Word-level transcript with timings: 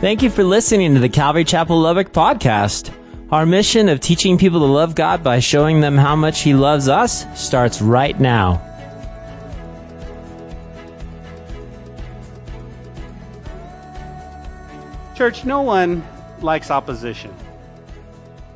Thank 0.00 0.22
you 0.22 0.30
for 0.30 0.44
listening 0.44 0.94
to 0.94 1.00
the 1.00 1.10
Calvary 1.10 1.44
Chapel 1.44 1.78
Lubbock 1.78 2.10
podcast. 2.10 2.90
Our 3.30 3.44
mission 3.44 3.90
of 3.90 4.00
teaching 4.00 4.38
people 4.38 4.60
to 4.60 4.64
love 4.64 4.94
God 4.94 5.22
by 5.22 5.40
showing 5.40 5.82
them 5.82 5.98
how 5.98 6.16
much 6.16 6.40
He 6.40 6.54
loves 6.54 6.88
us 6.88 7.26
starts 7.38 7.82
right 7.82 8.18
now. 8.18 8.62
Church, 15.14 15.44
no 15.44 15.60
one 15.60 16.02
likes 16.40 16.70
opposition. 16.70 17.34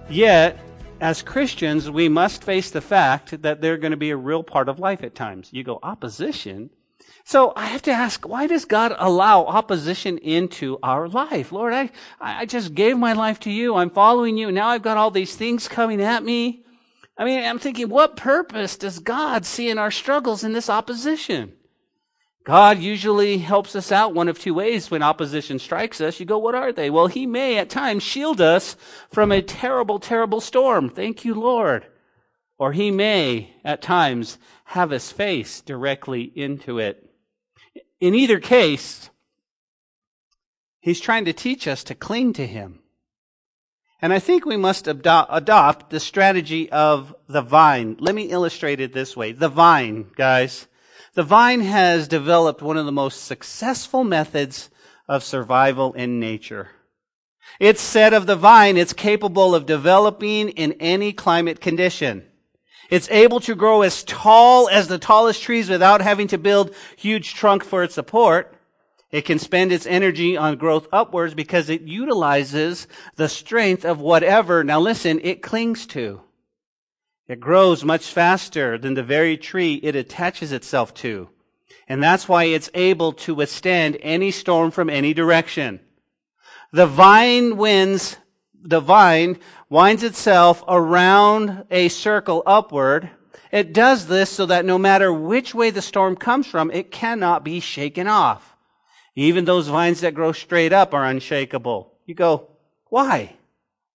Yet, 0.08 0.58
as 1.02 1.20
Christians, 1.20 1.90
we 1.90 2.08
must 2.08 2.42
face 2.42 2.70
the 2.70 2.80
fact 2.80 3.42
that 3.42 3.60
they're 3.60 3.76
going 3.76 3.90
to 3.90 3.98
be 3.98 4.08
a 4.08 4.16
real 4.16 4.42
part 4.42 4.70
of 4.70 4.78
life 4.78 5.04
at 5.04 5.14
times. 5.14 5.50
You 5.52 5.62
go, 5.62 5.78
opposition? 5.82 6.70
So 7.26 7.54
I 7.56 7.66
have 7.66 7.80
to 7.82 7.90
ask, 7.90 8.28
why 8.28 8.46
does 8.46 8.66
God 8.66 8.94
allow 8.98 9.46
opposition 9.46 10.18
into 10.18 10.78
our 10.82 11.08
life? 11.08 11.52
Lord, 11.52 11.72
I, 11.72 11.90
I 12.20 12.44
just 12.44 12.74
gave 12.74 12.98
my 12.98 13.14
life 13.14 13.40
to 13.40 13.50
you. 13.50 13.76
I'm 13.76 13.88
following 13.88 14.36
you. 14.36 14.52
Now 14.52 14.68
I've 14.68 14.82
got 14.82 14.98
all 14.98 15.10
these 15.10 15.34
things 15.34 15.66
coming 15.66 16.02
at 16.02 16.22
me. 16.22 16.64
I 17.16 17.24
mean, 17.24 17.42
I'm 17.42 17.58
thinking, 17.58 17.88
what 17.88 18.16
purpose 18.16 18.76
does 18.76 18.98
God 18.98 19.46
see 19.46 19.70
in 19.70 19.78
our 19.78 19.90
struggles 19.90 20.44
in 20.44 20.52
this 20.52 20.68
opposition? 20.68 21.54
God 22.44 22.78
usually 22.78 23.38
helps 23.38 23.74
us 23.74 23.90
out 23.90 24.12
one 24.12 24.28
of 24.28 24.38
two 24.38 24.52
ways 24.52 24.90
when 24.90 25.02
opposition 25.02 25.58
strikes 25.58 26.02
us. 26.02 26.20
You 26.20 26.26
go, 26.26 26.36
what 26.36 26.54
are 26.54 26.72
they? 26.72 26.90
Well, 26.90 27.06
He 27.06 27.24
may 27.24 27.56
at 27.56 27.70
times 27.70 28.02
shield 28.02 28.38
us 28.38 28.76
from 29.10 29.32
a 29.32 29.40
terrible, 29.40 29.98
terrible 29.98 30.42
storm. 30.42 30.90
Thank 30.90 31.24
you, 31.24 31.32
Lord. 31.34 31.86
Or 32.58 32.72
He 32.72 32.90
may 32.90 33.54
at 33.64 33.80
times 33.80 34.36
have 34.64 34.92
us 34.92 35.10
face 35.10 35.62
directly 35.62 36.30
into 36.34 36.78
it. 36.78 37.03
In 38.00 38.14
either 38.14 38.40
case, 38.40 39.10
He's 40.80 41.00
trying 41.00 41.24
to 41.24 41.32
teach 41.32 41.66
us 41.66 41.82
to 41.84 41.94
cling 41.94 42.34
to 42.34 42.46
Him. 42.46 42.80
And 44.02 44.12
I 44.12 44.18
think 44.18 44.44
we 44.44 44.58
must 44.58 44.86
adopt 44.86 45.88
the 45.88 46.00
strategy 46.00 46.70
of 46.70 47.14
the 47.26 47.40
vine. 47.40 47.96
Let 48.00 48.14
me 48.14 48.24
illustrate 48.24 48.80
it 48.80 48.92
this 48.92 49.16
way. 49.16 49.32
The 49.32 49.48
vine, 49.48 50.10
guys. 50.14 50.66
The 51.14 51.22
vine 51.22 51.62
has 51.62 52.06
developed 52.06 52.60
one 52.60 52.76
of 52.76 52.84
the 52.84 52.92
most 52.92 53.24
successful 53.24 54.04
methods 54.04 54.68
of 55.08 55.24
survival 55.24 55.94
in 55.94 56.20
nature. 56.20 56.70
It's 57.60 57.80
said 57.80 58.12
of 58.12 58.26
the 58.26 58.36
vine, 58.36 58.76
it's 58.76 58.92
capable 58.92 59.54
of 59.54 59.64
developing 59.64 60.50
in 60.50 60.72
any 60.80 61.12
climate 61.12 61.60
condition. 61.60 62.26
It's 62.90 63.10
able 63.10 63.40
to 63.40 63.54
grow 63.54 63.82
as 63.82 64.04
tall 64.04 64.68
as 64.68 64.88
the 64.88 64.98
tallest 64.98 65.42
trees 65.42 65.68
without 65.68 66.02
having 66.02 66.28
to 66.28 66.38
build 66.38 66.74
huge 66.96 67.34
trunk 67.34 67.64
for 67.64 67.82
its 67.82 67.94
support. 67.94 68.56
It 69.10 69.24
can 69.24 69.38
spend 69.38 69.72
its 69.72 69.86
energy 69.86 70.36
on 70.36 70.56
growth 70.56 70.88
upwards 70.92 71.34
because 71.34 71.70
it 71.70 71.82
utilizes 71.82 72.88
the 73.16 73.28
strength 73.28 73.84
of 73.84 74.00
whatever, 74.00 74.64
now 74.64 74.80
listen, 74.80 75.20
it 75.22 75.40
clings 75.40 75.86
to. 75.88 76.20
It 77.28 77.40
grows 77.40 77.84
much 77.84 78.06
faster 78.06 78.76
than 78.76 78.94
the 78.94 79.02
very 79.02 79.36
tree 79.36 79.74
it 79.82 79.96
attaches 79.96 80.52
itself 80.52 80.92
to. 80.94 81.30
And 81.88 82.02
that's 82.02 82.28
why 82.28 82.44
it's 82.44 82.70
able 82.74 83.12
to 83.12 83.34
withstand 83.34 83.98
any 84.00 84.30
storm 84.30 84.70
from 84.70 84.90
any 84.90 85.14
direction. 85.14 85.80
The 86.72 86.86
vine 86.86 87.56
wins, 87.56 88.16
the 88.62 88.80
vine 88.80 89.38
winds 89.74 90.04
itself 90.04 90.62
around 90.68 91.64
a 91.68 91.88
circle 91.88 92.44
upward. 92.46 93.10
It 93.50 93.72
does 93.72 94.06
this 94.06 94.30
so 94.30 94.46
that 94.46 94.64
no 94.64 94.78
matter 94.78 95.12
which 95.12 95.52
way 95.52 95.70
the 95.70 95.82
storm 95.82 96.14
comes 96.14 96.46
from, 96.46 96.70
it 96.70 96.92
cannot 96.92 97.42
be 97.42 97.58
shaken 97.58 98.06
off. 98.06 98.56
Even 99.16 99.44
those 99.44 99.66
vines 99.66 100.00
that 100.02 100.14
grow 100.14 100.30
straight 100.30 100.72
up 100.72 100.94
are 100.94 101.04
unshakable. 101.04 101.92
You 102.06 102.14
go, 102.14 102.50
why? 102.88 103.34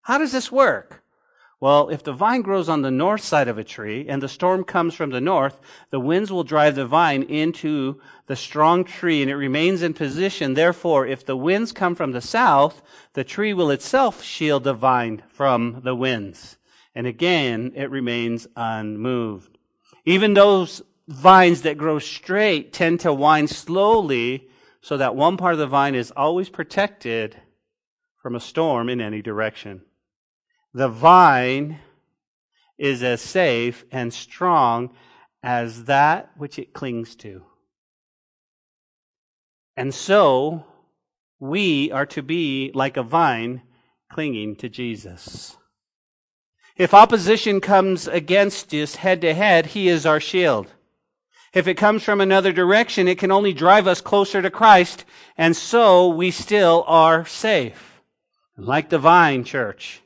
How 0.02 0.18
does 0.18 0.34
this 0.34 0.52
work? 0.52 0.99
Well, 1.62 1.90
if 1.90 2.04
the 2.04 2.14
vine 2.14 2.42
grows 2.42 2.70
on 2.70 2.84
the 2.84 2.92
north 2.92 3.22
side 3.22 3.50
of 3.50 3.58
a 3.58 3.66
tree 3.66 4.06
and 4.08 4.24
the 4.24 4.30
storm 4.30 4.64
comes 4.64 4.96
from 4.96 5.10
the 5.10 5.20
north, 5.20 5.60
the 5.90 6.00
winds 6.00 6.32
will 6.32 6.46
drive 6.46 6.76
the 6.76 6.86
vine 6.86 7.24
into 7.24 8.00
the 8.28 8.38
strong 8.38 8.86
tree 8.86 9.22
and 9.22 9.30
it 9.30 9.36
remains 9.36 9.82
in 9.82 9.94
position. 9.94 10.54
Therefore, 10.54 11.06
if 11.06 11.26
the 11.26 11.36
winds 11.36 11.74
come 11.74 11.96
from 11.96 12.14
the 12.14 12.22
south, 12.22 12.82
the 13.12 13.26
tree 13.26 13.54
will 13.54 13.72
itself 13.72 14.24
shield 14.24 14.64
the 14.64 14.74
vine 14.74 15.22
from 15.28 15.82
the 15.84 15.96
winds. 15.96 16.58
And 16.96 17.06
again, 17.06 17.74
it 17.76 17.92
remains 17.92 18.48
unmoved. 18.56 19.58
Even 20.06 20.36
those 20.36 20.82
vines 21.10 21.64
that 21.64 21.78
grow 21.78 22.00
straight 22.00 22.72
tend 22.72 23.02
to 23.02 23.12
wind 23.12 23.50
slowly 23.50 24.48
so 24.82 24.96
that 24.96 25.16
one 25.16 25.36
part 25.36 25.54
of 25.54 25.60
the 25.60 25.68
vine 25.68 25.94
is 25.94 26.12
always 26.12 26.48
protected 26.48 27.36
from 28.22 28.34
a 28.34 28.40
storm 28.40 28.88
in 28.88 29.02
any 29.02 29.22
direction. 29.22 29.82
The 30.74 30.90
vine 30.90 31.80
is 32.78 33.04
as 33.04 33.22
safe 33.22 33.86
and 33.92 34.14
strong 34.14 34.92
as 35.42 35.86
that 35.86 36.32
which 36.38 36.60
it 36.60 36.74
clings 36.74 37.16
to. 37.18 37.44
And 39.76 39.94
so, 39.94 40.66
we 41.40 41.92
are 41.92 42.06
to 42.08 42.22
be 42.22 42.72
like 42.74 42.98
a 42.98 43.04
vine 43.04 43.62
clinging 44.12 44.56
to 44.58 44.70
Jesus. 44.70 45.58
If 46.76 46.94
opposition 46.94 47.62
comes 47.62 48.08
against 48.08 48.74
us 48.74 48.96
head 48.96 49.22
to 49.22 49.34
head, 49.34 49.68
He 49.68 49.88
is 49.88 50.06
our 50.06 50.20
shield. 50.20 50.68
If 51.54 51.68
it 51.68 51.76
comes 51.76 52.04
from 52.04 52.22
another 52.22 52.52
direction, 52.52 53.08
it 53.08 53.18
can 53.18 53.32
only 53.32 53.54
drive 53.54 53.88
us 53.88 54.02
closer 54.02 54.42
to 54.42 54.52
Christ, 54.52 55.04
and 55.38 55.56
so 55.56 56.08
we 56.08 56.30
still 56.32 56.84
are 56.88 57.26
safe. 57.26 58.02
Like 58.56 58.90
the 58.90 59.00
vine, 59.00 59.44
church. 59.44 60.02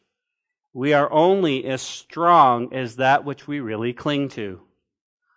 We 0.73 0.93
are 0.93 1.11
only 1.11 1.65
as 1.65 1.81
strong 1.81 2.73
as 2.73 2.95
that 2.95 3.23
which 3.23 3.47
we 3.47 3.59
really 3.59 3.93
cling 3.93 4.29
to. 4.29 4.61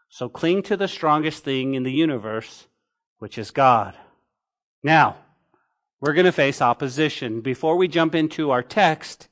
So 0.09 0.29
cling 0.29 0.63
to 0.65 0.77
the 0.77 0.89
strongest 0.89 1.45
thing 1.45 1.75
in 1.75 1.83
the 1.83 1.93
universe, 1.93 2.67
which 3.19 3.37
is 3.37 3.51
God. 3.51 3.95
Now, 4.83 5.17
we're 6.01 6.15
going 6.15 6.27
to 6.27 6.33
face 6.33 6.63
opposition. 6.63 7.43
Before 7.43 7.77
we 7.77 7.87
jump 7.87 8.15
into 8.15 8.51
our 8.51 8.63
text, 8.63 9.29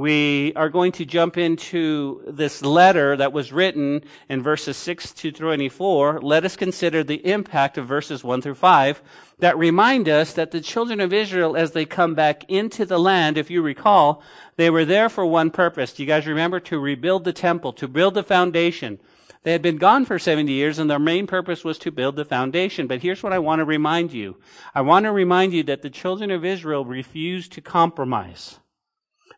we 0.00 0.54
are 0.56 0.70
going 0.70 0.92
to 0.92 1.04
jump 1.04 1.36
into 1.36 2.22
this 2.26 2.62
letter 2.62 3.16
that 3.18 3.34
was 3.34 3.52
written 3.52 4.02
in 4.30 4.42
verses 4.42 4.78
6 4.78 5.12
to 5.12 5.30
24. 5.30 6.20
Let 6.22 6.46
us 6.46 6.56
consider 6.56 7.04
the 7.04 7.24
impact 7.26 7.76
of 7.76 7.86
verses 7.86 8.24
1 8.24 8.40
through 8.40 8.54
5 8.54 9.02
that 9.40 9.58
remind 9.58 10.08
us 10.08 10.32
that 10.32 10.52
the 10.52 10.62
children 10.62 11.00
of 11.00 11.12
Israel, 11.12 11.54
as 11.54 11.72
they 11.72 11.84
come 11.84 12.14
back 12.14 12.44
into 12.48 12.86
the 12.86 12.98
land, 12.98 13.36
if 13.36 13.50
you 13.50 13.60
recall, 13.60 14.22
they 14.56 14.70
were 14.70 14.86
there 14.86 15.10
for 15.10 15.26
one 15.26 15.50
purpose. 15.50 15.92
Do 15.92 16.02
you 16.02 16.06
guys 16.06 16.26
remember? 16.26 16.60
To 16.60 16.78
rebuild 16.78 17.24
the 17.24 17.34
temple, 17.34 17.74
to 17.74 17.86
build 17.86 18.14
the 18.14 18.22
foundation. 18.22 19.00
They 19.42 19.52
had 19.52 19.62
been 19.62 19.76
gone 19.76 20.06
for 20.06 20.18
70 20.18 20.50
years 20.50 20.78
and 20.78 20.90
their 20.90 20.98
main 20.98 21.26
purpose 21.26 21.62
was 21.62 21.78
to 21.78 21.90
build 21.90 22.16
the 22.16 22.24
foundation. 22.24 22.86
But 22.86 23.02
here's 23.02 23.22
what 23.22 23.34
I 23.34 23.38
want 23.38 23.60
to 23.60 23.66
remind 23.66 24.14
you. 24.14 24.38
I 24.74 24.80
want 24.80 25.04
to 25.04 25.12
remind 25.12 25.52
you 25.52 25.62
that 25.64 25.82
the 25.82 25.90
children 25.90 26.30
of 26.30 26.44
Israel 26.44 26.86
refused 26.86 27.52
to 27.52 27.60
compromise. 27.60 28.60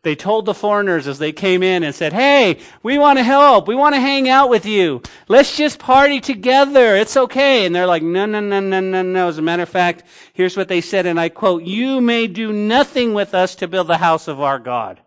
They 0.02 0.16
told 0.16 0.46
the 0.46 0.54
foreigners 0.54 1.06
as 1.06 1.20
they 1.20 1.30
came 1.30 1.62
in 1.62 1.84
and 1.84 1.94
said, 1.94 2.12
Hey, 2.12 2.58
we 2.82 2.98
want 2.98 3.18
to 3.18 3.22
help. 3.22 3.68
We 3.68 3.76
want 3.76 3.94
to 3.94 4.00
hang 4.00 4.28
out 4.28 4.50
with 4.50 4.66
you. 4.66 5.00
Let's 5.28 5.56
just 5.56 5.78
party 5.78 6.20
together. 6.20 6.96
It's 6.96 7.16
okay. 7.16 7.64
And 7.64 7.74
they're 7.74 7.86
like, 7.86 8.02
No, 8.02 8.26
no, 8.26 8.40
no, 8.40 8.58
no, 8.58 8.80
no, 8.80 9.02
no. 9.02 9.28
As 9.28 9.38
a 9.38 9.42
matter 9.42 9.62
of 9.62 9.68
fact, 9.68 10.02
here's 10.32 10.56
what 10.56 10.66
they 10.66 10.80
said, 10.80 11.06
and 11.06 11.20
I 11.20 11.28
quote, 11.28 11.62
You 11.62 12.00
may 12.00 12.26
do 12.26 12.52
nothing 12.52 13.14
with 13.14 13.32
us 13.32 13.54
to 13.56 13.68
build 13.68 13.86
the 13.86 13.98
house 13.98 14.26
of 14.26 14.40
our 14.40 14.58
God. 14.58 15.00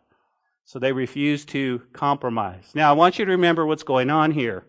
So 0.64 0.80
they 0.80 0.94
refused 0.94 1.50
to 1.50 1.82
compromise. 1.92 2.72
Now, 2.74 2.90
I 2.90 2.94
want 2.94 3.20
you 3.20 3.26
to 3.26 3.32
remember 3.32 3.66
what's 3.66 3.84
going 3.84 4.10
on 4.10 4.32
here. 4.32 4.66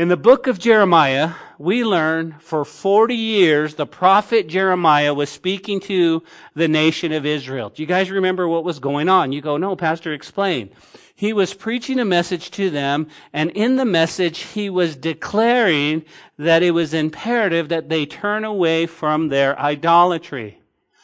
In 0.00 0.08
the 0.08 0.16
book 0.16 0.46
of 0.46 0.58
Jeremiah, 0.58 1.34
we 1.58 1.84
learn 1.84 2.36
for 2.40 2.64
40 2.64 3.14
years 3.14 3.74
the 3.74 3.84
prophet 3.84 4.48
Jeremiah 4.48 5.12
was 5.12 5.28
speaking 5.28 5.78
to 5.80 6.22
the 6.54 6.68
nation 6.68 7.12
of 7.12 7.26
Israel. 7.26 7.68
Do 7.68 7.82
you 7.82 7.86
guys 7.86 8.10
remember 8.10 8.48
what 8.48 8.64
was 8.64 8.78
going 8.78 9.10
on? 9.10 9.32
You 9.32 9.42
go, 9.42 9.58
no, 9.58 9.76
Pastor, 9.76 10.14
explain. 10.14 10.70
He 11.14 11.34
was 11.34 11.52
preaching 11.52 12.00
a 12.00 12.06
message 12.06 12.50
to 12.52 12.70
them, 12.70 13.08
and 13.34 13.50
in 13.50 13.76
the 13.76 13.84
message, 13.84 14.38
he 14.38 14.70
was 14.70 14.96
declaring 14.96 16.06
that 16.38 16.62
it 16.62 16.70
was 16.70 16.94
imperative 16.94 17.68
that 17.68 17.90
they 17.90 18.06
turn 18.06 18.42
away 18.42 18.86
from 18.86 19.28
their 19.28 19.58
idolatry. 19.58 20.62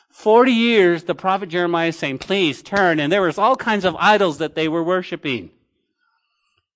40 0.08 0.52
years, 0.52 1.04
the 1.04 1.14
prophet 1.14 1.50
Jeremiah 1.50 1.88
is 1.88 1.99
saying, 1.99 2.16
please 2.16 2.62
turn, 2.62 2.99
and 2.99 3.12
there 3.12 3.20
was 3.20 3.37
all 3.37 3.56
kinds 3.56 3.84
of 3.84 3.94
idols 3.96 4.38
that 4.38 4.54
they 4.54 4.69
were 4.69 4.82
worshiping. 4.82 5.50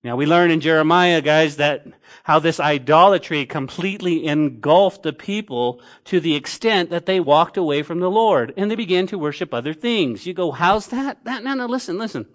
Now 0.03 0.15
we 0.15 0.25
learn 0.25 0.49
in 0.49 0.61
Jeremiah, 0.61 1.21
guys, 1.21 1.57
that 1.57 1.85
how 2.23 2.39
this 2.39 2.59
idolatry 2.59 3.45
completely 3.45 4.25
engulfed 4.25 5.03
the 5.03 5.13
people 5.13 5.79
to 6.05 6.19
the 6.19 6.35
extent 6.35 6.89
that 6.89 7.05
they 7.05 7.19
walked 7.19 7.55
away 7.55 7.83
from 7.83 7.99
the 7.99 8.09
Lord 8.09 8.51
and 8.57 8.71
they 8.71 8.75
began 8.75 9.05
to 9.07 9.17
worship 9.19 9.53
other 9.53 9.73
things. 9.73 10.25
You 10.25 10.33
go, 10.33 10.51
how's 10.51 10.87
that? 10.87 11.23
That, 11.25 11.43
no, 11.43 11.53
no, 11.53 11.67
listen, 11.67 11.99
listen. 11.99 12.25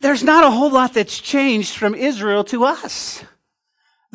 There's 0.00 0.24
not 0.24 0.44
a 0.44 0.50
whole 0.50 0.70
lot 0.70 0.94
that's 0.94 1.20
changed 1.20 1.76
from 1.76 1.94
Israel 1.94 2.42
to 2.44 2.64
us. 2.64 3.24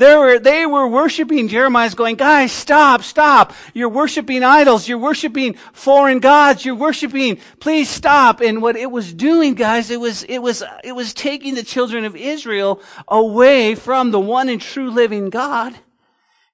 They 0.01 0.15
were, 0.15 0.39
they 0.39 0.65
were 0.65 0.87
worshiping. 0.87 1.47
Jeremiah's 1.47 1.93
going, 1.93 2.15
guys, 2.15 2.51
stop, 2.51 3.03
stop. 3.03 3.53
You're 3.75 3.87
worshiping 3.87 4.41
idols. 4.41 4.87
You're 4.87 4.97
worshiping 4.97 5.53
foreign 5.73 6.17
gods. 6.17 6.65
You're 6.65 6.73
worshiping, 6.73 7.37
please 7.59 7.87
stop. 7.87 8.41
And 8.41 8.63
what 8.63 8.75
it 8.75 8.89
was 8.89 9.13
doing, 9.13 9.53
guys, 9.53 9.91
it 9.91 9.99
was, 9.99 10.23
it 10.23 10.39
was, 10.39 10.63
it 10.83 10.93
was 10.93 11.13
taking 11.13 11.53
the 11.53 11.61
children 11.61 12.03
of 12.03 12.15
Israel 12.15 12.81
away 13.07 13.75
from 13.75 14.09
the 14.09 14.19
one 14.19 14.49
and 14.49 14.59
true 14.59 14.89
living 14.89 15.29
God. 15.29 15.75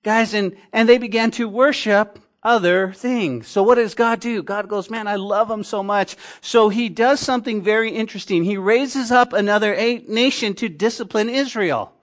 Guys, 0.03 0.33
and, 0.33 0.57
and 0.73 0.89
they 0.89 0.97
began 0.97 1.31
to 1.31 1.47
worship 1.47 2.19
other 2.43 2.91
things. 2.91 3.47
So 3.47 3.63
what 3.63 3.75
does 3.75 3.95
God 3.95 4.19
do? 4.19 4.43
God 4.43 4.67
goes, 4.67 4.89
man, 4.89 5.07
I 5.07 5.15
love 5.15 5.47
them 5.47 5.63
so 5.63 5.81
much. 5.81 6.17
So 6.41 6.67
he 6.67 6.89
does 6.89 7.21
something 7.21 7.61
very 7.61 7.91
interesting. 7.91 8.43
He 8.43 8.57
raises 8.57 9.09
up 9.09 9.31
another 9.31 9.73
nation 10.05 10.53
to 10.55 10.67
discipline 10.67 11.29
Israel. 11.29 11.93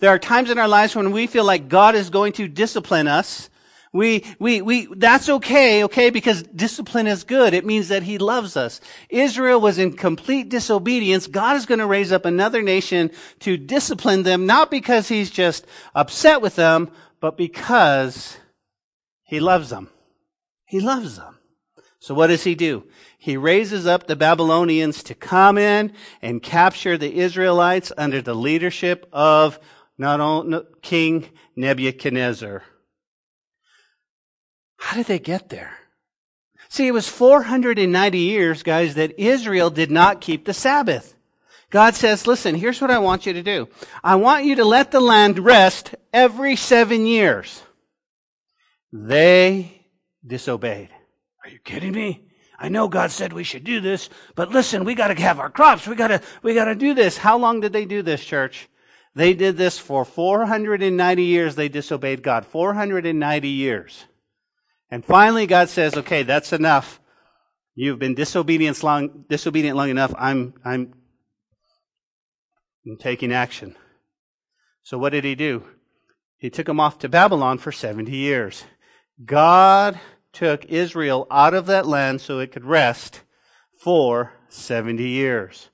There 0.00 0.10
are 0.10 0.18
times 0.18 0.50
in 0.50 0.58
our 0.58 0.68
lives 0.68 0.96
when 0.96 1.12
we 1.12 1.26
feel 1.26 1.44
like 1.44 1.68
God 1.68 1.94
is 1.94 2.10
going 2.10 2.32
to 2.34 2.48
discipline 2.48 3.06
us. 3.06 3.48
We, 3.92 4.24
we, 4.38 4.62
we, 4.62 4.86
that's 4.86 5.28
okay, 5.28 5.84
okay, 5.84 6.10
because 6.10 6.44
discipline 6.44 7.06
is 7.08 7.24
good. 7.24 7.54
It 7.54 7.66
means 7.66 7.88
that 7.88 8.04
He 8.04 8.18
loves 8.18 8.56
us. 8.56 8.80
Israel 9.08 9.60
was 9.60 9.78
in 9.78 9.96
complete 9.96 10.48
disobedience. 10.48 11.26
God 11.26 11.56
is 11.56 11.66
going 11.66 11.80
to 11.80 11.86
raise 11.86 12.12
up 12.12 12.24
another 12.24 12.62
nation 12.62 13.10
to 13.40 13.56
discipline 13.56 14.22
them, 14.22 14.46
not 14.46 14.70
because 14.70 15.08
He's 15.08 15.30
just 15.30 15.66
upset 15.94 16.40
with 16.40 16.56
them, 16.56 16.90
but 17.20 17.36
because 17.36 18.38
he 19.30 19.38
loves 19.38 19.70
them. 19.70 19.88
He 20.64 20.80
loves 20.80 21.16
them. 21.16 21.38
So 22.00 22.14
what 22.14 22.28
does 22.28 22.42
he 22.42 22.56
do? 22.56 22.84
He 23.16 23.36
raises 23.36 23.86
up 23.86 24.06
the 24.06 24.16
Babylonians 24.16 25.02
to 25.04 25.14
come 25.14 25.58
in 25.58 25.92
and 26.20 26.42
capture 26.42 26.98
the 26.98 27.18
Israelites 27.18 27.92
under 27.96 28.22
the 28.22 28.34
leadership 28.34 29.06
of 29.12 29.60
not 30.00 30.18
only 30.18 30.62
King 30.80 31.28
Nebuchadnezzar. 31.56 32.62
How 34.78 34.96
did 34.96 35.04
they 35.04 35.18
get 35.18 35.50
there? 35.50 35.76
See, 36.70 36.86
it 36.86 36.92
was 36.92 37.06
490 37.06 38.18
years, 38.18 38.62
guys, 38.62 38.94
that 38.94 39.20
Israel 39.20 39.68
did 39.68 39.90
not 39.90 40.22
keep 40.22 40.46
the 40.46 40.54
Sabbath. 40.54 41.16
God 41.68 41.94
says, 41.96 42.26
listen, 42.26 42.54
here's 42.54 42.80
what 42.80 42.90
I 42.90 42.98
want 42.98 43.26
you 43.26 43.34
to 43.34 43.42
do. 43.42 43.68
I 44.02 44.16
want 44.16 44.46
you 44.46 44.54
to 44.56 44.64
let 44.64 44.90
the 44.90 45.00
land 45.00 45.38
rest 45.38 45.94
every 46.14 46.56
seven 46.56 47.04
years. 47.04 47.62
They 48.90 49.82
disobeyed. 50.26 50.88
Are 51.44 51.50
you 51.50 51.58
kidding 51.58 51.92
me? 51.92 52.24
I 52.58 52.70
know 52.70 52.88
God 52.88 53.10
said 53.10 53.34
we 53.34 53.44
should 53.44 53.64
do 53.64 53.80
this, 53.80 54.08
but 54.34 54.48
listen, 54.48 54.84
we 54.84 54.94
gotta 54.94 55.20
have 55.20 55.38
our 55.38 55.50
crops. 55.50 55.86
We 55.86 55.94
gotta, 55.94 56.22
we 56.42 56.54
gotta 56.54 56.74
do 56.74 56.94
this. 56.94 57.18
How 57.18 57.36
long 57.36 57.60
did 57.60 57.74
they 57.74 57.84
do 57.84 58.00
this, 58.00 58.24
church? 58.24 58.69
They 59.14 59.34
did 59.34 59.56
this 59.56 59.78
for 59.78 60.04
490 60.04 61.22
years. 61.22 61.54
They 61.56 61.68
disobeyed 61.68 62.22
God. 62.22 62.46
490 62.46 63.48
years. 63.48 64.04
And 64.90 65.04
finally, 65.04 65.46
God 65.46 65.68
says, 65.68 65.96
okay, 65.96 66.22
that's 66.22 66.52
enough. 66.52 67.00
You've 67.74 67.98
been 67.98 68.14
disobedient 68.14 68.82
long, 68.82 69.24
disobedient 69.28 69.76
long 69.76 69.90
enough. 69.90 70.14
I'm, 70.18 70.54
I'm, 70.64 70.94
I'm 72.86 72.96
taking 72.96 73.32
action. 73.32 73.76
So 74.82 74.98
what 74.98 75.10
did 75.10 75.24
he 75.24 75.34
do? 75.34 75.64
He 76.38 76.50
took 76.50 76.66
them 76.66 76.80
off 76.80 76.98
to 77.00 77.08
Babylon 77.08 77.58
for 77.58 77.70
70 77.70 78.14
years. 78.14 78.64
God 79.24 80.00
took 80.32 80.64
Israel 80.66 81.26
out 81.30 81.54
of 81.54 81.66
that 81.66 81.86
land 81.86 82.20
so 82.20 82.38
it 82.38 82.52
could 82.52 82.64
rest 82.64 83.22
for 83.78 84.32
70 84.48 85.06
years. 85.06 85.68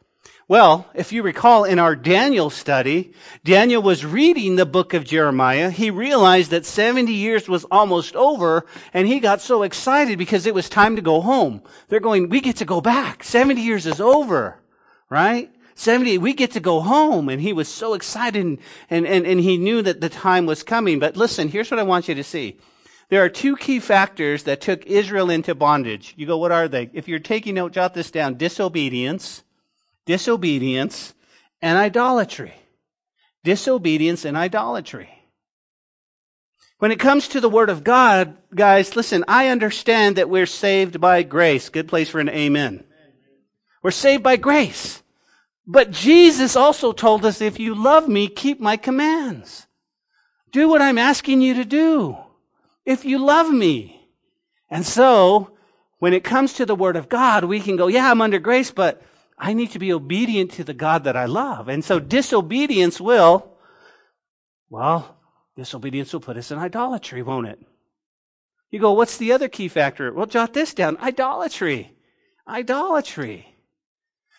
Well, 0.48 0.86
if 0.94 1.10
you 1.10 1.24
recall 1.24 1.64
in 1.64 1.80
our 1.80 1.96
Daniel 1.96 2.50
study, 2.50 3.12
Daniel 3.42 3.82
was 3.82 4.06
reading 4.06 4.54
the 4.54 4.64
book 4.64 4.94
of 4.94 5.02
Jeremiah. 5.02 5.70
He 5.70 5.90
realized 5.90 6.52
that 6.52 6.64
70 6.64 7.12
years 7.12 7.48
was 7.48 7.64
almost 7.64 8.14
over 8.14 8.64
and 8.94 9.08
he 9.08 9.18
got 9.18 9.40
so 9.40 9.64
excited 9.64 10.18
because 10.18 10.46
it 10.46 10.54
was 10.54 10.68
time 10.68 10.94
to 10.94 11.02
go 11.02 11.20
home. 11.20 11.62
They're 11.88 11.98
going, 11.98 12.28
we 12.28 12.40
get 12.40 12.54
to 12.58 12.64
go 12.64 12.80
back. 12.80 13.24
70 13.24 13.60
years 13.60 13.86
is 13.86 14.00
over, 14.00 14.60
right? 15.10 15.50
70, 15.74 16.18
we 16.18 16.32
get 16.32 16.52
to 16.52 16.60
go 16.60 16.78
home. 16.78 17.28
And 17.28 17.42
he 17.42 17.52
was 17.52 17.66
so 17.66 17.94
excited 17.94 18.46
and, 18.46 18.58
and, 18.88 19.26
and, 19.26 19.40
he 19.40 19.56
knew 19.56 19.82
that 19.82 20.00
the 20.00 20.08
time 20.08 20.46
was 20.46 20.62
coming. 20.62 21.00
But 21.00 21.16
listen, 21.16 21.48
here's 21.48 21.72
what 21.72 21.80
I 21.80 21.82
want 21.82 22.06
you 22.06 22.14
to 22.14 22.24
see. 22.24 22.56
There 23.08 23.24
are 23.24 23.28
two 23.28 23.56
key 23.56 23.80
factors 23.80 24.44
that 24.44 24.60
took 24.60 24.86
Israel 24.86 25.28
into 25.28 25.56
bondage. 25.56 26.14
You 26.16 26.24
go, 26.26 26.38
what 26.38 26.52
are 26.52 26.68
they? 26.68 26.88
If 26.92 27.08
you're 27.08 27.18
taking 27.18 27.56
note, 27.56 27.72
jot 27.72 27.94
this 27.94 28.12
down. 28.12 28.36
Disobedience, 28.36 29.42
disobedience, 30.06 31.14
and 31.60 31.76
idolatry. 31.76 32.54
Disobedience 33.44 34.24
and 34.24 34.36
idolatry. 34.36 35.10
When 36.78 36.90
it 36.90 37.00
comes 37.00 37.28
to 37.28 37.40
the 37.40 37.48
Word 37.48 37.70
of 37.70 37.84
God, 37.84 38.36
guys, 38.54 38.96
listen, 38.96 39.24
I 39.28 39.48
understand 39.48 40.16
that 40.16 40.28
we're 40.28 40.46
saved 40.46 41.00
by 41.00 41.22
grace. 41.22 41.68
Good 41.68 41.88
place 41.88 42.08
for 42.08 42.20
an 42.20 42.28
amen. 42.28 42.84
We're 43.82 43.90
saved 43.90 44.22
by 44.22 44.36
grace. 44.36 45.02
But 45.66 45.90
Jesus 45.90 46.54
also 46.54 46.92
told 46.92 47.24
us, 47.24 47.40
if 47.40 47.58
you 47.58 47.74
love 47.74 48.08
me, 48.08 48.28
keep 48.28 48.60
my 48.60 48.76
commands. 48.76 49.66
Do 50.52 50.68
what 50.68 50.82
I'm 50.82 50.98
asking 50.98 51.40
you 51.40 51.54
to 51.54 51.64
do 51.64 52.16
if 52.84 53.04
you 53.04 53.18
love 53.18 53.50
me. 53.50 54.08
And 54.70 54.84
so, 54.84 55.56
when 55.98 56.12
it 56.12 56.24
comes 56.24 56.52
to 56.54 56.66
the 56.66 56.74
Word 56.74 56.96
of 56.96 57.08
God, 57.08 57.44
we 57.44 57.58
can 57.58 57.76
go, 57.76 57.86
yeah, 57.88 58.10
I'm 58.10 58.20
under 58.20 58.38
grace, 58.38 58.70
but 58.70 59.02
I 59.38 59.52
need 59.52 59.70
to 59.72 59.78
be 59.78 59.92
obedient 59.92 60.52
to 60.52 60.64
the 60.64 60.74
God 60.74 61.04
that 61.04 61.16
I 61.16 61.26
love. 61.26 61.68
And 61.68 61.84
so 61.84 61.98
disobedience 61.98 63.00
will, 63.00 63.52
well, 64.70 65.18
disobedience 65.56 66.12
will 66.12 66.20
put 66.20 66.36
us 66.36 66.50
in 66.50 66.58
idolatry, 66.58 67.22
won't 67.22 67.48
it? 67.48 67.60
You 68.70 68.78
go, 68.80 68.92
what's 68.92 69.18
the 69.18 69.32
other 69.32 69.48
key 69.48 69.68
factor? 69.68 70.12
Well, 70.12 70.26
jot 70.26 70.54
this 70.54 70.74
down. 70.74 70.96
Idolatry. 70.98 71.96
Idolatry. 72.48 73.55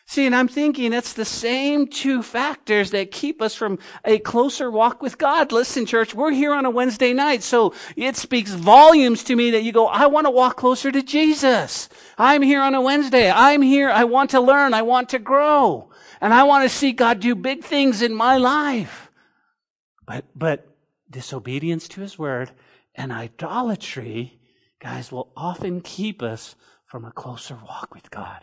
See, 0.09 0.25
and 0.25 0.33
I'm 0.33 0.47
thinking 0.47 0.93
it's 0.93 1.11
the 1.11 1.25
same 1.25 1.85
two 1.85 2.23
factors 2.23 2.91
that 2.91 3.11
keep 3.11 3.41
us 3.41 3.53
from 3.53 3.77
a 4.05 4.19
closer 4.19 4.71
walk 4.71 5.01
with 5.01 5.17
God. 5.17 5.51
Listen, 5.51 5.85
church, 5.85 6.15
we're 6.15 6.31
here 6.31 6.53
on 6.53 6.65
a 6.65 6.69
Wednesday 6.69 7.11
night, 7.11 7.43
so 7.43 7.73
it 7.97 8.15
speaks 8.15 8.51
volumes 8.51 9.21
to 9.25 9.35
me 9.35 9.51
that 9.51 9.63
you 9.63 9.73
go, 9.73 9.87
I 9.87 10.05
want 10.05 10.25
to 10.25 10.31
walk 10.31 10.55
closer 10.55 10.93
to 10.93 11.03
Jesus. 11.03 11.89
I'm 12.17 12.41
here 12.41 12.61
on 12.61 12.73
a 12.73 12.79
Wednesday. 12.79 13.29
I'm 13.29 13.61
here. 13.61 13.89
I 13.89 14.05
want 14.05 14.29
to 14.29 14.39
learn. 14.39 14.73
I 14.73 14.81
want 14.81 15.09
to 15.09 15.19
grow. 15.19 15.89
And 16.21 16.33
I 16.33 16.43
want 16.43 16.63
to 16.63 16.73
see 16.73 16.93
God 16.93 17.19
do 17.19 17.35
big 17.35 17.65
things 17.65 18.01
in 18.01 18.15
my 18.15 18.37
life. 18.37 19.11
But, 20.05 20.23
but 20.33 20.73
disobedience 21.09 21.89
to 21.89 22.01
his 22.01 22.17
word 22.17 22.53
and 22.95 23.11
idolatry, 23.11 24.39
guys, 24.79 25.11
will 25.11 25.33
often 25.35 25.81
keep 25.81 26.23
us 26.23 26.55
from 26.85 27.03
a 27.03 27.11
closer 27.11 27.59
walk 27.67 27.93
with 27.93 28.09
God. 28.09 28.39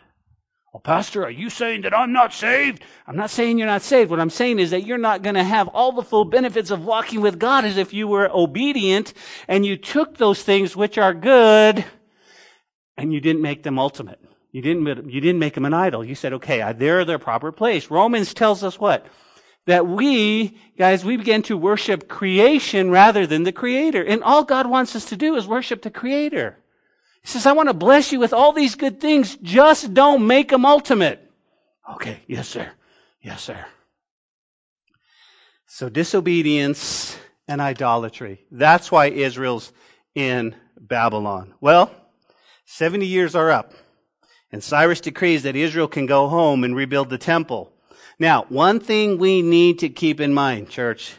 Well, 0.75 0.81
Pastor, 0.81 1.23
are 1.23 1.31
you 1.31 1.49
saying 1.49 1.83
that 1.83 1.97
I'm 1.97 2.11
not 2.11 2.33
saved? 2.33 2.83
I'm 3.07 3.15
not 3.15 3.29
saying 3.29 3.57
you're 3.57 3.65
not 3.65 3.81
saved. 3.81 4.11
What 4.11 4.19
I'm 4.19 4.29
saying 4.29 4.59
is 4.59 4.71
that 4.71 4.85
you're 4.85 4.97
not 4.97 5.21
going 5.21 5.35
to 5.35 5.43
have 5.45 5.69
all 5.69 5.93
the 5.93 6.03
full 6.03 6.25
benefits 6.25 6.69
of 6.69 6.83
walking 6.83 7.21
with 7.21 7.39
God 7.39 7.63
as 7.63 7.77
if 7.77 7.93
you 7.93 8.09
were 8.09 8.29
obedient 8.29 9.13
and 9.47 9.65
you 9.65 9.77
took 9.77 10.17
those 10.17 10.43
things 10.43 10.75
which 10.75 10.97
are 10.97 11.13
good 11.13 11.85
and 12.97 13.13
you 13.13 13.21
didn't 13.21 13.41
make 13.41 13.63
them 13.63 13.79
ultimate. 13.79 14.19
You 14.51 14.61
didn't, 14.61 15.09
you 15.09 15.21
didn't 15.21 15.39
make 15.39 15.53
them 15.53 15.63
an 15.63 15.73
idol. 15.73 16.03
You 16.03 16.13
said, 16.13 16.33
okay, 16.33 16.73
they're 16.75 17.05
their 17.05 17.19
proper 17.19 17.53
place. 17.53 17.89
Romans 17.89 18.33
tells 18.33 18.61
us 18.61 18.77
what? 18.77 19.05
That 19.67 19.87
we, 19.87 20.59
guys, 20.77 21.05
we 21.05 21.15
begin 21.15 21.41
to 21.43 21.55
worship 21.55 22.09
creation 22.09 22.91
rather 22.91 23.25
than 23.25 23.43
the 23.43 23.53
creator. 23.53 24.03
And 24.03 24.21
all 24.21 24.43
God 24.43 24.67
wants 24.67 24.93
us 24.93 25.05
to 25.05 25.15
do 25.15 25.37
is 25.37 25.47
worship 25.47 25.83
the 25.83 25.89
creator. 25.89 26.57
He 27.25 27.31
says, 27.31 27.47
I 27.47 27.53
want 27.53 27.69
to 27.69 27.73
bless 27.73 28.11
you 28.11 28.19
with 28.19 28.33
all 28.33 28.53
these 28.53 28.75
good 28.75 29.01
things. 29.01 29.35
Just 29.37 29.95
don't 29.95 30.27
make 30.27 30.49
them 30.49 30.63
ultimate. 30.63 31.31
Okay. 31.93 32.19
Yes, 32.27 32.47
sir. 32.47 32.69
Yes, 33.19 33.41
sir. 33.41 33.65
So 35.65 35.89
disobedience 35.89 37.17
and 37.47 37.61
idolatry. 37.61 38.45
That's 38.51 38.91
why 38.91 39.07
Israel's 39.07 39.73
in 40.13 40.55
Babylon. 40.79 41.55
Well, 41.59 41.89
70 42.65 43.07
years 43.07 43.33
are 43.33 43.49
up. 43.49 43.73
And 44.51 44.63
Cyrus 44.63 45.01
decrees 45.01 45.41
that 45.43 45.55
Israel 45.55 45.87
can 45.87 46.05
go 46.05 46.27
home 46.27 46.63
and 46.63 46.75
rebuild 46.75 47.09
the 47.09 47.17
temple. 47.17 47.73
Now, 48.19 48.45
one 48.49 48.79
thing 48.79 49.17
we 49.17 49.41
need 49.41 49.79
to 49.79 49.89
keep 49.89 50.21
in 50.21 50.31
mind, 50.31 50.69
church. 50.69 51.15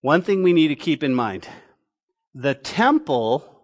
One 0.00 0.22
thing 0.22 0.42
we 0.42 0.54
need 0.54 0.68
to 0.68 0.74
keep 0.74 1.04
in 1.04 1.14
mind. 1.14 1.46
The 2.34 2.54
temple 2.54 3.57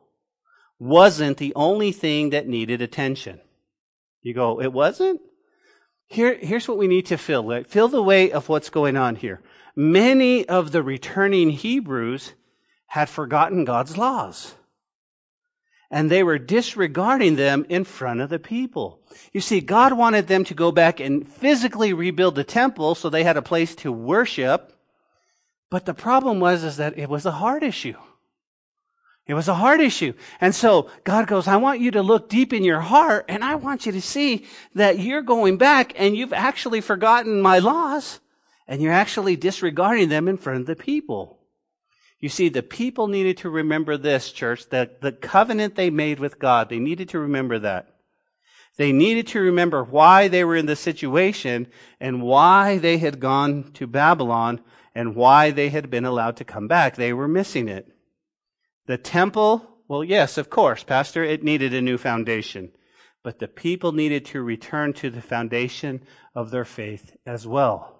wasn't 0.84 1.38
the 1.38 1.54
only 1.56 1.92
thing 1.92 2.30
that 2.30 2.46
needed 2.46 2.82
attention. 2.82 3.40
You 4.22 4.34
go, 4.34 4.60
it 4.60 4.72
wasn't? 4.72 5.20
Here, 6.06 6.34
here's 6.34 6.68
what 6.68 6.76
we 6.76 6.86
need 6.86 7.06
to 7.06 7.16
feel. 7.16 7.64
Feel 7.64 7.88
the 7.88 8.02
weight 8.02 8.32
of 8.32 8.48
what's 8.48 8.68
going 8.68 8.96
on 8.96 9.16
here. 9.16 9.42
Many 9.74 10.46
of 10.46 10.72
the 10.72 10.82
returning 10.82 11.50
Hebrews 11.50 12.34
had 12.88 13.08
forgotten 13.08 13.64
God's 13.64 13.96
laws. 13.96 14.54
And 15.90 16.10
they 16.10 16.22
were 16.22 16.38
disregarding 16.38 17.36
them 17.36 17.64
in 17.68 17.84
front 17.84 18.20
of 18.20 18.28
the 18.28 18.38
people. 18.38 19.00
You 19.32 19.40
see, 19.40 19.60
God 19.60 19.94
wanted 19.94 20.26
them 20.26 20.44
to 20.44 20.54
go 20.54 20.70
back 20.70 21.00
and 21.00 21.26
physically 21.26 21.92
rebuild 21.92 22.34
the 22.34 22.44
temple 22.44 22.94
so 22.94 23.08
they 23.08 23.24
had 23.24 23.36
a 23.36 23.42
place 23.42 23.74
to 23.76 23.90
worship. 23.90 24.72
But 25.70 25.86
the 25.86 25.94
problem 25.94 26.40
was 26.40 26.62
is 26.62 26.76
that 26.76 26.98
it 26.98 27.08
was 27.08 27.24
a 27.24 27.32
heart 27.32 27.62
issue. 27.62 27.96
It 29.26 29.34
was 29.34 29.48
a 29.48 29.54
heart 29.54 29.80
issue. 29.80 30.12
And 30.40 30.54
so 30.54 30.90
God 31.04 31.26
goes, 31.26 31.48
I 31.48 31.56
want 31.56 31.80
you 31.80 31.90
to 31.92 32.02
look 32.02 32.28
deep 32.28 32.52
in 32.52 32.62
your 32.62 32.80
heart 32.80 33.24
and 33.28 33.42
I 33.42 33.54
want 33.54 33.86
you 33.86 33.92
to 33.92 34.02
see 34.02 34.46
that 34.74 34.98
you're 34.98 35.22
going 35.22 35.56
back 35.56 35.94
and 35.96 36.14
you've 36.14 36.34
actually 36.34 36.82
forgotten 36.82 37.40
my 37.40 37.58
laws 37.58 38.20
and 38.68 38.82
you're 38.82 38.92
actually 38.92 39.36
disregarding 39.36 40.10
them 40.10 40.28
in 40.28 40.36
front 40.36 40.60
of 40.60 40.66
the 40.66 40.76
people. 40.76 41.38
You 42.20 42.28
see, 42.28 42.48
the 42.48 42.62
people 42.62 43.08
needed 43.08 43.38
to 43.38 43.50
remember 43.50 43.96
this, 43.96 44.30
church, 44.30 44.68
that 44.70 45.00
the 45.00 45.12
covenant 45.12 45.74
they 45.74 45.90
made 45.90 46.20
with 46.20 46.38
God, 46.38 46.68
they 46.68 46.78
needed 46.78 47.08
to 47.10 47.18
remember 47.18 47.58
that. 47.58 47.88
They 48.76 48.92
needed 48.92 49.26
to 49.28 49.40
remember 49.40 49.84
why 49.84 50.28
they 50.28 50.44
were 50.44 50.56
in 50.56 50.66
the 50.66 50.76
situation 50.76 51.68
and 52.00 52.22
why 52.22 52.78
they 52.78 52.98
had 52.98 53.20
gone 53.20 53.70
to 53.74 53.86
Babylon 53.86 54.60
and 54.94 55.14
why 55.14 55.50
they 55.50 55.68
had 55.68 55.90
been 55.90 56.04
allowed 56.04 56.36
to 56.38 56.44
come 56.44 56.66
back. 56.66 56.96
They 56.96 57.12
were 57.12 57.28
missing 57.28 57.68
it. 57.68 57.93
The 58.86 58.98
temple, 58.98 59.66
well, 59.88 60.04
yes, 60.04 60.38
of 60.38 60.50
course, 60.50 60.82
Pastor, 60.82 61.24
it 61.24 61.42
needed 61.42 61.72
a 61.74 61.80
new 61.80 61.98
foundation. 61.98 62.70
But 63.22 63.38
the 63.38 63.48
people 63.48 63.92
needed 63.92 64.26
to 64.26 64.42
return 64.42 64.92
to 64.94 65.08
the 65.08 65.22
foundation 65.22 66.02
of 66.34 66.50
their 66.50 66.66
faith 66.66 67.16
as 67.24 67.46
well. 67.46 67.94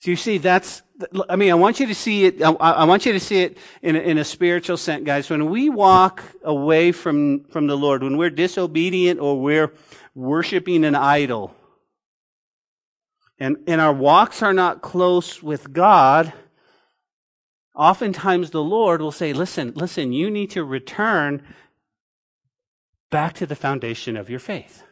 So 0.00 0.10
you 0.10 0.16
see, 0.16 0.38
that's, 0.38 0.82
I 1.28 1.36
mean, 1.36 1.50
I 1.52 1.54
want 1.54 1.78
you 1.78 1.86
to 1.86 1.94
see 1.94 2.24
it, 2.24 2.42
I, 2.42 2.84
want 2.84 3.06
you 3.06 3.12
to 3.12 3.20
see 3.20 3.42
it 3.42 3.56
in 3.82 3.94
a, 3.94 4.00
in 4.00 4.18
a 4.18 4.24
spiritual 4.24 4.76
sense, 4.76 5.04
guys. 5.04 5.30
When 5.30 5.48
we 5.48 5.70
walk 5.70 6.24
away 6.42 6.90
from, 6.90 7.44
from 7.44 7.68
the 7.68 7.76
Lord, 7.76 8.02
when 8.02 8.16
we're 8.16 8.28
disobedient 8.28 9.20
or 9.20 9.40
we're 9.40 9.72
worshiping 10.14 10.84
an 10.84 10.96
idol, 10.96 11.54
and, 13.38 13.58
and 13.66 13.80
our 13.80 13.92
walks 13.92 14.42
are 14.42 14.52
not 14.52 14.82
close 14.82 15.40
with 15.40 15.72
God, 15.72 16.32
oftentimes 17.74 18.50
the 18.50 18.62
Lord 18.62 19.00
will 19.00 19.12
say, 19.12 19.32
listen, 19.32 19.72
listen, 19.74 20.12
you 20.12 20.30
need 20.30 20.50
to 20.50 20.64
return 20.64 21.42
back 23.10 23.34
to 23.34 23.46
the 23.46 23.56
foundation 23.56 24.16
of 24.16 24.30
your 24.30 24.40
faith. 24.40 24.82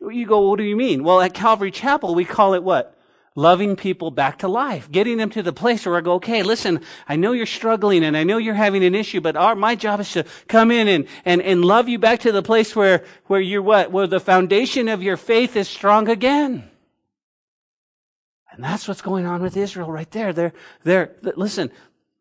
You 0.00 0.26
go, 0.26 0.48
what 0.48 0.58
do 0.58 0.64
you 0.64 0.76
mean? 0.76 1.04
Well, 1.04 1.20
at 1.20 1.34
Calvary 1.34 1.70
Chapel, 1.70 2.14
we 2.14 2.24
call 2.24 2.54
it 2.54 2.62
what? 2.62 2.98
loving 3.34 3.76
people 3.76 4.10
back 4.10 4.38
to 4.38 4.48
life, 4.48 4.90
getting 4.90 5.16
them 5.16 5.30
to 5.30 5.42
the 5.42 5.52
place 5.52 5.86
where 5.86 5.96
I 5.96 6.00
go, 6.00 6.14
okay, 6.14 6.42
listen, 6.42 6.80
I 7.08 7.16
know 7.16 7.32
you're 7.32 7.46
struggling 7.46 8.04
and 8.04 8.16
I 8.16 8.24
know 8.24 8.36
you're 8.36 8.54
having 8.54 8.84
an 8.84 8.94
issue, 8.94 9.20
but 9.20 9.36
our, 9.36 9.54
my 9.54 9.74
job 9.74 10.00
is 10.00 10.12
to 10.12 10.24
come 10.48 10.70
in 10.70 10.88
and, 10.88 11.06
and, 11.24 11.40
and 11.40 11.64
love 11.64 11.88
you 11.88 11.98
back 11.98 12.20
to 12.20 12.32
the 12.32 12.42
place 12.42 12.76
where, 12.76 13.04
where 13.26 13.40
you're 13.40 13.62
what? 13.62 13.90
Where 13.90 14.06
the 14.06 14.20
foundation 14.20 14.88
of 14.88 15.02
your 15.02 15.16
faith 15.16 15.56
is 15.56 15.68
strong 15.68 16.08
again. 16.08 16.68
And 18.52 18.62
that's 18.62 18.86
what's 18.86 19.02
going 19.02 19.26
on 19.26 19.42
with 19.42 19.56
Israel 19.56 19.90
right 19.90 20.10
there. 20.10 20.32
They're, 20.32 20.52
they're, 20.84 21.16
listen, 21.36 21.70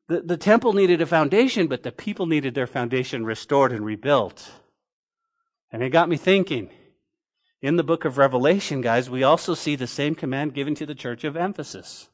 the, 0.07 0.21
the 0.21 0.37
temple 0.37 0.73
needed 0.73 1.01
a 1.01 1.05
foundation, 1.05 1.67
but 1.67 1.83
the 1.83 1.91
people 1.91 2.25
needed 2.25 2.55
their 2.55 2.67
foundation 2.67 3.25
restored 3.25 3.71
and 3.71 3.85
rebuilt. 3.85 4.51
And 5.71 5.83
it 5.83 5.89
got 5.89 6.09
me 6.09 6.17
thinking. 6.17 6.69
In 7.61 7.75
the 7.75 7.83
book 7.83 8.05
of 8.05 8.17
Revelation, 8.17 8.81
guys, 8.81 9.09
we 9.09 9.23
also 9.23 9.53
see 9.53 9.75
the 9.75 9.87
same 9.87 10.15
command 10.15 10.53
given 10.53 10.73
to 10.75 10.85
the 10.85 10.95
church 10.95 11.23
of 11.23 11.35
Ephesus. 11.35 12.09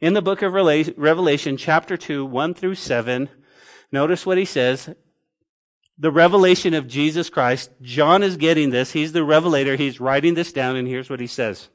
In 0.00 0.12
the 0.12 0.22
book 0.22 0.42
of 0.42 0.52
Revelation, 0.52 1.56
chapter 1.56 1.96
2, 1.96 2.26
1 2.26 2.54
through 2.54 2.74
7, 2.74 3.28
notice 3.92 4.26
what 4.26 4.38
he 4.38 4.44
says. 4.44 4.90
The 5.98 6.10
revelation 6.10 6.74
of 6.74 6.88
Jesus 6.88 7.30
Christ. 7.30 7.70
John 7.80 8.22
is 8.22 8.36
getting 8.36 8.70
this. 8.70 8.92
He's 8.92 9.12
the 9.12 9.24
revelator. 9.24 9.76
He's 9.76 10.00
writing 10.00 10.34
this 10.34 10.52
down, 10.52 10.76
and 10.76 10.86
here's 10.86 11.08
what 11.08 11.20
he 11.20 11.26
says. 11.26 11.68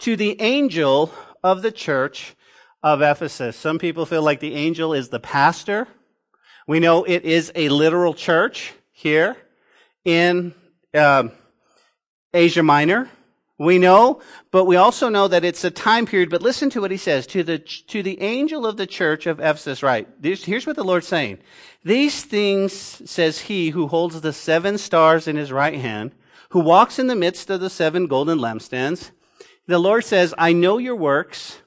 To 0.00 0.16
the 0.16 0.40
angel 0.40 1.12
of 1.42 1.62
the 1.62 1.72
church 1.72 2.34
of 2.82 3.00
Ephesus. 3.00 3.56
Some 3.56 3.78
people 3.78 4.06
feel 4.06 4.22
like 4.22 4.40
the 4.40 4.54
angel 4.54 4.92
is 4.92 5.08
the 5.08 5.20
pastor. 5.20 5.88
We 6.66 6.80
know 6.80 7.04
it 7.04 7.24
is 7.24 7.52
a 7.54 7.68
literal 7.68 8.14
church 8.14 8.72
here 8.90 9.36
in 10.04 10.54
um, 10.94 11.32
Asia 12.32 12.62
Minor. 12.62 13.08
We 13.58 13.78
know, 13.78 14.20
but 14.50 14.64
we 14.64 14.74
also 14.74 15.08
know 15.08 15.28
that 15.28 15.44
it's 15.44 15.62
a 15.62 15.70
time 15.70 16.04
period. 16.06 16.30
But 16.30 16.42
listen 16.42 16.68
to 16.70 16.80
what 16.80 16.90
he 16.90 16.96
says 16.96 17.26
to 17.28 17.44
the 17.44 17.58
to 17.58 18.02
the 18.02 18.20
angel 18.20 18.66
of 18.66 18.76
the 18.76 18.88
church 18.88 19.26
of 19.26 19.38
Ephesus. 19.38 19.82
Right. 19.82 20.08
Here's 20.20 20.66
what 20.66 20.74
the 20.74 20.82
Lord's 20.82 21.06
saying. 21.06 21.38
These 21.84 22.24
things 22.24 22.72
says 22.72 23.42
he 23.42 23.70
who 23.70 23.86
holds 23.86 24.20
the 24.20 24.32
seven 24.32 24.78
stars 24.78 25.28
in 25.28 25.36
his 25.36 25.52
right 25.52 25.78
hand, 25.78 26.12
who 26.48 26.60
walks 26.60 26.98
in 26.98 27.06
the 27.06 27.14
midst 27.14 27.50
of 27.50 27.60
the 27.60 27.70
seven 27.70 28.06
golden 28.06 28.38
lampstands. 28.38 29.12
The 29.66 29.78
Lord 29.78 30.04
says, 30.04 30.34
"I 30.38 30.52
know 30.52 30.78
your 30.78 30.96
works, 30.96 31.58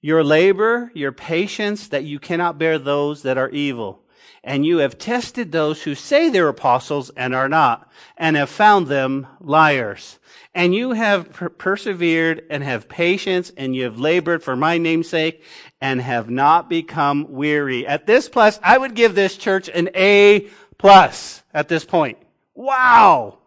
your 0.00 0.24
labor, 0.24 0.90
your 0.94 1.12
patience, 1.12 1.88
that 1.88 2.04
you 2.04 2.18
cannot 2.18 2.58
bear 2.58 2.78
those 2.78 3.22
that 3.22 3.38
are 3.38 3.50
evil." 3.50 4.04
and 4.44 4.64
you 4.64 4.78
have 4.78 4.98
tested 4.98 5.52
those 5.52 5.82
who 5.82 5.94
say 5.94 6.28
they're 6.28 6.48
apostles 6.48 7.10
and 7.16 7.34
are 7.34 7.48
not, 7.48 7.90
and 8.16 8.36
have 8.36 8.48
found 8.48 8.86
them 8.86 9.26
liars. 9.40 10.18
And 10.54 10.74
you 10.74 10.92
have 10.92 11.32
per- 11.32 11.48
persevered 11.48 12.44
and 12.48 12.62
have 12.62 12.88
patience, 12.88 13.52
and 13.56 13.74
you 13.74 13.84
have 13.84 13.98
labored 13.98 14.42
for 14.42 14.56
my 14.56 14.78
name's 14.78 15.08
sake, 15.08 15.42
and 15.80 16.00
have 16.00 16.30
not 16.30 16.68
become 16.68 17.26
weary. 17.30 17.86
At 17.86 18.06
this 18.06 18.28
plus, 18.28 18.58
I 18.62 18.78
would 18.78 18.94
give 18.94 19.14
this 19.14 19.36
church 19.36 19.68
an 19.68 19.90
A 19.94 20.48
plus 20.78 21.42
at 21.52 21.68
this 21.68 21.84
point. 21.84 22.18
Wow! 22.54 23.38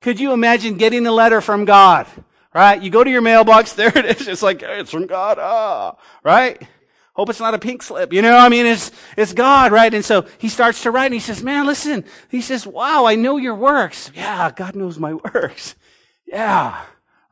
Could 0.00 0.20
you 0.20 0.32
imagine 0.32 0.76
getting 0.76 1.06
a 1.06 1.12
letter 1.12 1.40
from 1.40 1.64
God? 1.64 2.06
Right? 2.54 2.82
You 2.82 2.90
go 2.90 3.04
to 3.04 3.10
your 3.10 3.20
mailbox, 3.20 3.72
there 3.74 3.96
it 3.96 4.20
is. 4.20 4.28
It's 4.28 4.42
like, 4.42 4.62
it's 4.62 4.90
from 4.90 5.06
God. 5.06 5.38
Ah, 5.38 5.96
right? 6.22 6.60
Hope 7.14 7.30
it's 7.30 7.40
not 7.40 7.52
a 7.52 7.58
pink 7.58 7.82
slip. 7.82 8.12
You 8.12 8.22
know, 8.22 8.36
I 8.36 8.48
mean, 8.48 8.64
it's, 8.64 8.92
it's 9.16 9.32
God, 9.32 9.72
right? 9.72 9.92
And 9.92 10.04
so 10.04 10.24
he 10.38 10.48
starts 10.48 10.84
to 10.84 10.92
write 10.92 11.06
and 11.06 11.14
he 11.14 11.20
says, 11.20 11.42
man, 11.42 11.66
listen. 11.66 12.04
He 12.30 12.40
says, 12.40 12.64
wow, 12.64 13.06
I 13.06 13.16
know 13.16 13.38
your 13.38 13.56
works. 13.56 14.12
Yeah, 14.14 14.52
God 14.54 14.76
knows 14.76 15.00
my 15.00 15.14
works. 15.34 15.74
Yeah. 16.26 16.80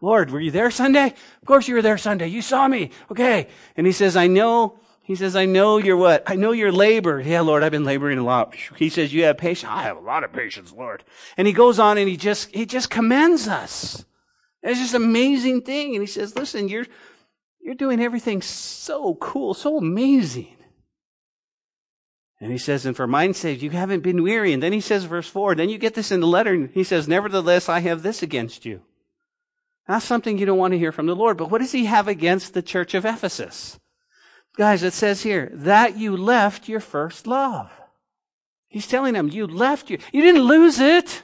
Lord, 0.01 0.31
were 0.31 0.41
you 0.41 0.51
there 0.51 0.73
Sunday? 0.73 1.07
Of 1.07 1.47
course 1.47 1.69
you 1.69 1.77
were 1.77 1.83
there 1.83 1.99
Sunday. 1.99 2.27
You 2.27 2.43
saw 2.43 2.67
me. 2.67 2.91
Okay. 3.13 3.47
And 3.77 3.87
he 3.87 3.93
says, 3.93 4.17
I 4.17 4.27
know, 4.27 4.79
he 5.03 5.15
says, 5.15 5.37
I 5.37 5.47
know 5.47 5.79
your 5.79 5.97
what? 5.97 6.25
I 6.27 6.35
know 6.35 6.51
your 6.51 6.73
labor. 6.73 7.21
Yeah, 7.21 7.43
Lord, 7.43 7.63
I've 7.63 7.71
been 7.71 7.85
laboring 7.85 8.19
a 8.19 8.25
lot. 8.25 8.57
He 8.77 8.89
says, 8.89 9.15
you 9.15 9.23
have 9.23 9.39
patience. 9.39 9.71
I 9.73 9.83
have 9.83 9.97
a 9.97 10.01
lot 10.01 10.25
of 10.25 10.33
patience, 10.33 10.73
Lord. 10.73 11.05
And 11.37 11.47
he 11.47 11.53
goes 11.53 11.79
on 11.79 11.97
and 11.97 12.09
he 12.09 12.17
just, 12.17 12.53
he 12.53 12.67
just 12.67 12.91
commends 12.91 13.47
us. 13.47 14.05
It's 14.63 14.81
just 14.81 14.95
an 14.95 15.05
amazing 15.05 15.63
thing. 15.63 15.95
And 15.95 16.03
he 16.03 16.07
says, 16.07 16.37
listen, 16.37 16.69
you're, 16.69 16.87
you're 17.61 17.75
doing 17.75 18.01
everything 18.01 18.43
so 18.43 19.15
cool, 19.17 19.55
so 19.55 19.79
amazing. 19.79 20.57
And 22.41 22.53
he 22.53 22.59
says, 22.59 22.85
and 22.85 22.95
for 22.95 23.07
mine's 23.07 23.39
sake, 23.39 23.63
you 23.63 23.71
haven't 23.71 24.01
been 24.01 24.23
weary. 24.23 24.53
And 24.53 24.63
then 24.63 24.73
he 24.73 24.81
says, 24.81 25.05
verse 25.05 25.29
4, 25.29 25.55
then 25.55 25.71
you 25.71 25.79
get 25.79 25.95
this 25.95 26.13
in 26.13 26.21
the 26.21 26.27
letter, 26.27 26.53
and 26.53 26.71
he 26.71 26.85
says, 26.85 27.09
Nevertheless, 27.09 27.69
I 27.69 27.81
have 27.81 28.03
this 28.03 28.23
against 28.23 28.67
you. 28.67 28.83
That's 29.89 30.05
something 30.05 30.37
you 30.37 30.47
don't 30.47 30.59
want 30.59 30.73
to 30.73 30.79
hear 30.79 30.93
from 30.93 31.07
the 31.07 31.17
Lord. 31.17 31.37
But 31.37 31.51
what 31.51 31.61
does 31.61 31.73
he 31.73 31.87
have 31.87 32.09
against 32.09 32.53
the 32.53 32.63
church 32.63 32.93
of 32.93 33.05
Ephesus? 33.07 33.79
Guys, 34.57 34.83
it 34.83 34.93
says 34.93 35.23
here, 35.23 35.51
that 35.53 35.97
you 35.97 36.17
left 36.17 36.69
your 36.69 36.81
first 36.81 37.27
love. 37.27 37.71
He's 38.69 38.87
telling 38.87 39.15
them, 39.15 39.29
you 39.29 39.47
left 39.47 39.91
you, 39.91 39.99
you 40.13 40.23
didn't 40.23 40.43
lose 40.43 40.79
it. 40.79 41.23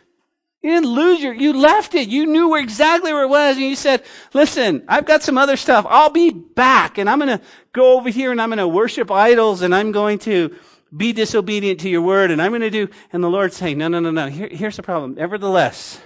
You 0.62 0.70
didn't 0.70 0.90
lose 0.90 1.20
your, 1.20 1.34
you 1.34 1.52
left 1.52 1.94
it. 1.94 2.08
You 2.08 2.24
knew 2.24 2.54
exactly 2.54 3.12
where 3.12 3.24
it 3.24 3.28
was. 3.28 3.56
And 3.56 3.66
you 3.66 3.74
said, 3.74 4.04
listen, 4.32 4.84
I've 4.86 5.06
got 5.06 5.22
some 5.22 5.36
other 5.36 5.56
stuff. 5.56 5.84
I'll 5.88 6.10
be 6.10 6.30
back 6.30 6.98
and 6.98 7.10
I'm 7.10 7.18
going 7.18 7.36
to 7.36 7.44
go 7.72 7.98
over 7.98 8.08
here 8.08 8.30
and 8.30 8.40
I'm 8.40 8.50
going 8.50 8.58
to 8.58 8.68
worship 8.68 9.10
idols 9.10 9.62
and 9.62 9.74
I'm 9.74 9.90
going 9.90 10.20
to 10.20 10.54
be 10.96 11.12
disobedient 11.12 11.80
to 11.80 11.88
your 11.88 12.02
word 12.02 12.30
and 12.30 12.40
I'm 12.40 12.50
going 12.50 12.60
to 12.60 12.70
do, 12.70 12.88
and 13.12 13.24
the 13.24 13.30
Lord's 13.30 13.56
saying, 13.56 13.78
no, 13.78 13.88
no, 13.88 13.98
no, 13.98 14.10
no. 14.10 14.26
Here, 14.26 14.48
here's 14.48 14.76
the 14.76 14.82
problem. 14.82 15.14
Nevertheless, 15.14 16.00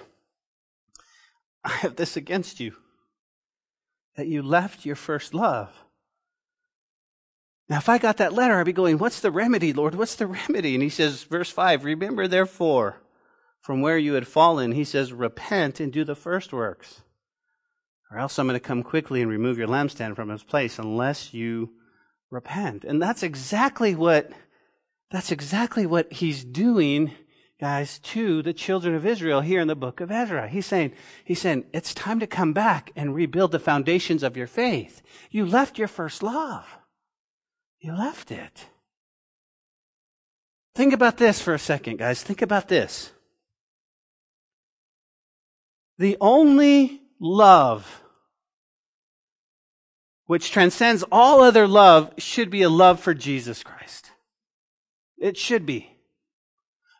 I 1.64 1.70
have 1.70 1.96
this 1.96 2.16
against 2.16 2.60
you 2.60 2.72
that 4.14 4.28
you 4.28 4.42
left 4.42 4.86
your 4.86 4.94
first 4.94 5.34
love. 5.34 5.70
Now, 7.68 7.78
if 7.78 7.88
I 7.88 7.98
got 7.98 8.18
that 8.18 8.32
letter, 8.32 8.60
I'd 8.60 8.64
be 8.64 8.72
going, 8.72 8.98
what's 8.98 9.18
the 9.18 9.32
remedy, 9.32 9.72
Lord? 9.72 9.96
What's 9.96 10.14
the 10.14 10.28
remedy? 10.28 10.74
And 10.74 10.82
he 10.84 10.88
says, 10.88 11.24
verse 11.24 11.50
five, 11.50 11.84
remember 11.84 12.28
therefore, 12.28 13.02
from 13.66 13.80
where 13.80 13.98
you 13.98 14.12
had 14.12 14.28
fallen, 14.28 14.70
he 14.70 14.84
says, 14.84 15.12
repent 15.12 15.80
and 15.80 15.92
do 15.92 16.04
the 16.04 16.14
first 16.14 16.52
works. 16.52 17.02
Or 18.08 18.16
else 18.16 18.38
I'm 18.38 18.46
going 18.46 18.54
to 18.54 18.64
come 18.64 18.84
quickly 18.84 19.20
and 19.20 19.28
remove 19.28 19.58
your 19.58 19.66
lampstand 19.66 20.14
from 20.14 20.30
its 20.30 20.44
place 20.44 20.78
unless 20.78 21.34
you 21.34 21.72
repent. 22.30 22.84
And 22.84 23.02
that's 23.02 23.24
exactly 23.24 23.96
what, 23.96 24.30
that's 25.10 25.32
exactly 25.32 25.84
what 25.84 26.12
he's 26.12 26.44
doing, 26.44 27.10
guys, 27.60 27.98
to 27.98 28.40
the 28.40 28.52
children 28.52 28.94
of 28.94 29.04
Israel 29.04 29.40
here 29.40 29.58
in 29.60 29.66
the 29.66 29.74
book 29.74 30.00
of 30.00 30.12
Ezra. 30.12 30.46
He's 30.46 30.66
saying, 30.66 30.92
he's 31.24 31.40
saying, 31.40 31.64
it's 31.72 31.92
time 31.92 32.20
to 32.20 32.26
come 32.28 32.52
back 32.52 32.92
and 32.94 33.16
rebuild 33.16 33.50
the 33.50 33.58
foundations 33.58 34.22
of 34.22 34.36
your 34.36 34.46
faith. 34.46 35.02
You 35.32 35.44
left 35.44 35.76
your 35.76 35.88
first 35.88 36.22
love. 36.22 36.78
You 37.80 37.94
left 37.94 38.30
it. 38.30 38.66
Think 40.76 40.92
about 40.92 41.16
this 41.16 41.40
for 41.40 41.52
a 41.52 41.58
second, 41.58 41.98
guys. 41.98 42.22
Think 42.22 42.42
about 42.42 42.68
this. 42.68 43.10
The 45.98 46.16
only 46.20 47.00
love 47.18 48.02
which 50.26 50.50
transcends 50.50 51.04
all 51.10 51.40
other 51.40 51.66
love, 51.66 52.12
should 52.18 52.50
be 52.50 52.62
a 52.62 52.68
love 52.68 53.00
for 53.00 53.14
Jesus 53.14 53.62
Christ. 53.62 54.10
It 55.18 55.36
should 55.36 55.64
be. 55.64 55.92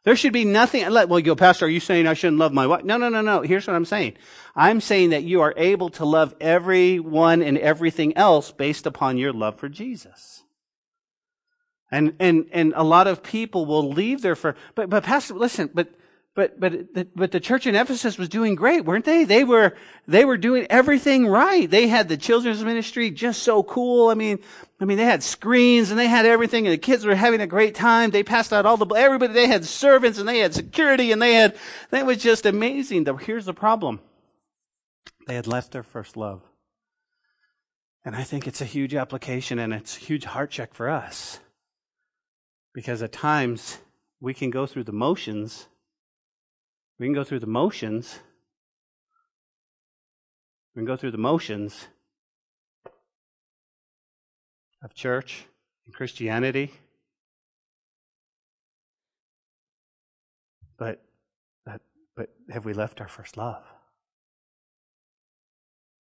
There 0.04 0.14
should 0.14 0.32
be 0.32 0.44
nothing. 0.44 0.82
Well, 0.88 1.18
you 1.18 1.24
go, 1.24 1.34
Pastor, 1.34 1.66
are 1.66 1.68
you 1.68 1.80
saying 1.80 2.06
I 2.06 2.14
shouldn't 2.14 2.38
love 2.38 2.52
my 2.52 2.68
wife? 2.68 2.84
No, 2.84 2.96
no, 2.96 3.08
no, 3.08 3.22
no. 3.22 3.42
Here's 3.42 3.66
what 3.66 3.74
I'm 3.74 3.84
saying. 3.84 4.14
I'm 4.54 4.80
saying 4.80 5.10
that 5.10 5.24
you 5.24 5.40
are 5.40 5.52
able 5.56 5.90
to 5.90 6.04
love 6.04 6.34
everyone 6.40 7.42
and 7.42 7.58
everything 7.58 8.16
else 8.16 8.52
based 8.52 8.86
upon 8.86 9.18
your 9.18 9.32
love 9.32 9.58
for 9.58 9.68
Jesus. 9.68 10.44
And, 11.90 12.14
and, 12.20 12.46
and 12.52 12.72
a 12.76 12.84
lot 12.84 13.08
of 13.08 13.24
people 13.24 13.66
will 13.66 13.90
leave 13.90 14.22
there 14.22 14.36
for, 14.36 14.54
but, 14.76 14.88
but 14.88 15.02
Pastor, 15.02 15.34
listen, 15.34 15.70
but, 15.74 15.88
but, 16.36 16.60
but, 16.60 17.16
but 17.16 17.32
the 17.32 17.40
church 17.40 17.66
in 17.66 17.74
Ephesus 17.74 18.18
was 18.18 18.28
doing 18.28 18.56
great, 18.56 18.84
weren't 18.84 19.06
they? 19.06 19.24
They 19.24 19.42
were, 19.42 19.74
they 20.06 20.26
were 20.26 20.36
doing 20.36 20.66
everything 20.68 21.26
right. 21.26 21.68
They 21.68 21.88
had 21.88 22.10
the 22.10 22.18
children's 22.18 22.62
ministry 22.62 23.10
just 23.10 23.42
so 23.42 23.62
cool. 23.62 24.10
I 24.10 24.14
mean, 24.14 24.40
I 24.78 24.84
mean, 24.84 24.98
they 24.98 25.06
had 25.06 25.22
screens 25.22 25.90
and 25.90 25.98
they 25.98 26.08
had 26.08 26.26
everything 26.26 26.66
and 26.66 26.74
the 26.74 26.78
kids 26.78 27.06
were 27.06 27.14
having 27.14 27.40
a 27.40 27.46
great 27.46 27.74
time. 27.74 28.10
They 28.10 28.22
passed 28.22 28.52
out 28.52 28.66
all 28.66 28.76
the, 28.76 28.86
everybody, 28.94 29.32
they 29.32 29.46
had 29.46 29.64
servants 29.64 30.18
and 30.18 30.28
they 30.28 30.40
had 30.40 30.52
security 30.52 31.10
and 31.10 31.22
they 31.22 31.32
had, 31.32 31.56
that 31.88 32.04
was 32.04 32.18
just 32.18 32.44
amazing. 32.44 33.06
Here's 33.22 33.46
the 33.46 33.54
problem. 33.54 34.00
They 35.26 35.36
had 35.36 35.46
left 35.46 35.72
their 35.72 35.82
first 35.82 36.18
love. 36.18 36.42
And 38.04 38.14
I 38.14 38.24
think 38.24 38.46
it's 38.46 38.60
a 38.60 38.66
huge 38.66 38.94
application 38.94 39.58
and 39.58 39.72
it's 39.72 39.96
a 39.96 40.00
huge 40.00 40.26
heart 40.26 40.50
check 40.50 40.74
for 40.74 40.90
us. 40.90 41.40
Because 42.74 43.00
at 43.00 43.12
times 43.12 43.78
we 44.20 44.34
can 44.34 44.50
go 44.50 44.66
through 44.66 44.84
the 44.84 44.92
motions 44.92 45.68
we 46.98 47.06
can 47.06 47.14
go 47.14 47.24
through 47.24 47.40
the 47.40 47.46
motions. 47.46 48.20
We 50.74 50.80
can 50.80 50.86
go 50.86 50.96
through 50.96 51.10
the 51.10 51.18
motions 51.18 51.88
of 54.82 54.94
church 54.94 55.46
and 55.84 55.94
Christianity. 55.94 56.72
But, 60.78 61.02
but, 61.64 61.80
but 62.14 62.30
have 62.50 62.64
we 62.64 62.72
left 62.72 63.00
our 63.00 63.08
first 63.08 63.36
love? 63.36 63.62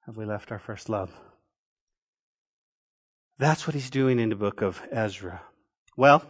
Have 0.06 0.16
we 0.16 0.24
left 0.24 0.52
our 0.52 0.58
first 0.58 0.88
love? 0.88 1.10
That's 3.38 3.66
what 3.66 3.74
he's 3.74 3.90
doing 3.90 4.18
in 4.18 4.30
the 4.30 4.36
book 4.36 4.62
of 4.62 4.82
Ezra. 4.90 5.42
Well, 5.96 6.22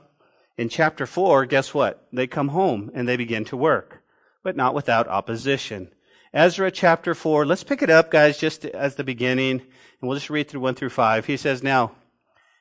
in 0.56 0.68
chapter 0.68 1.06
4, 1.06 1.46
guess 1.46 1.74
what? 1.74 2.06
They 2.12 2.26
come 2.26 2.48
home 2.48 2.90
and 2.94 3.06
they 3.06 3.16
begin 3.16 3.44
to 3.46 3.56
work 3.56 4.02
but 4.46 4.54
not 4.54 4.74
without 4.74 5.08
opposition. 5.08 5.90
Ezra 6.32 6.70
chapter 6.70 7.16
4, 7.16 7.44
let's 7.44 7.64
pick 7.64 7.82
it 7.82 7.90
up, 7.90 8.12
guys, 8.12 8.38
just 8.38 8.64
as 8.64 8.94
the 8.94 9.02
beginning, 9.02 9.60
and 9.60 10.00
we'll 10.00 10.16
just 10.16 10.30
read 10.30 10.46
through 10.46 10.60
1 10.60 10.76
through 10.76 10.90
5. 10.90 11.26
He 11.26 11.36
says, 11.36 11.64
Now, 11.64 11.96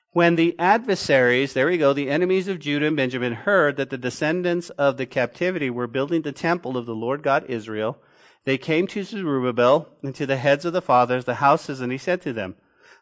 when 0.09 0.35
the 0.35 0.55
adversaries, 0.57 1.53
there 1.53 1.67
we 1.67 1.77
go, 1.77 1.93
the 1.93 2.09
enemies 2.09 2.47
of 2.47 2.57
Judah 2.57 2.87
and 2.87 2.97
Benjamin, 2.97 3.33
heard 3.33 3.77
that 3.77 3.91
the 3.91 3.99
descendants 3.99 4.71
of 4.71 4.97
the 4.97 5.05
captivity 5.05 5.69
were 5.69 5.85
building 5.85 6.23
the 6.23 6.31
temple 6.31 6.75
of 6.75 6.87
the 6.87 6.95
Lord 6.95 7.21
God 7.21 7.45
Israel, 7.47 7.99
they 8.45 8.57
came 8.57 8.87
to 8.87 9.03
Zerubbabel 9.03 9.87
and 10.01 10.15
to 10.15 10.25
the 10.25 10.37
heads 10.37 10.65
of 10.65 10.73
the 10.73 10.81
fathers, 10.81 11.25
the 11.25 11.35
houses, 11.35 11.81
and 11.81 11.91
he 11.91 11.99
said 11.99 12.19
to 12.23 12.33
them, 12.33 12.55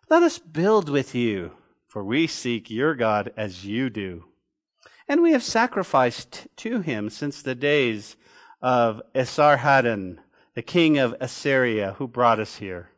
Let 0.09 0.23
us 0.23 0.39
build 0.39 0.89
with 0.89 1.15
you, 1.15 1.51
for 1.87 2.03
we 2.03 2.27
seek 2.27 2.69
your 2.69 2.95
God 2.95 3.31
as 3.37 3.65
you 3.65 3.89
do. 3.89 4.25
And 5.07 5.21
we 5.21 5.31
have 5.31 5.43
sacrificed 5.43 6.47
to 6.57 6.81
him 6.81 7.09
since 7.09 7.41
the 7.41 7.55
days 7.55 8.17
of 8.63 9.01
Esarhaddon, 9.13 10.19
the 10.55 10.61
king 10.61 10.97
of 10.97 11.13
Assyria, 11.19 11.95
who 11.97 12.07
brought 12.07 12.39
us 12.39 12.55
here. 12.55 12.89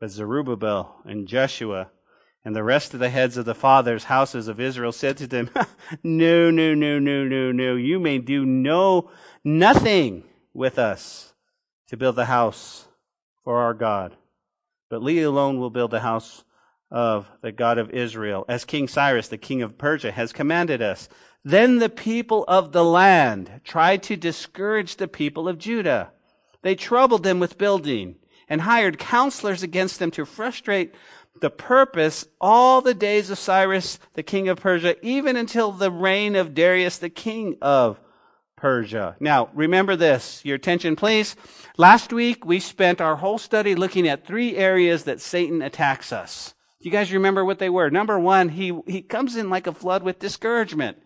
But 0.00 0.10
Zerubbabel 0.10 0.96
and 1.04 1.28
Jeshua 1.28 1.90
and 2.44 2.56
the 2.56 2.64
rest 2.64 2.94
of 2.94 2.98
the 2.98 3.10
heads 3.10 3.36
of 3.36 3.44
the 3.44 3.54
fathers' 3.54 4.04
houses 4.04 4.48
of 4.48 4.58
Israel 4.58 4.90
said 4.90 5.16
to 5.18 5.26
them, 5.26 5.50
No, 6.02 6.50
no, 6.50 6.74
no, 6.74 6.98
no, 6.98 7.24
no, 7.24 7.52
no. 7.52 7.76
You 7.76 8.00
may 8.00 8.18
do 8.18 8.44
no, 8.44 9.10
nothing 9.44 10.24
with 10.54 10.78
us 10.78 11.34
to 11.88 11.96
build 11.96 12.16
the 12.16 12.24
house 12.24 12.88
for 13.44 13.58
our 13.58 13.74
God. 13.74 14.16
But 14.88 15.02
we 15.02 15.22
alone 15.22 15.60
will 15.60 15.70
build 15.70 15.90
the 15.90 16.00
house 16.00 16.44
of 16.90 17.30
the 17.42 17.52
God 17.52 17.78
of 17.78 17.90
Israel, 17.90 18.44
as 18.48 18.64
King 18.64 18.88
Cyrus, 18.88 19.28
the 19.28 19.38
king 19.38 19.62
of 19.62 19.78
Persia, 19.78 20.12
has 20.12 20.32
commanded 20.32 20.82
us. 20.82 21.08
Then 21.44 21.78
the 21.78 21.88
people 21.88 22.44
of 22.46 22.72
the 22.72 22.84
land 22.84 23.60
tried 23.64 24.02
to 24.04 24.16
discourage 24.16 24.96
the 24.96 25.08
people 25.08 25.48
of 25.48 25.58
Judah. 25.58 26.12
They 26.62 26.74
troubled 26.74 27.24
them 27.24 27.40
with 27.40 27.58
building 27.58 28.16
and 28.48 28.60
hired 28.60 28.98
counselors 28.98 29.62
against 29.62 29.98
them 29.98 30.10
to 30.12 30.24
frustrate 30.24 30.94
the 31.40 31.50
purpose 31.50 32.24
all 32.40 32.80
the 32.80 32.94
days 32.94 33.30
of 33.30 33.38
Cyrus, 33.38 33.98
the 34.14 34.22
king 34.22 34.48
of 34.48 34.60
Persia, 34.60 34.94
even 35.04 35.36
until 35.36 35.72
the 35.72 35.90
reign 35.90 36.36
of 36.36 36.54
Darius, 36.54 36.98
the 36.98 37.10
king 37.10 37.56
of 37.60 37.98
Persia. 38.56 39.16
Now, 39.18 39.50
remember 39.52 39.96
this. 39.96 40.44
Your 40.44 40.54
attention, 40.54 40.94
please. 40.94 41.34
Last 41.76 42.12
week, 42.12 42.44
we 42.44 42.60
spent 42.60 43.00
our 43.00 43.16
whole 43.16 43.38
study 43.38 43.74
looking 43.74 44.06
at 44.06 44.24
three 44.24 44.56
areas 44.56 45.02
that 45.04 45.20
Satan 45.20 45.62
attacks 45.62 46.12
us. 46.12 46.54
Do 46.80 46.88
you 46.88 46.92
guys 46.92 47.12
remember 47.12 47.44
what 47.44 47.58
they 47.58 47.70
were? 47.70 47.90
Number 47.90 48.18
one, 48.20 48.50
he, 48.50 48.78
he 48.86 49.02
comes 49.02 49.34
in 49.34 49.50
like 49.50 49.66
a 49.66 49.72
flood 49.72 50.04
with 50.04 50.20
discouragement. 50.20 50.98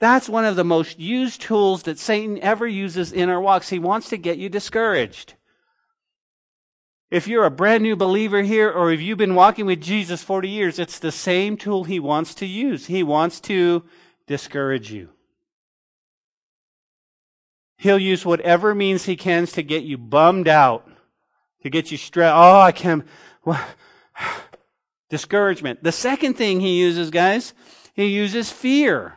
That's 0.00 0.28
one 0.28 0.44
of 0.44 0.56
the 0.56 0.64
most 0.64 0.98
used 0.98 1.40
tools 1.40 1.82
that 1.84 1.98
Satan 1.98 2.38
ever 2.40 2.66
uses 2.66 3.12
in 3.12 3.28
our 3.28 3.40
walks. 3.40 3.70
He 3.70 3.78
wants 3.78 4.08
to 4.10 4.16
get 4.16 4.38
you 4.38 4.48
discouraged. 4.48 5.34
If 7.10 7.26
you're 7.26 7.44
a 7.44 7.50
brand 7.50 7.82
new 7.82 7.96
believer 7.96 8.42
here 8.42 8.70
or 8.70 8.92
if 8.92 9.00
you've 9.00 9.18
been 9.18 9.34
walking 9.34 9.66
with 9.66 9.80
Jesus 9.80 10.22
40 10.22 10.48
years, 10.48 10.78
it's 10.78 10.98
the 10.98 11.10
same 11.10 11.56
tool 11.56 11.84
he 11.84 11.98
wants 11.98 12.34
to 12.36 12.46
use. 12.46 12.86
He 12.86 13.02
wants 13.02 13.40
to 13.42 13.82
discourage 14.26 14.92
you. 14.92 15.08
He'll 17.78 17.98
use 17.98 18.26
whatever 18.26 18.74
means 18.74 19.04
he 19.04 19.16
can 19.16 19.46
to 19.46 19.62
get 19.62 19.84
you 19.84 19.96
bummed 19.96 20.48
out, 20.48 20.88
to 21.62 21.70
get 21.70 21.90
you 21.90 21.96
stressed. 21.96 22.34
Oh, 22.36 22.60
I 22.60 22.72
can't. 22.72 23.06
Discouragement. 25.08 25.82
The 25.82 25.92
second 25.92 26.34
thing 26.34 26.60
he 26.60 26.78
uses, 26.80 27.10
guys, 27.10 27.54
he 27.94 28.06
uses 28.06 28.50
fear. 28.50 29.16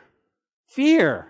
Fear. 0.71 1.27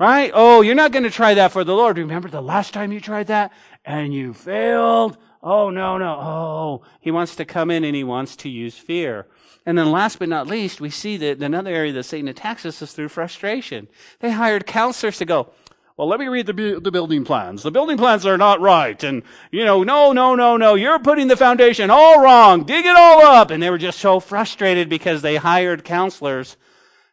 Right? 0.00 0.32
Oh, 0.34 0.62
you're 0.62 0.74
not 0.74 0.92
going 0.92 1.04
to 1.04 1.10
try 1.10 1.34
that 1.34 1.52
for 1.52 1.62
the 1.62 1.74
Lord. 1.74 1.96
Remember 1.96 2.28
the 2.28 2.40
last 2.40 2.74
time 2.74 2.90
you 2.92 3.00
tried 3.00 3.28
that 3.28 3.52
and 3.84 4.12
you 4.12 4.34
failed? 4.34 5.16
Oh, 5.42 5.70
no, 5.70 5.96
no. 5.96 6.18
Oh, 6.20 6.82
he 7.00 7.12
wants 7.12 7.36
to 7.36 7.44
come 7.44 7.70
in 7.70 7.84
and 7.84 7.94
he 7.94 8.02
wants 8.02 8.34
to 8.36 8.48
use 8.48 8.76
fear. 8.76 9.26
And 9.64 9.78
then 9.78 9.92
last 9.92 10.18
but 10.18 10.28
not 10.28 10.48
least, 10.48 10.80
we 10.80 10.90
see 10.90 11.16
that 11.18 11.40
another 11.40 11.70
area 11.70 11.92
that 11.92 12.02
Satan 12.02 12.26
attacks 12.26 12.66
us 12.66 12.82
is 12.82 12.92
through 12.92 13.10
frustration. 13.10 13.86
They 14.18 14.32
hired 14.32 14.66
counselors 14.66 15.18
to 15.18 15.24
go, 15.24 15.52
well, 15.96 16.08
let 16.08 16.18
me 16.18 16.26
read 16.26 16.46
the, 16.46 16.54
bu- 16.54 16.80
the 16.80 16.90
building 16.90 17.24
plans. 17.24 17.62
The 17.62 17.70
building 17.70 17.96
plans 17.96 18.26
are 18.26 18.38
not 18.38 18.60
right. 18.60 19.02
And, 19.04 19.22
you 19.52 19.64
know, 19.64 19.84
no, 19.84 20.12
no, 20.12 20.34
no, 20.34 20.56
no. 20.56 20.74
You're 20.74 20.98
putting 20.98 21.28
the 21.28 21.36
foundation 21.36 21.90
all 21.90 22.22
wrong. 22.22 22.64
Dig 22.64 22.86
it 22.86 22.96
all 22.96 23.22
up. 23.22 23.50
And 23.50 23.62
they 23.62 23.70
were 23.70 23.78
just 23.78 24.00
so 24.00 24.18
frustrated 24.18 24.88
because 24.88 25.22
they 25.22 25.36
hired 25.36 25.84
counselors 25.84 26.56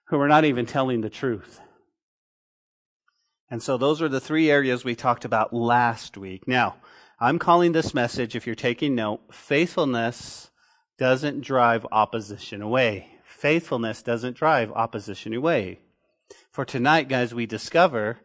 who 0.07 0.19
are 0.19 0.27
not 0.27 0.45
even 0.45 0.65
telling 0.65 1.01
the 1.01 1.09
truth. 1.09 1.59
And 3.49 3.61
so 3.61 3.77
those 3.77 4.01
are 4.01 4.09
the 4.09 4.19
three 4.19 4.49
areas 4.49 4.83
we 4.83 4.95
talked 4.95 5.25
about 5.25 5.53
last 5.53 6.17
week. 6.17 6.47
Now, 6.47 6.77
I'm 7.19 7.39
calling 7.39 7.71
this 7.71 7.93
message, 7.93 8.35
if 8.35 8.45
you're 8.45 8.55
taking 8.55 8.95
note, 8.95 9.21
faithfulness 9.31 10.49
doesn't 10.97 11.41
drive 11.41 11.85
opposition 11.91 12.61
away. 12.61 13.07
Faithfulness 13.23 14.01
doesn't 14.01 14.35
drive 14.35 14.71
opposition 14.71 15.33
away. 15.33 15.79
For 16.51 16.65
tonight, 16.65 17.07
guys, 17.07 17.33
we 17.33 17.45
discover 17.45 18.19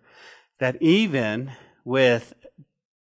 that 0.59 0.81
even 0.81 1.53
with 1.85 2.35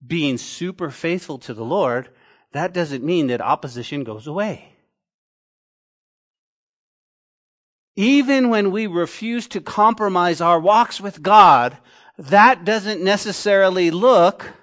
being 0.05 0.39
super 0.39 0.91
faithful 0.91 1.39
to 1.39 1.55
the 1.55 1.65
Lord, 1.65 2.09
that 2.53 2.73
doesn't 2.73 3.05
mean 3.05 3.27
that 3.29 3.41
opposition 3.41 4.05
goes 4.05 4.27
away. 4.27 4.78
Even 7.99 8.49
when 8.49 8.71
we 8.71 8.87
refuse 8.87 9.49
to 9.49 9.61
compromise 9.61 10.41
our 10.41 10.61
walks 10.61 11.01
with 11.01 11.21
God, 11.21 11.77
that 12.17 12.65
doesn't 12.65 13.03
necessarily 13.03 13.91
look 13.91 14.55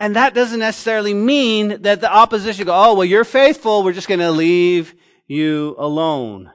and 0.00 0.16
that 0.16 0.32
doesn't 0.34 0.58
necessarily 0.58 1.12
mean 1.12 1.82
that 1.82 2.00
the 2.00 2.10
opposition 2.10 2.64
go, 2.64 2.72
oh, 2.74 2.94
well, 2.94 3.04
you're 3.04 3.24
faithful. 3.24 3.84
We're 3.84 3.92
just 3.92 4.08
going 4.08 4.20
to 4.20 4.30
leave 4.30 4.94
you 5.26 5.76
alone. 5.78 6.50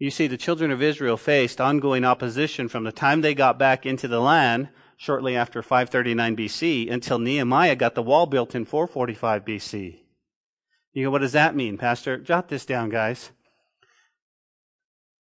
You 0.00 0.10
see, 0.10 0.26
the 0.26 0.36
children 0.36 0.72
of 0.72 0.82
Israel 0.82 1.16
faced 1.16 1.60
ongoing 1.60 2.04
opposition 2.04 2.68
from 2.68 2.82
the 2.82 2.90
time 2.90 3.20
they 3.20 3.32
got 3.32 3.60
back 3.60 3.86
into 3.86 4.08
the 4.08 4.20
land 4.20 4.70
shortly 4.96 5.36
after 5.36 5.62
539 5.62 6.36
BC 6.36 6.90
until 6.90 7.20
Nehemiah 7.20 7.76
got 7.76 7.94
the 7.94 8.02
wall 8.02 8.26
built 8.26 8.56
in 8.56 8.64
445 8.64 9.44
BC. 9.44 10.00
You 10.92 11.04
go, 11.06 11.10
what 11.10 11.20
does 11.20 11.32
that 11.32 11.54
mean, 11.54 11.78
Pastor? 11.78 12.18
Jot 12.18 12.48
this 12.48 12.66
down, 12.66 12.88
guys. 12.90 13.30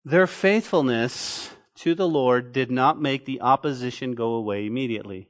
Their 0.05 0.27
faithfulness 0.27 1.51
to 1.77 1.95
the 1.95 2.09
Lord 2.09 2.53
did 2.53 2.71
not 2.71 3.01
make 3.01 3.27
the 3.27 3.41
opposition 3.41 4.15
go 4.15 4.33
away 4.33 4.67
immediately. 4.67 5.29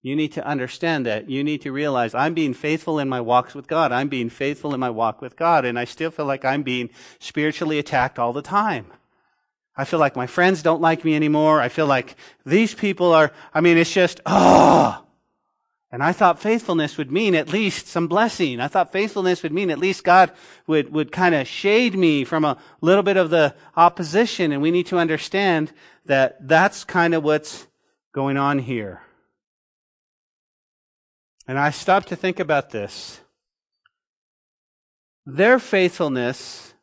You 0.00 0.14
need 0.14 0.32
to 0.34 0.46
understand 0.46 1.04
that. 1.06 1.28
You 1.28 1.42
need 1.42 1.60
to 1.62 1.72
realize 1.72 2.14
I'm 2.14 2.32
being 2.32 2.54
faithful 2.54 3.00
in 3.00 3.08
my 3.08 3.20
walks 3.20 3.54
with 3.54 3.66
God. 3.66 3.90
I'm 3.90 4.08
being 4.08 4.30
faithful 4.30 4.72
in 4.72 4.78
my 4.78 4.90
walk 4.90 5.20
with 5.20 5.36
God, 5.36 5.64
and 5.64 5.76
I 5.76 5.84
still 5.84 6.12
feel 6.12 6.26
like 6.26 6.44
I'm 6.44 6.62
being 6.62 6.90
spiritually 7.18 7.80
attacked 7.80 8.18
all 8.18 8.32
the 8.32 8.42
time. 8.42 8.92
I 9.76 9.84
feel 9.84 9.98
like 9.98 10.14
my 10.14 10.28
friends 10.28 10.62
don't 10.62 10.80
like 10.80 11.04
me 11.04 11.16
anymore. 11.16 11.60
I 11.60 11.68
feel 11.68 11.86
like 11.86 12.16
these 12.46 12.74
people 12.74 13.12
are, 13.12 13.32
I 13.52 13.60
mean, 13.60 13.76
it's 13.76 13.92
just, 13.92 14.20
oh. 14.24 15.04
And 15.90 16.02
I 16.02 16.12
thought 16.12 16.38
faithfulness 16.38 16.98
would 16.98 17.10
mean 17.10 17.34
at 17.34 17.52
least 17.52 17.86
some 17.86 18.08
blessing. 18.08 18.60
I 18.60 18.68
thought 18.68 18.92
faithfulness 18.92 19.42
would 19.42 19.52
mean 19.52 19.70
at 19.70 19.78
least 19.78 20.04
God 20.04 20.30
would, 20.66 20.92
would 20.92 21.10
kind 21.10 21.34
of 21.34 21.48
shade 21.48 21.96
me 21.96 22.24
from 22.24 22.44
a 22.44 22.58
little 22.82 23.02
bit 23.02 23.16
of 23.16 23.30
the 23.30 23.54
opposition. 23.74 24.52
And 24.52 24.60
we 24.60 24.70
need 24.70 24.86
to 24.88 24.98
understand 24.98 25.72
that 26.04 26.46
that's 26.46 26.84
kind 26.84 27.14
of 27.14 27.24
what's 27.24 27.66
going 28.12 28.36
on 28.36 28.58
here. 28.58 29.00
And 31.46 31.58
I 31.58 31.70
stopped 31.70 32.08
to 32.08 32.16
think 32.16 32.38
about 32.38 32.70
this. 32.70 33.20
Their 35.24 35.58
faithfulness 35.58 36.74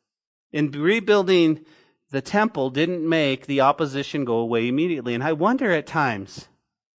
in 0.52 0.72
rebuilding 0.72 1.63
the 2.10 2.22
temple 2.22 2.72
didn't 2.72 3.08
make 3.08 3.46
the 3.46 3.62
opposition 3.62 4.26
go 4.26 4.38
away 4.38 4.68
immediately. 4.68 5.13
And 5.13 5.24
I 5.24 5.34
wonder 5.34 5.72
at 5.72 5.86
times, 5.86 6.48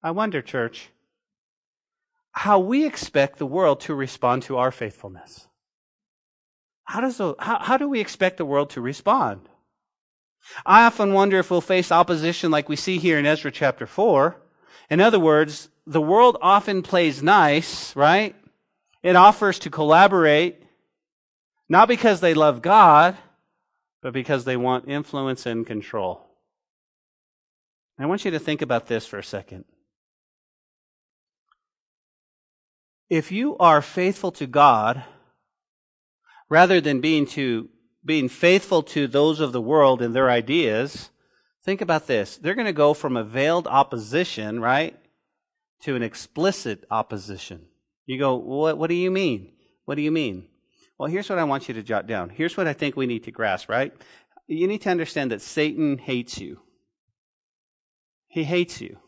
I 0.03 0.13
wonder, 0.13 0.43
church, 0.43 0.91
how 2.37 2.59
we 2.59 2.85
expect 2.85 3.39
the 3.39 3.47
world 3.47 3.81
to 3.81 3.95
respond 3.95 4.43
to 4.43 4.59
our 4.59 4.71
faithfulness. 4.71 5.49
How, 6.85 7.01
does 7.01 7.17
the, 7.17 7.35
how, 7.39 7.61
how 7.61 7.79
do 7.79 7.89
we 7.89 7.99
expect 7.99 8.37
the 8.37 8.45
world 8.45 8.69
to 8.71 8.83
respond? 8.83 9.49
I 10.65 10.85
often 10.85 11.15
wonder 11.15 11.39
if 11.39 11.51
we'll 11.51 11.63
face 11.63 11.91
opposition 11.91 12.51
like 12.51 12.69
we 12.69 12.77
see 12.77 12.99
here 12.99 13.19
in 13.19 13.25
Ezra 13.25 13.51
chapter 13.51 13.87
4. 13.87 14.37
In 14.91 15.01
other 15.01 15.19
words, 15.19 15.71
the 15.87 16.01
world 16.01 16.37
often 16.43 16.83
plays 16.83 17.23
nice, 17.23 17.97
right? 17.97 18.37
It 19.03 19.17
offers 19.17 19.59
to 19.61 19.71
collaborate, 19.71 20.63
not 21.71 21.89
because 21.89 22.21
they 22.21 22.35
love 22.35 22.61
God, 22.61 23.17
but 24.03 24.13
because 24.13 24.45
they 24.45 24.59
want 24.59 24.89
influence 24.89 25.47
and 25.47 25.67
control. 25.67 26.29
I 27.99 28.05
want 28.05 28.27
you 28.27 28.31
to 28.33 28.39
think 28.39 28.61
about 28.61 28.89
this 28.89 29.07
for 29.07 29.19
a 29.19 29.25
second. 29.25 29.65
If 33.09 33.31
you 33.31 33.57
are 33.59 33.83
faithful 33.83 34.33
to 34.33 34.47
God, 34.47 35.05
rather 36.49 36.81
than 36.81 37.01
being 37.01 37.27
to 37.27 37.69
being 38.05 38.29
faithful 38.29 38.85
to 38.85 39.09
those 39.09 39.41
of 39.41 39.53
the 39.53 39.61
world 39.61 40.01
and 40.01 40.15
their 40.15 40.31
ideas, 40.31 41.11
think 41.65 41.81
about 41.81 42.07
this. 42.07 42.37
They're 42.37 42.55
going 42.55 42.67
to 42.67 42.73
go 42.73 42.95
from 42.95 43.17
a 43.17 43.25
veiled 43.25 43.67
opposition, 43.67 44.61
right, 44.61 44.97
to 45.83 45.97
an 45.97 46.05
explicit 46.05 46.85
opposition. 46.89 47.67
You 48.07 48.19
go, 48.19 48.37
what, 48.37 48.79
what 48.79 48.89
do 48.89 48.95
you 48.95 49.11
mean? 49.11 49.55
What 49.87 49.97
do 49.97 50.03
you 50.03 50.13
mean? 50.13 50.47
Well, 50.99 51.11
here's 51.11 51.29
what 51.29 51.41
I 51.41 51.45
want 51.45 51.67
you 51.67 51.75
to 51.75 51.83
jot 51.83 52.07
down. 52.07 52.31
Here's 52.31 52.57
what 52.57 52.69
I 52.69 52.73
think 52.73 52.97
we 52.97 53.07
need 53.07 53.25
to 53.25 53.33
grasp, 53.33 53.69
right? 53.69 53.93
You 54.47 54.69
need 54.69 54.83
to 54.83 54.91
understand 54.91 55.33
that 55.33 55.43
Satan 55.43 55.99
hates 55.99 56.39
you. 56.39 56.61
He 58.29 58.45
hates 58.45 58.81
you. 58.81 58.99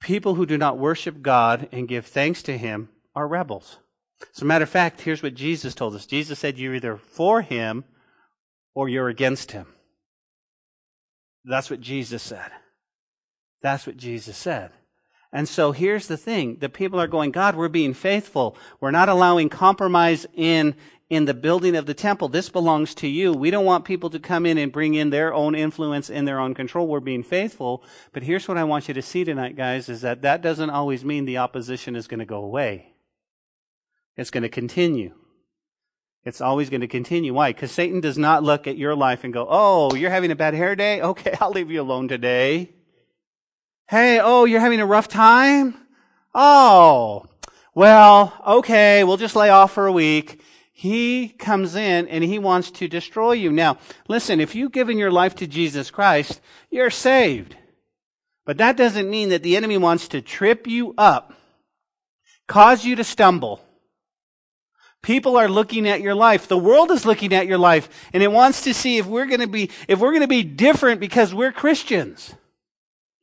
People 0.00 0.34
who 0.34 0.46
do 0.46 0.56
not 0.56 0.78
worship 0.78 1.22
God 1.22 1.68
and 1.72 1.88
give 1.88 2.06
thanks 2.06 2.42
to 2.44 2.56
Him 2.56 2.88
are 3.14 3.28
rebels. 3.28 3.78
As 4.34 4.42
a 4.42 4.44
matter 4.44 4.62
of 4.62 4.70
fact, 4.70 5.02
here's 5.02 5.22
what 5.22 5.34
Jesus 5.34 5.74
told 5.74 5.94
us 5.94 6.06
Jesus 6.06 6.38
said, 6.38 6.58
You're 6.58 6.74
either 6.74 6.96
for 6.96 7.42
Him 7.42 7.84
or 8.74 8.88
you're 8.88 9.08
against 9.08 9.52
Him. 9.52 9.66
That's 11.44 11.70
what 11.70 11.80
Jesus 11.80 12.22
said. 12.22 12.50
That's 13.62 13.86
what 13.86 13.96
Jesus 13.96 14.36
said. 14.36 14.70
And 15.32 15.48
so 15.48 15.72
here's 15.72 16.08
the 16.08 16.16
thing. 16.16 16.56
The 16.56 16.68
people 16.68 17.00
are 17.00 17.06
going, 17.06 17.30
God, 17.30 17.54
we're 17.54 17.68
being 17.68 17.94
faithful. 17.94 18.56
We're 18.80 18.90
not 18.90 19.08
allowing 19.08 19.48
compromise 19.48 20.26
in, 20.34 20.74
in 21.10 21.24
the 21.24 21.34
building 21.34 21.74
of 21.74 21.86
the 21.86 21.92
temple. 21.92 22.28
This 22.28 22.48
belongs 22.48 22.94
to 22.94 23.08
you. 23.08 23.32
We 23.32 23.50
don't 23.50 23.64
want 23.64 23.84
people 23.84 24.08
to 24.10 24.20
come 24.20 24.46
in 24.46 24.56
and 24.56 24.72
bring 24.72 24.94
in 24.94 25.10
their 25.10 25.34
own 25.34 25.56
influence 25.56 26.08
and 26.08 26.26
their 26.26 26.38
own 26.38 26.54
control. 26.54 26.86
We're 26.86 27.00
being 27.00 27.24
faithful. 27.24 27.82
But 28.12 28.22
here's 28.22 28.46
what 28.46 28.56
I 28.56 28.64
want 28.64 28.86
you 28.86 28.94
to 28.94 29.02
see 29.02 29.24
tonight, 29.24 29.56
guys, 29.56 29.88
is 29.88 30.02
that 30.02 30.22
that 30.22 30.40
doesn't 30.40 30.70
always 30.70 31.04
mean 31.04 31.24
the 31.24 31.38
opposition 31.38 31.96
is 31.96 32.06
going 32.06 32.20
to 32.20 32.24
go 32.24 32.42
away. 32.42 32.94
It's 34.16 34.30
going 34.30 34.44
to 34.44 34.48
continue. 34.48 35.12
It's 36.24 36.40
always 36.40 36.70
going 36.70 36.82
to 36.82 36.86
continue. 36.86 37.34
Why? 37.34 37.52
Because 37.52 37.72
Satan 37.72 38.00
does 38.00 38.16
not 38.18 38.44
look 38.44 38.68
at 38.68 38.78
your 38.78 38.94
life 38.94 39.24
and 39.24 39.32
go, 39.32 39.46
oh, 39.50 39.94
you're 39.94 40.10
having 40.10 40.30
a 40.30 40.36
bad 40.36 40.54
hair 40.54 40.76
day? 40.76 41.00
Okay, 41.10 41.34
I'll 41.40 41.50
leave 41.50 41.70
you 41.70 41.80
alone 41.80 42.06
today. 42.06 42.70
Hey, 43.88 44.20
oh, 44.20 44.44
you're 44.44 44.60
having 44.60 44.80
a 44.80 44.86
rough 44.86 45.08
time? 45.08 45.74
Oh, 46.32 47.26
well, 47.74 48.40
okay, 48.46 49.02
we'll 49.02 49.16
just 49.16 49.34
lay 49.34 49.50
off 49.50 49.72
for 49.72 49.86
a 49.86 49.92
week. 49.92 50.39
He 50.80 51.28
comes 51.28 51.74
in 51.74 52.08
and 52.08 52.24
he 52.24 52.38
wants 52.38 52.70
to 52.70 52.88
destroy 52.88 53.32
you. 53.32 53.52
Now, 53.52 53.76
listen, 54.08 54.40
if 54.40 54.54
you've 54.54 54.72
given 54.72 54.96
your 54.96 55.10
life 55.10 55.34
to 55.34 55.46
Jesus 55.46 55.90
Christ, 55.90 56.40
you're 56.70 56.88
saved. 56.88 57.54
But 58.46 58.56
that 58.56 58.78
doesn't 58.78 59.10
mean 59.10 59.28
that 59.28 59.42
the 59.42 59.58
enemy 59.58 59.76
wants 59.76 60.08
to 60.08 60.22
trip 60.22 60.66
you 60.66 60.94
up, 60.96 61.34
cause 62.48 62.82
you 62.82 62.96
to 62.96 63.04
stumble. 63.04 63.60
People 65.02 65.36
are 65.36 65.50
looking 65.50 65.86
at 65.86 66.00
your 66.00 66.14
life. 66.14 66.48
The 66.48 66.56
world 66.56 66.90
is 66.90 67.04
looking 67.04 67.34
at 67.34 67.46
your 67.46 67.58
life 67.58 68.08
and 68.14 68.22
it 68.22 68.32
wants 68.32 68.62
to 68.62 68.72
see 68.72 68.96
if 68.96 69.04
we're 69.04 69.26
going 69.26 69.40
to 69.40 69.48
be, 69.48 69.68
if 69.86 69.98
we're 69.98 70.12
going 70.12 70.22
to 70.22 70.28
be 70.28 70.44
different 70.44 70.98
because 70.98 71.34
we're 71.34 71.52
Christians. 71.52 72.34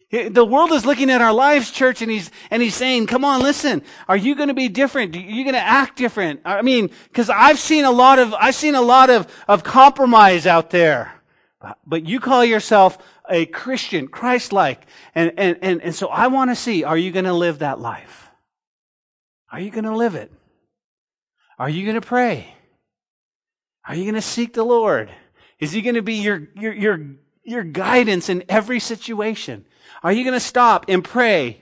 The 0.09 0.45
world 0.45 0.71
is 0.71 0.85
looking 0.85 1.09
at 1.09 1.21
our 1.21 1.33
lives, 1.33 1.69
church, 1.69 2.01
and 2.01 2.09
he's, 2.09 2.31
and 2.49 2.61
he's 2.61 2.75
saying, 2.75 3.07
come 3.07 3.25
on, 3.25 3.41
listen, 3.41 3.81
are 4.07 4.15
you 4.15 4.35
going 4.35 4.47
to 4.47 4.53
be 4.53 4.69
different? 4.69 5.13
Are 5.13 5.19
you 5.19 5.43
going 5.43 5.53
to 5.53 5.59
act 5.59 5.97
different? 5.97 6.39
I 6.45 6.61
mean, 6.61 6.91
cause 7.13 7.29
I've 7.29 7.59
seen 7.59 7.83
a 7.83 7.91
lot 7.91 8.17
of, 8.17 8.33
I've 8.33 8.55
seen 8.55 8.75
a 8.75 8.81
lot 8.81 9.09
of, 9.09 9.27
of 9.49 9.65
compromise 9.65 10.47
out 10.47 10.69
there. 10.69 11.13
But 11.85 12.05
you 12.05 12.21
call 12.21 12.45
yourself 12.45 12.97
a 13.29 13.47
Christian, 13.47 14.07
Christ-like. 14.07 14.85
And, 15.13 15.33
and, 15.37 15.57
and, 15.61 15.81
and 15.81 15.93
so 15.93 16.07
I 16.07 16.27
want 16.27 16.51
to 16.51 16.55
see, 16.55 16.85
are 16.85 16.97
you 16.97 17.11
going 17.11 17.25
to 17.25 17.33
live 17.33 17.59
that 17.59 17.79
life? 17.79 18.29
Are 19.51 19.59
you 19.59 19.71
going 19.71 19.83
to 19.83 19.95
live 19.95 20.15
it? 20.15 20.31
Are 21.59 21.69
you 21.69 21.83
going 21.83 21.99
to 21.99 22.07
pray? 22.07 22.53
Are 23.85 23.95
you 23.95 24.03
going 24.03 24.15
to 24.15 24.21
seek 24.21 24.53
the 24.53 24.63
Lord? 24.63 25.09
Is 25.59 25.73
he 25.73 25.81
going 25.81 25.95
to 25.95 26.01
be 26.01 26.15
your, 26.15 26.47
your, 26.55 26.73
your, 26.73 27.05
your 27.43 27.63
guidance 27.63 28.29
in 28.29 28.45
every 28.47 28.79
situation? 28.79 29.65
Are 30.03 30.11
you 30.11 30.23
going 30.23 30.33
to 30.33 30.39
stop 30.39 30.85
and 30.87 31.03
pray? 31.03 31.61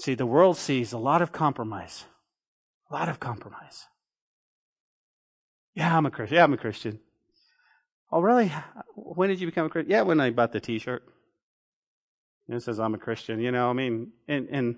See, 0.00 0.14
the 0.14 0.26
world 0.26 0.56
sees 0.56 0.92
a 0.92 0.98
lot 0.98 1.22
of 1.22 1.32
compromise. 1.32 2.04
A 2.90 2.94
lot 2.94 3.08
of 3.08 3.20
compromise. 3.20 3.86
Yeah, 5.74 5.96
I'm 5.96 6.06
a 6.06 6.10
Christian. 6.10 6.36
Yeah, 6.36 6.44
I'm 6.44 6.52
a 6.52 6.56
Christian. 6.56 6.98
Oh, 8.10 8.20
really? 8.20 8.52
When 8.96 9.28
did 9.28 9.40
you 9.40 9.46
become 9.46 9.66
a 9.66 9.68
Christian? 9.68 9.90
Yeah, 9.90 10.02
when 10.02 10.20
I 10.20 10.30
bought 10.30 10.52
the 10.52 10.60
T-shirt. 10.60 11.02
It 12.48 12.62
says 12.62 12.80
I'm 12.80 12.94
a 12.94 12.98
Christian. 12.98 13.40
You 13.40 13.52
know, 13.52 13.70
I 13.70 13.72
mean, 13.72 14.12
and 14.26 14.48
and. 14.50 14.76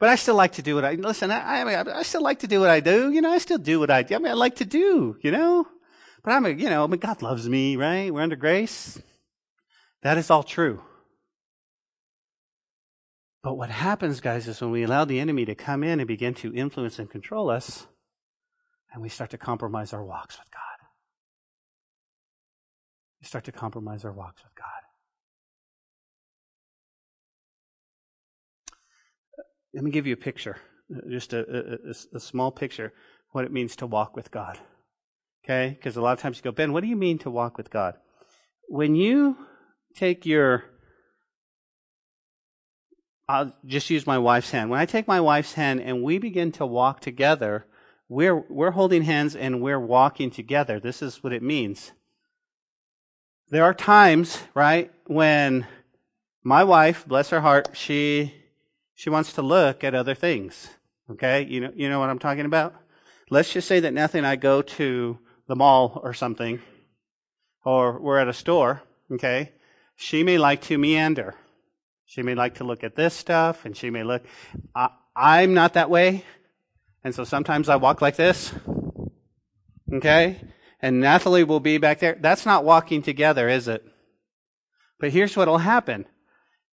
But 0.00 0.08
I 0.08 0.16
still 0.16 0.34
like 0.34 0.52
to 0.52 0.62
do 0.62 0.74
what 0.74 0.84
I 0.84 0.94
listen. 0.94 1.30
I, 1.30 1.60
I 1.60 1.98
I 1.98 2.02
still 2.02 2.22
like 2.22 2.40
to 2.40 2.48
do 2.48 2.58
what 2.58 2.70
I 2.70 2.80
do. 2.80 3.12
You 3.12 3.20
know, 3.20 3.30
I 3.30 3.38
still 3.38 3.58
do 3.58 3.78
what 3.78 3.90
I 3.90 4.02
do. 4.02 4.16
I 4.16 4.18
mean, 4.18 4.32
I 4.32 4.34
like 4.34 4.56
to 4.56 4.64
do. 4.64 5.16
You 5.22 5.30
know, 5.30 5.68
but 6.22 6.32
I'm, 6.32 6.46
a, 6.46 6.50
you 6.50 6.68
know, 6.68 6.86
mean, 6.86 7.00
God 7.00 7.22
loves 7.22 7.48
me, 7.48 7.76
right? 7.76 8.12
We're 8.12 8.22
under 8.22 8.36
grace. 8.36 9.00
That 10.02 10.18
is 10.18 10.30
all 10.30 10.42
true. 10.42 10.82
But 13.42 13.56
what 13.56 13.70
happens, 13.70 14.20
guys, 14.20 14.46
is 14.48 14.60
when 14.60 14.70
we 14.70 14.82
allow 14.82 15.04
the 15.04 15.18
enemy 15.18 15.44
to 15.46 15.54
come 15.54 15.82
in 15.82 15.98
and 15.98 16.06
begin 16.06 16.34
to 16.34 16.54
influence 16.54 16.98
and 16.98 17.08
control 17.08 17.48
us, 17.48 17.86
and 18.92 19.02
we 19.02 19.08
start 19.08 19.30
to 19.30 19.38
compromise 19.38 19.92
our 19.92 20.04
walks 20.04 20.38
with 20.38 20.50
God. 20.50 20.60
We 23.20 23.26
start 23.26 23.44
to 23.44 23.52
compromise 23.52 24.04
our 24.04 24.12
walks 24.12 24.42
with 24.42 24.54
God. 24.54 24.66
Let 29.72 29.84
me 29.84 29.90
give 29.90 30.06
you 30.06 30.14
a 30.14 30.18
picture, 30.18 30.56
just 31.08 31.32
a, 31.32 31.78
a, 31.86 32.16
a 32.16 32.20
small 32.20 32.50
picture, 32.50 32.92
what 33.30 33.44
it 33.44 33.52
means 33.52 33.76
to 33.76 33.86
walk 33.86 34.16
with 34.16 34.30
God. 34.30 34.58
Okay? 35.50 35.70
Because 35.70 35.96
a 35.96 36.00
lot 36.00 36.12
of 36.12 36.20
times 36.20 36.36
you 36.36 36.44
go, 36.44 36.52
Ben, 36.52 36.72
what 36.72 36.82
do 36.82 36.88
you 36.88 36.94
mean 36.94 37.18
to 37.18 37.30
walk 37.30 37.56
with 37.56 37.70
God? 37.70 37.94
When 38.68 38.94
you 38.94 39.36
take 39.96 40.24
your, 40.24 40.64
I'll 43.28 43.52
just 43.66 43.90
use 43.90 44.06
my 44.06 44.16
wife's 44.16 44.52
hand. 44.52 44.70
When 44.70 44.78
I 44.78 44.86
take 44.86 45.08
my 45.08 45.20
wife's 45.20 45.54
hand 45.54 45.80
and 45.80 46.04
we 46.04 46.18
begin 46.18 46.52
to 46.52 46.66
walk 46.66 47.00
together, 47.00 47.66
we're, 48.08 48.44
we're 48.48 48.70
holding 48.70 49.02
hands 49.02 49.34
and 49.34 49.60
we're 49.60 49.80
walking 49.80 50.30
together. 50.30 50.78
This 50.78 51.02
is 51.02 51.20
what 51.24 51.32
it 51.32 51.42
means. 51.42 51.90
There 53.48 53.64
are 53.64 53.74
times, 53.74 54.38
right, 54.54 54.92
when 55.08 55.66
my 56.44 56.62
wife, 56.62 57.04
bless 57.08 57.30
her 57.30 57.40
heart, 57.40 57.70
she, 57.72 58.32
she 58.94 59.10
wants 59.10 59.32
to 59.32 59.42
look 59.42 59.82
at 59.82 59.96
other 59.96 60.14
things. 60.14 60.68
Okay? 61.10 61.44
You 61.44 61.60
know, 61.62 61.72
you 61.74 61.88
know 61.88 61.98
what 61.98 62.08
I'm 62.08 62.20
talking 62.20 62.46
about? 62.46 62.72
Let's 63.30 63.52
just 63.52 63.66
say 63.66 63.80
that 63.80 63.92
nothing 63.92 64.24
I 64.24 64.36
go 64.36 64.62
to 64.62 65.18
the 65.50 65.56
mall 65.56 66.00
or 66.04 66.14
something, 66.14 66.62
or 67.64 67.98
we're 67.98 68.20
at 68.20 68.28
a 68.28 68.32
store, 68.32 68.82
okay, 69.10 69.50
she 69.96 70.22
may 70.22 70.38
like 70.38 70.62
to 70.62 70.78
meander. 70.78 71.34
She 72.06 72.22
may 72.22 72.36
like 72.36 72.54
to 72.54 72.64
look 72.64 72.84
at 72.84 72.94
this 72.94 73.14
stuff, 73.14 73.64
and 73.64 73.76
she 73.76 73.90
may 73.90 74.04
look. 74.04 74.22
I, 74.76 74.90
I'm 75.16 75.52
not 75.52 75.74
that 75.74 75.90
way, 75.90 76.24
and 77.02 77.12
so 77.12 77.24
sometimes 77.24 77.68
I 77.68 77.74
walk 77.74 78.00
like 78.00 78.14
this, 78.14 78.52
okay, 79.92 80.40
and 80.80 81.00
Nathalie 81.00 81.42
will 81.42 81.58
be 81.58 81.78
back 81.78 81.98
there. 81.98 82.16
That's 82.20 82.46
not 82.46 82.64
walking 82.64 83.02
together, 83.02 83.48
is 83.48 83.66
it? 83.66 83.84
But 85.00 85.10
here's 85.10 85.36
what 85.36 85.48
will 85.48 85.58
happen 85.58 86.06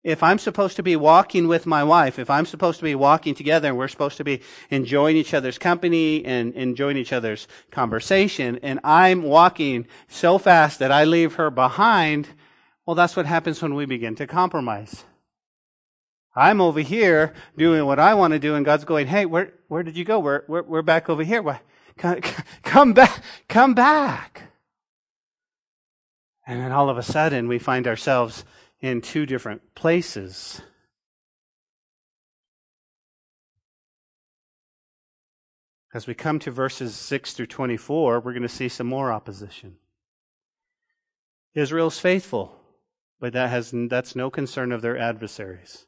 if 0.03 0.23
I'm 0.23 0.39
supposed 0.39 0.75
to 0.77 0.83
be 0.83 0.95
walking 0.95 1.47
with 1.47 1.65
my 1.65 1.83
wife, 1.83 2.19
if 2.19 2.29
I'm 2.29 2.45
supposed 2.45 2.79
to 2.79 2.83
be 2.83 2.95
walking 2.95 3.35
together 3.35 3.67
and 3.67 3.77
we're 3.77 3.87
supposed 3.87 4.17
to 4.17 4.23
be 4.23 4.41
enjoying 4.69 5.17
each 5.17 5.33
other's 5.33 5.57
company 5.57 6.23
and 6.23 6.53
enjoying 6.53 6.97
each 6.97 7.11
other's 7.11 7.47
conversation, 7.71 8.59
and 8.61 8.79
I'm 8.83 9.23
walking 9.23 9.87
so 10.07 10.37
fast 10.37 10.79
that 10.79 10.91
I 10.91 11.03
leave 11.03 11.35
her 11.35 11.49
behind, 11.49 12.29
well, 12.85 12.95
that's 12.95 13.15
what 13.15 13.25
happens 13.25 13.61
when 13.61 13.75
we 13.75 13.85
begin 13.85 14.15
to 14.15 14.27
compromise. 14.27 15.03
I'm 16.35 16.61
over 16.61 16.81
here 16.81 17.33
doing 17.57 17.83
what 17.85 17.99
I 17.99 18.13
want 18.13 18.33
to 18.33 18.39
do, 18.39 18.53
and 18.53 18.63
God's 18.63 18.85
going, 18.85 19.07
hey, 19.07 19.25
where, 19.25 19.53
where 19.67 19.81
did 19.81 19.97
you 19.97 20.05
go? 20.05 20.19
We're, 20.19 20.43
we're, 20.47 20.61
we're 20.61 20.81
back 20.83 21.09
over 21.09 21.23
here. 21.23 21.41
Why? 21.41 21.61
Come, 21.97 22.21
come 22.63 22.93
back, 22.93 23.23
come 23.49 23.73
back. 23.73 24.43
And 26.45 26.61
then 26.61 26.71
all 26.71 26.89
of 26.89 26.97
a 26.97 27.03
sudden, 27.03 27.47
we 27.47 27.57
find 27.59 27.87
ourselves 27.87 28.45
in 28.81 29.01
two 29.01 29.25
different 29.25 29.75
places. 29.75 30.61
As 35.93 36.05
we 36.05 36.13
come 36.13 36.37
to 36.39 36.51
verses 36.51 36.95
6 36.95 37.33
through 37.33 37.47
24, 37.47 38.19
we're 38.19 38.33
going 38.33 38.41
to 38.43 38.49
see 38.49 38.69
some 38.69 38.87
more 38.87 39.11
opposition. 39.11 39.77
Israel's 41.55 41.99
faithful, 41.99 42.55
but 43.19 43.33
that 43.33 43.49
has, 43.49 43.73
that's 43.89 44.15
no 44.15 44.29
concern 44.29 44.71
of 44.71 44.81
their 44.81 44.97
adversaries. 44.97 45.87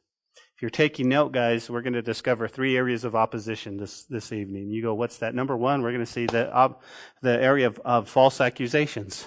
If 0.60 0.62
you're 0.62 0.70
taking 0.70 1.08
note, 1.08 1.32
guys, 1.32 1.70
we're 1.70 1.80
going 1.80 1.92
to 1.92 2.02
discover 2.02 2.48
three 2.48 2.76
areas 2.76 3.04
of 3.04 3.14
opposition 3.14 3.76
this, 3.76 4.04
this 4.04 4.32
evening. 4.32 4.68
You 4.70 4.82
go, 4.82 4.94
what's 4.94 5.18
that? 5.18 5.34
Number 5.34 5.56
one, 5.56 5.80
we're 5.80 5.92
going 5.92 6.04
to 6.04 6.10
see 6.10 6.26
the, 6.26 6.74
the 7.22 7.42
area 7.42 7.66
of, 7.66 7.78
of 7.84 8.08
false 8.08 8.40
accusations. 8.40 9.26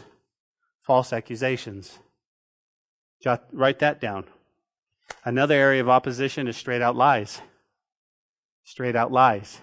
False 0.82 1.13
accusations. 1.13 1.97
Jot, 3.24 3.46
write 3.54 3.80
that 3.80 4.02
down. 4.02 4.26
Another 5.24 5.56
area 5.56 5.80
of 5.80 5.88
opposition 5.88 6.48
is 6.48 6.58
straight 6.58 6.82
out 6.82 6.96
lies. 6.96 7.42
Straight 8.66 8.96
out 8.96 9.12
lies. 9.12 9.62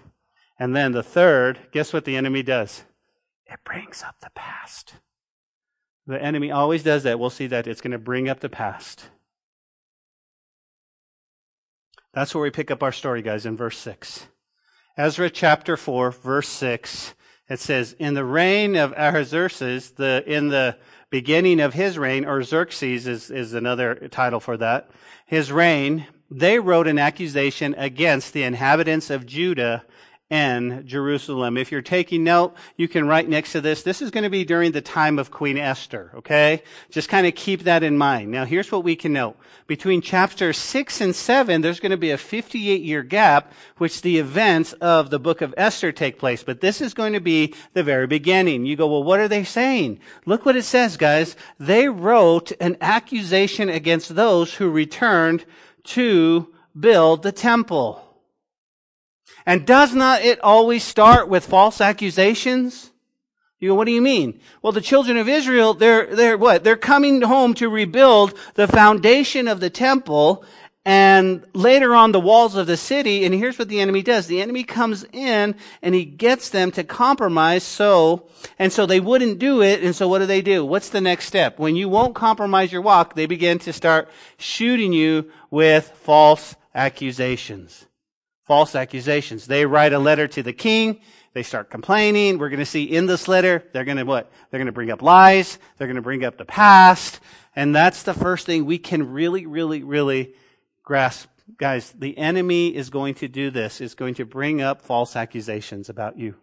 And 0.57 0.75
then 0.75 0.91
the 0.91 1.03
third, 1.03 1.59
guess 1.71 1.93
what 1.93 2.05
the 2.05 2.15
enemy 2.15 2.41
does? 2.41 2.83
It 3.45 3.59
brings 3.63 4.01
up 4.01 4.15
the 4.21 4.31
past. 4.33 4.95
The 6.07 6.21
enemy 6.21 6.51
always 6.51 6.81
does 6.81 7.03
that. 7.03 7.19
We'll 7.19 7.29
see 7.29 7.47
that 7.47 7.67
it's 7.67 7.81
going 7.81 7.91
to 7.91 7.99
bring 7.99 8.27
up 8.27 8.39
the 8.39 8.49
past. 8.49 9.09
That's 12.13 12.33
where 12.33 12.41
we 12.43 12.49
pick 12.49 12.71
up 12.71 12.81
our 12.81 12.91
story, 12.91 13.21
guys, 13.21 13.45
in 13.45 13.55
verse 13.55 13.77
6. 13.77 14.27
Ezra 14.97 15.29
chapter 15.29 15.77
4, 15.77 16.11
verse 16.11 16.49
6. 16.49 17.13
It 17.47 17.59
says, 17.59 17.93
In 17.99 18.15
the 18.15 18.25
reign 18.25 18.75
of 18.75 18.93
Ahasuerus, 18.93 19.91
the, 19.91 20.23
in 20.25 20.49
the 20.49 20.77
beginning 21.11 21.59
of 21.59 21.75
his 21.75 21.99
reign, 21.99 22.25
or 22.25 22.41
Xerxes 22.41 23.05
is, 23.05 23.29
is 23.29 23.53
another 23.53 24.07
title 24.09 24.39
for 24.39 24.57
that, 24.57 24.89
his 25.27 25.51
reign, 25.51 26.07
they 26.31 26.57
wrote 26.57 26.87
an 26.87 26.97
accusation 26.97 27.75
against 27.77 28.33
the 28.33 28.43
inhabitants 28.43 29.09
of 29.09 29.27
Judah 29.27 29.83
and 30.31 30.87
Jerusalem. 30.87 31.57
If 31.57 31.73
you're 31.73 31.81
taking 31.81 32.23
note, 32.23 32.55
you 32.77 32.87
can 32.87 33.05
write 33.05 33.27
next 33.27 33.51
to 33.51 33.59
this. 33.59 33.83
This 33.83 34.01
is 34.01 34.11
going 34.11 34.23
to 34.23 34.29
be 34.29 34.45
during 34.45 34.71
the 34.71 34.81
time 34.81 35.19
of 35.19 35.29
Queen 35.29 35.57
Esther, 35.57 36.09
okay? 36.15 36.63
Just 36.89 37.09
kind 37.09 37.27
of 37.27 37.35
keep 37.35 37.63
that 37.63 37.83
in 37.83 37.97
mind. 37.97 38.31
Now, 38.31 38.45
here's 38.45 38.71
what 38.71 38.85
we 38.85 38.95
can 38.95 39.11
note. 39.11 39.35
Between 39.67 40.01
chapter 40.01 40.53
6 40.53 41.01
and 41.01 41.13
7, 41.13 41.59
there's 41.59 41.81
going 41.81 41.91
to 41.91 41.97
be 41.97 42.11
a 42.11 42.17
58 42.17 42.81
year 42.81 43.03
gap, 43.03 43.51
which 43.77 44.01
the 44.01 44.19
events 44.19 44.71
of 44.73 45.09
the 45.09 45.19
book 45.19 45.41
of 45.41 45.53
Esther 45.57 45.91
take 45.91 46.17
place. 46.17 46.43
But 46.43 46.61
this 46.61 46.79
is 46.79 46.93
going 46.93 47.11
to 47.11 47.19
be 47.19 47.53
the 47.73 47.83
very 47.83 48.07
beginning. 48.07 48.65
You 48.65 48.77
go, 48.77 48.87
well, 48.87 49.03
what 49.03 49.19
are 49.19 49.27
they 49.27 49.43
saying? 49.43 49.99
Look 50.25 50.45
what 50.45 50.55
it 50.55 50.63
says, 50.63 50.95
guys. 50.95 51.35
They 51.59 51.89
wrote 51.89 52.53
an 52.61 52.77
accusation 52.79 53.67
against 53.67 54.15
those 54.15 54.53
who 54.53 54.69
returned 54.69 55.43
to 55.83 56.53
build 56.79 57.23
the 57.23 57.33
temple. 57.33 58.07
And 59.45 59.65
does 59.65 59.93
not 59.93 60.21
it 60.21 60.39
always 60.41 60.83
start 60.83 61.27
with 61.27 61.45
false 61.45 61.81
accusations? 61.81 62.91
You 63.59 63.69
go, 63.69 63.75
what 63.75 63.85
do 63.85 63.91
you 63.91 64.01
mean? 64.01 64.39
Well, 64.61 64.73
the 64.73 64.81
children 64.81 65.17
of 65.17 65.29
Israel, 65.29 65.75
they're, 65.75 66.07
they're 66.07 66.37
what? 66.37 66.63
They're 66.63 66.75
coming 66.75 67.21
home 67.21 67.53
to 67.55 67.69
rebuild 67.69 68.37
the 68.55 68.67
foundation 68.67 69.47
of 69.47 69.59
the 69.59 69.69
temple 69.69 70.43
and 70.83 71.45
later 71.53 71.93
on 71.93 72.11
the 72.11 72.19
walls 72.19 72.55
of 72.55 72.65
the 72.65 72.75
city. 72.75 73.23
And 73.23 73.35
here's 73.35 73.59
what 73.59 73.69
the 73.69 73.79
enemy 73.79 74.01
does. 74.01 74.25
The 74.25 74.41
enemy 74.41 74.63
comes 74.63 75.05
in 75.13 75.55
and 75.83 75.93
he 75.93 76.05
gets 76.05 76.49
them 76.49 76.71
to 76.71 76.83
compromise 76.83 77.63
so, 77.63 78.27
and 78.57 78.73
so 78.73 78.87
they 78.87 78.99
wouldn't 78.99 79.37
do 79.37 79.61
it. 79.61 79.83
And 79.83 79.95
so 79.95 80.07
what 80.07 80.19
do 80.19 80.25
they 80.25 80.41
do? 80.41 80.65
What's 80.65 80.89
the 80.89 81.01
next 81.01 81.25
step? 81.25 81.59
When 81.59 81.75
you 81.75 81.87
won't 81.87 82.15
compromise 82.15 82.71
your 82.71 82.81
walk, 82.81 83.13
they 83.13 83.27
begin 83.27 83.59
to 83.59 83.73
start 83.73 84.09
shooting 84.37 84.91
you 84.91 85.31
with 85.51 85.87
false 85.89 86.55
accusations 86.73 87.85
false 88.51 88.75
accusations. 88.75 89.47
They 89.47 89.65
write 89.65 89.93
a 89.93 89.97
letter 89.97 90.27
to 90.27 90.43
the 90.43 90.51
king. 90.51 90.99
They 91.31 91.41
start 91.41 91.69
complaining. 91.69 92.37
We're 92.37 92.49
going 92.49 92.59
to 92.59 92.65
see 92.65 92.83
in 92.83 93.05
this 93.05 93.29
letter, 93.29 93.63
they're 93.71 93.85
going 93.85 93.95
to 93.95 94.03
what? 94.03 94.29
They're 94.49 94.57
going 94.57 94.65
to 94.65 94.73
bring 94.73 94.91
up 94.91 95.01
lies. 95.01 95.57
They're 95.77 95.87
going 95.87 95.95
to 95.95 96.01
bring 96.01 96.25
up 96.25 96.37
the 96.37 96.43
past. 96.43 97.21
And 97.55 97.73
that's 97.73 98.03
the 98.03 98.13
first 98.13 98.45
thing 98.45 98.65
we 98.65 98.77
can 98.77 99.13
really, 99.13 99.45
really, 99.45 99.83
really 99.83 100.33
grasp. 100.83 101.29
Guys, 101.57 101.93
the 101.97 102.17
enemy 102.17 102.75
is 102.75 102.89
going 102.89 103.13
to 103.13 103.29
do 103.29 103.51
this, 103.51 103.79
is 103.79 103.95
going 103.95 104.15
to 104.15 104.25
bring 104.25 104.61
up 104.61 104.81
false 104.81 105.15
accusations 105.15 105.87
about 105.87 106.19
you. 106.19 106.35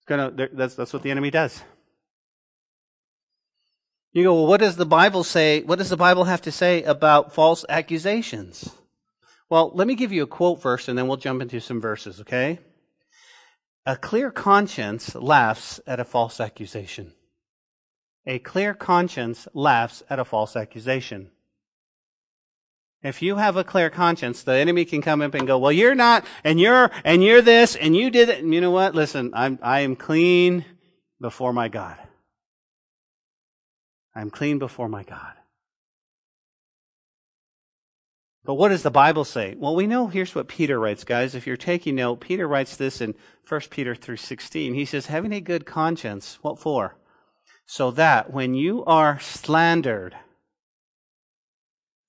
It's 0.00 0.06
gonna, 0.06 0.48
that's, 0.52 0.74
that's 0.74 0.92
what 0.92 1.04
the 1.04 1.12
enemy 1.12 1.30
does. 1.30 1.62
You 4.12 4.24
go, 4.24 4.34
well, 4.34 4.48
what 4.48 4.58
does 4.58 4.74
the 4.74 4.84
Bible 4.84 5.22
say? 5.22 5.62
What 5.62 5.78
does 5.78 5.90
the 5.90 5.96
Bible 5.96 6.24
have 6.24 6.42
to 6.42 6.50
say 6.50 6.82
about 6.82 7.32
false 7.32 7.64
accusations? 7.68 8.68
Well, 9.48 9.70
let 9.74 9.86
me 9.86 9.94
give 9.94 10.12
you 10.12 10.24
a 10.24 10.26
quote 10.26 10.60
first 10.60 10.88
and 10.88 10.98
then 10.98 11.06
we'll 11.06 11.16
jump 11.16 11.40
into 11.40 11.60
some 11.60 11.80
verses, 11.80 12.20
okay? 12.20 12.58
A 13.84 13.96
clear 13.96 14.32
conscience 14.32 15.14
laughs 15.14 15.78
at 15.86 16.00
a 16.00 16.04
false 16.04 16.40
accusation. 16.40 17.12
A 18.26 18.40
clear 18.40 18.74
conscience 18.74 19.46
laughs 19.54 20.02
at 20.10 20.18
a 20.18 20.24
false 20.24 20.56
accusation. 20.56 21.30
If 23.04 23.22
you 23.22 23.36
have 23.36 23.56
a 23.56 23.62
clear 23.62 23.88
conscience, 23.88 24.42
the 24.42 24.56
enemy 24.56 24.84
can 24.84 25.00
come 25.00 25.22
up 25.22 25.34
and 25.34 25.46
go, 25.46 25.58
well, 25.58 25.70
you're 25.70 25.94
not, 25.94 26.24
and 26.42 26.58
you're, 26.58 26.90
and 27.04 27.22
you're 27.22 27.42
this, 27.42 27.76
and 27.76 27.94
you 27.94 28.10
did 28.10 28.28
it. 28.28 28.42
And 28.42 28.52
you 28.52 28.60
know 28.60 28.72
what? 28.72 28.96
Listen, 28.96 29.30
I'm, 29.32 29.60
I 29.62 29.80
am 29.80 29.94
clean 29.94 30.64
before 31.20 31.52
my 31.52 31.68
God. 31.68 31.96
I'm 34.12 34.30
clean 34.30 34.58
before 34.58 34.88
my 34.88 35.04
God. 35.04 35.35
But 38.46 38.54
what 38.54 38.68
does 38.68 38.84
the 38.84 38.92
Bible 38.92 39.24
say? 39.24 39.56
Well, 39.58 39.74
we 39.74 39.88
know 39.88 40.06
here's 40.06 40.34
what 40.34 40.46
Peter 40.46 40.78
writes, 40.78 41.02
guys. 41.02 41.34
If 41.34 41.48
you're 41.48 41.56
taking 41.56 41.96
note, 41.96 42.20
Peter 42.20 42.46
writes 42.46 42.76
this 42.76 43.00
in 43.00 43.16
1 43.44 43.70
Peter 43.70 43.94
3:16. 43.96 44.74
He 44.74 44.84
says, 44.84 45.06
"Having 45.06 45.32
a 45.32 45.40
good 45.40 45.66
conscience, 45.66 46.38
what 46.42 46.60
for? 46.60 46.96
So 47.66 47.90
that 47.90 48.32
when 48.32 48.54
you 48.54 48.84
are 48.84 49.18
slandered, 49.18 50.16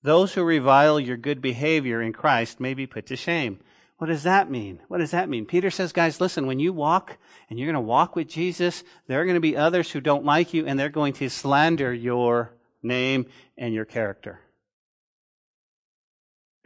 those 0.04 0.34
who 0.34 0.44
revile 0.44 1.00
your 1.00 1.16
good 1.16 1.42
behavior 1.42 2.00
in 2.00 2.12
Christ 2.12 2.60
may 2.60 2.72
be 2.72 2.86
put 2.86 3.06
to 3.06 3.16
shame." 3.16 3.58
What 3.96 4.06
does 4.06 4.22
that 4.22 4.48
mean? 4.48 4.78
What 4.86 4.98
does 4.98 5.10
that 5.10 5.28
mean? 5.28 5.44
Peter 5.44 5.70
says, 5.72 5.92
guys, 5.92 6.20
listen, 6.20 6.46
when 6.46 6.60
you 6.60 6.72
walk 6.72 7.18
and 7.50 7.58
you're 7.58 7.66
going 7.66 7.74
to 7.74 7.80
walk 7.80 8.14
with 8.14 8.28
Jesus, 8.28 8.84
there 9.08 9.20
are 9.20 9.24
going 9.24 9.34
to 9.34 9.40
be 9.40 9.56
others 9.56 9.90
who 9.90 10.00
don't 10.00 10.24
like 10.24 10.54
you 10.54 10.64
and 10.64 10.78
they're 10.78 10.88
going 10.88 11.14
to 11.14 11.28
slander 11.28 11.92
your 11.92 12.52
name 12.80 13.26
and 13.56 13.74
your 13.74 13.84
character. 13.84 14.38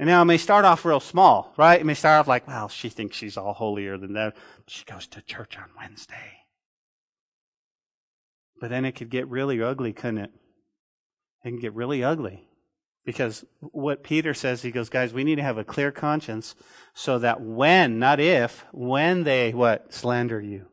And 0.02 0.08
now 0.08 0.20
it 0.20 0.24
may 0.24 0.36
start 0.36 0.64
off 0.64 0.84
real 0.84 0.98
small, 0.98 1.54
right? 1.56 1.80
It 1.80 1.86
may 1.86 1.94
start 1.94 2.18
off 2.18 2.26
like, 2.26 2.48
well, 2.48 2.68
she 2.68 2.88
thinks 2.88 3.16
she's 3.16 3.36
all 3.36 3.52
holier 3.52 3.96
than 3.96 4.14
that. 4.14 4.34
She 4.66 4.84
goes 4.84 5.06
to 5.06 5.22
church 5.22 5.56
on 5.56 5.66
Wednesday. 5.78 6.40
But 8.60 8.70
then 8.70 8.84
it 8.84 8.96
could 8.96 9.10
get 9.10 9.28
really 9.28 9.62
ugly, 9.62 9.92
couldn't 9.92 10.18
it? 10.18 10.32
It 11.44 11.50
can 11.50 11.60
get 11.60 11.74
really 11.74 12.02
ugly. 12.02 12.48
Because 13.04 13.44
what 13.60 14.02
Peter 14.02 14.34
says, 14.34 14.62
he 14.62 14.72
goes, 14.72 14.88
guys, 14.88 15.12
we 15.12 15.22
need 15.22 15.36
to 15.36 15.44
have 15.44 15.56
a 15.56 15.62
clear 15.62 15.92
conscience 15.92 16.56
so 16.94 17.20
that 17.20 17.40
when, 17.40 18.00
not 18.00 18.18
if, 18.18 18.64
when 18.72 19.22
they, 19.22 19.52
what, 19.52 19.94
slander 19.94 20.40
you. 20.40 20.66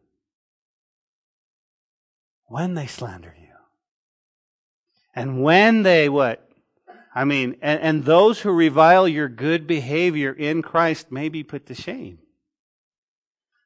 When 2.48 2.74
they 2.74 2.88
slander 2.88 3.36
you. 3.40 3.54
And 5.14 5.44
when 5.44 5.84
they, 5.84 6.10
what, 6.10 6.49
I 7.14 7.26
mean, 7.26 7.58
and, 7.62 7.80
and 7.82 8.06
those 8.06 8.42
who 8.42 8.52
revile 8.52 9.08
your 9.08 9.28
good 9.28 9.66
behavior 9.66 10.32
in 10.32 10.62
Christ 10.62 11.12
may 11.12 11.30
be 11.30 11.44
put 11.44 11.66
to 11.68 11.74
shame. 11.74 12.20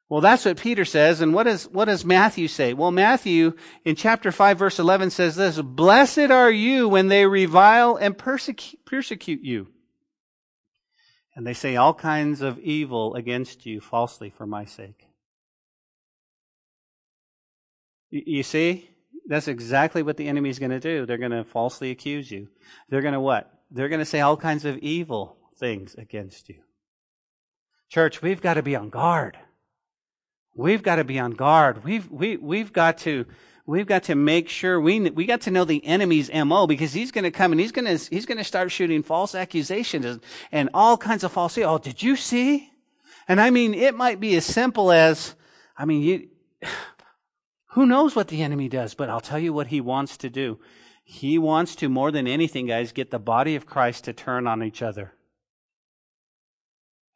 Well, 0.08 0.20
that's 0.20 0.44
what 0.44 0.60
Peter 0.60 0.84
says. 0.84 1.20
And 1.20 1.34
what, 1.34 1.46
is, 1.46 1.68
what 1.68 1.86
does 1.86 2.04
Matthew 2.04 2.48
say? 2.48 2.72
Well, 2.72 2.90
Matthew 2.90 3.54
in 3.84 3.96
chapter 3.96 4.30
5 4.30 4.58
verse 4.58 4.78
11 4.78 5.10
says 5.10 5.36
this, 5.36 5.60
Blessed 5.60 6.30
are 6.30 6.50
you 6.50 6.88
when 6.88 7.08
they 7.08 7.26
revile 7.26 7.96
and 7.96 8.16
persecute, 8.16 8.84
persecute 8.84 9.42
you. 9.42 9.68
And 11.34 11.46
they 11.46 11.54
say 11.54 11.76
all 11.76 11.94
kinds 11.94 12.42
of 12.42 12.58
evil 12.60 13.14
against 13.14 13.66
you 13.66 13.80
falsely 13.80 14.30
for 14.30 14.46
my 14.46 14.66
sake. 14.66 15.06
You 18.10 18.44
see? 18.44 18.88
That's 19.26 19.48
exactly 19.48 20.02
what 20.02 20.16
the 20.16 20.28
enemy 20.28 20.50
is 20.50 20.58
going 20.58 20.70
to 20.70 20.80
do. 20.80 21.06
They're 21.06 21.18
going 21.18 21.30
to 21.30 21.44
falsely 21.44 21.90
accuse 21.90 22.30
you. 22.30 22.48
They're 22.88 23.02
going 23.02 23.14
to 23.14 23.20
what? 23.20 23.50
They're 23.70 23.88
going 23.88 24.00
to 24.00 24.04
say 24.04 24.20
all 24.20 24.36
kinds 24.36 24.64
of 24.64 24.78
evil 24.78 25.38
things 25.56 25.94
against 25.94 26.48
you. 26.48 26.56
Church, 27.88 28.22
we've 28.22 28.42
got 28.42 28.54
to 28.54 28.62
be 28.62 28.76
on 28.76 28.90
guard. 28.90 29.38
We've 30.54 30.82
got 30.82 30.96
to 30.96 31.04
be 31.04 31.18
on 31.18 31.32
guard. 31.32 31.84
We've, 31.84 32.08
we, 32.10 32.36
we've 32.36 32.72
got 32.72 32.98
to, 32.98 33.24
we've 33.66 33.86
got 33.86 34.04
to 34.04 34.14
make 34.14 34.48
sure 34.48 34.80
we, 34.80 35.00
we 35.10 35.26
got 35.26 35.40
to 35.42 35.50
know 35.50 35.64
the 35.64 35.84
enemy's 35.84 36.32
MO 36.32 36.66
because 36.66 36.92
he's 36.92 37.10
going 37.10 37.24
to 37.24 37.30
come 37.30 37.52
and 37.52 37.60
he's 37.60 37.72
going 37.72 37.86
to, 37.86 38.10
he's 38.10 38.26
going 38.26 38.38
to 38.38 38.44
start 38.44 38.70
shooting 38.70 39.02
false 39.02 39.34
accusations 39.34 40.04
and, 40.04 40.20
and 40.52 40.70
all 40.74 40.96
kinds 40.96 41.24
of 41.24 41.32
false, 41.32 41.56
oh, 41.58 41.78
did 41.78 42.02
you 42.02 42.14
see? 42.14 42.70
And 43.26 43.40
I 43.40 43.50
mean, 43.50 43.74
it 43.74 43.94
might 43.94 44.20
be 44.20 44.36
as 44.36 44.44
simple 44.44 44.92
as, 44.92 45.34
I 45.76 45.86
mean, 45.86 46.02
you, 46.02 46.28
who 47.74 47.86
knows 47.86 48.14
what 48.14 48.28
the 48.28 48.40
enemy 48.40 48.68
does, 48.68 48.94
but 48.94 49.10
I'll 49.10 49.20
tell 49.20 49.38
you 49.38 49.52
what 49.52 49.66
he 49.66 49.80
wants 49.80 50.16
to 50.18 50.30
do. 50.30 50.60
He 51.02 51.38
wants 51.38 51.74
to, 51.76 51.88
more 51.88 52.12
than 52.12 52.28
anything, 52.28 52.66
guys, 52.66 52.92
get 52.92 53.10
the 53.10 53.18
body 53.18 53.56
of 53.56 53.66
Christ 53.66 54.04
to 54.04 54.12
turn 54.12 54.46
on 54.46 54.62
each 54.62 54.80
other. 54.80 55.12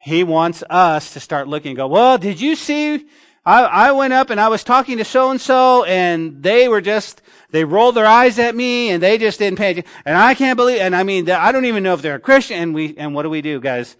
He 0.01 0.21
wants 0.21 0.61
us 0.69 1.13
to 1.13 1.21
start 1.21 1.47
looking 1.47 1.69
and 1.69 1.77
go, 1.77 1.87
well, 1.87 2.17
did 2.17 2.41
you 2.41 2.57
see? 2.57 3.07
I, 3.45 3.63
I 3.63 3.91
went 3.93 4.11
up 4.11 4.29
and 4.29 4.39
I 4.39 4.49
was 4.49 4.65
talking 4.65 4.97
to 4.97 5.05
so 5.05 5.31
and 5.31 5.39
so 5.39 5.85
and 5.85 6.43
they 6.43 6.67
were 6.67 6.81
just, 6.81 7.21
they 7.51 7.63
rolled 7.63 7.95
their 7.95 8.05
eyes 8.05 8.37
at 8.37 8.53
me 8.53 8.89
and 8.89 9.01
they 9.01 9.17
just 9.17 9.39
didn't 9.39 9.59
pay 9.59 9.71
attention. 9.71 9.91
And 10.03 10.17
I 10.17 10.35
can't 10.35 10.57
believe, 10.57 10.81
and 10.81 10.93
I 10.93 11.03
mean, 11.03 11.29
I 11.31 11.53
don't 11.53 11.65
even 11.65 11.83
know 11.83 11.93
if 11.93 12.01
they're 12.01 12.15
a 12.15 12.19
Christian. 12.19 12.61
And 12.61 12.75
we, 12.75 12.97
and 12.97 13.15
what 13.15 13.23
do 13.23 13.29
we 13.29 13.41
do, 13.41 13.61
guys? 13.61 13.95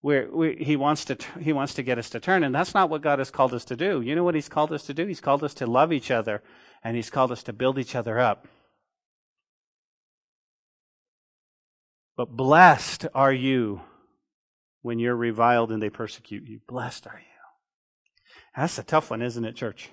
We're, 0.00 0.30
we, 0.30 0.56
he 0.56 0.76
wants 0.76 1.04
to 1.06 1.18
he 1.40 1.52
wants 1.52 1.74
to 1.74 1.82
get 1.82 1.98
us 1.98 2.10
to 2.10 2.20
turn, 2.20 2.44
and 2.44 2.54
that's 2.54 2.74
not 2.74 2.88
what 2.88 3.02
God 3.02 3.18
has 3.18 3.30
called 3.30 3.52
us 3.52 3.64
to 3.66 3.76
do. 3.76 4.00
You 4.00 4.14
know 4.14 4.24
what 4.24 4.36
He's 4.36 4.48
called 4.48 4.72
us 4.72 4.84
to 4.84 4.94
do? 4.94 5.06
He's 5.06 5.20
called 5.20 5.42
us 5.42 5.54
to 5.54 5.66
love 5.66 5.92
each 5.92 6.10
other, 6.10 6.42
and 6.84 6.94
He's 6.94 7.10
called 7.10 7.32
us 7.32 7.42
to 7.44 7.52
build 7.52 7.78
each 7.78 7.96
other 7.96 8.18
up. 8.18 8.46
But 12.16 12.36
blessed 12.36 13.06
are 13.14 13.32
you 13.32 13.80
when 14.82 14.98
you're 14.98 15.16
reviled 15.16 15.70
and 15.70 15.82
they 15.82 15.90
persecute 15.90 16.44
you. 16.44 16.60
Blessed 16.66 17.06
are 17.06 17.18
you. 17.18 17.24
That's 18.56 18.78
a 18.78 18.82
tough 18.82 19.10
one, 19.10 19.22
isn't 19.22 19.44
it, 19.44 19.54
church? 19.54 19.90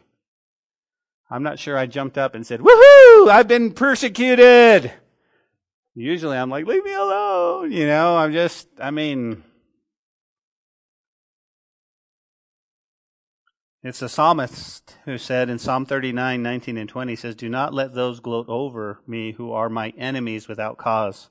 I'm 1.30 1.44
not 1.44 1.60
sure 1.60 1.78
I 1.78 1.86
jumped 1.86 2.18
up 2.18 2.36
and 2.36 2.46
said, 2.46 2.62
Woohoo! 2.62 3.30
I've 3.30 3.48
been 3.48 3.74
persecuted! 3.74 4.92
Usually 5.96 6.38
I'm 6.38 6.50
like, 6.50 6.66
leave 6.66 6.84
me 6.84 6.94
alone. 6.94 7.72
You 7.72 7.88
know, 7.88 8.18
I'm 8.18 8.34
just, 8.34 8.68
I 8.80 8.92
mean, 8.92 9.44
It's 13.86 14.00
the 14.00 14.10
psalmist 14.10 14.98
who 15.06 15.20
said 15.20 15.48
in 15.48 15.60
Psalm 15.60 15.86
39, 15.86 16.42
19 16.42 16.76
and 16.76 16.90
20 16.90 17.16
says, 17.16 17.36
Do 17.36 17.48
not 17.48 17.72
let 17.72 17.94
those 17.94 18.20
gloat 18.20 18.50
over 18.50 19.00
me 19.06 19.34
who 19.34 19.52
are 19.52 19.70
my 19.70 19.94
enemies 19.96 20.48
without 20.48 20.80
cause. 20.80 21.30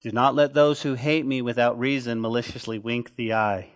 Do 0.00 0.12
not 0.12 0.36
let 0.36 0.54
those 0.54 0.82
who 0.82 0.94
hate 0.94 1.26
me 1.26 1.42
without 1.42 1.76
reason 1.76 2.20
maliciously 2.20 2.78
wink 2.78 3.16
the 3.16 3.32
eye. 3.32 3.70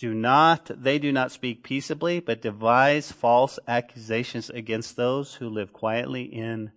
Do 0.00 0.14
not, 0.14 0.70
they 0.74 0.98
do 0.98 1.12
not 1.12 1.30
speak 1.30 1.62
peaceably, 1.62 2.20
but 2.20 2.40
devise 2.40 3.12
false 3.12 3.58
accusations 3.68 4.48
against 4.48 4.96
those 4.96 5.34
who 5.34 5.50
live 5.50 5.74
quietly 5.74 6.22
in 6.22 6.72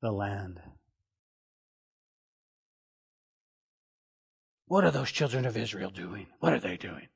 the 0.00 0.12
land. 0.12 0.60
What 4.66 4.84
are 4.84 4.92
those 4.92 5.10
children 5.10 5.44
of 5.44 5.56
Israel 5.56 5.90
doing? 5.90 6.28
What 6.38 6.52
are 6.52 6.60
they 6.60 6.76
doing? 6.76 7.08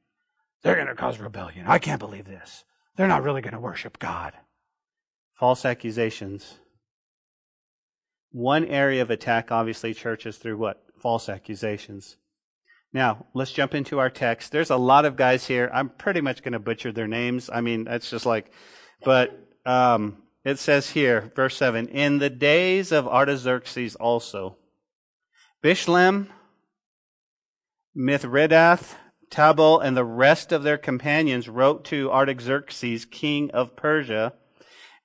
They're 0.62 0.74
going 0.74 0.88
to 0.88 0.94
cause 0.94 1.18
rebellion. 1.18 1.66
I 1.66 1.78
can't 1.78 2.00
believe 2.00 2.26
this. 2.26 2.64
They're 2.96 3.08
not 3.08 3.22
really 3.22 3.42
going 3.42 3.54
to 3.54 3.60
worship 3.60 3.98
God. 3.98 4.32
False 5.34 5.64
accusations. 5.64 6.58
One 8.30 8.64
area 8.64 9.02
of 9.02 9.10
attack, 9.10 9.52
obviously, 9.52 9.94
churches 9.94 10.36
through 10.36 10.58
what? 10.58 10.82
False 11.00 11.28
accusations. 11.28 12.16
Now, 12.92 13.26
let's 13.34 13.52
jump 13.52 13.74
into 13.74 13.98
our 13.98 14.10
text. 14.10 14.50
There's 14.50 14.70
a 14.70 14.76
lot 14.76 15.04
of 15.04 15.16
guys 15.16 15.46
here. 15.46 15.70
I'm 15.72 15.90
pretty 15.90 16.20
much 16.20 16.42
going 16.42 16.52
to 16.52 16.58
butcher 16.58 16.90
their 16.90 17.06
names. 17.06 17.48
I 17.52 17.60
mean, 17.60 17.84
that's 17.84 18.10
just 18.10 18.26
like, 18.26 18.50
but 19.04 19.38
um, 19.64 20.22
it 20.44 20.58
says 20.58 20.90
here, 20.90 21.30
verse 21.36 21.56
7 21.56 21.88
In 21.88 22.18
the 22.18 22.30
days 22.30 22.90
of 22.90 23.06
Artaxerxes 23.06 23.94
also, 23.96 24.56
Bishlam, 25.62 26.28
Mithredath, 27.96 28.94
Tabal 29.30 29.80
and 29.80 29.96
the 29.96 30.04
rest 30.04 30.52
of 30.52 30.62
their 30.62 30.78
companions 30.78 31.48
wrote 31.48 31.84
to 31.86 32.10
Artaxerxes, 32.10 33.04
king 33.04 33.50
of 33.52 33.76
Persia, 33.76 34.32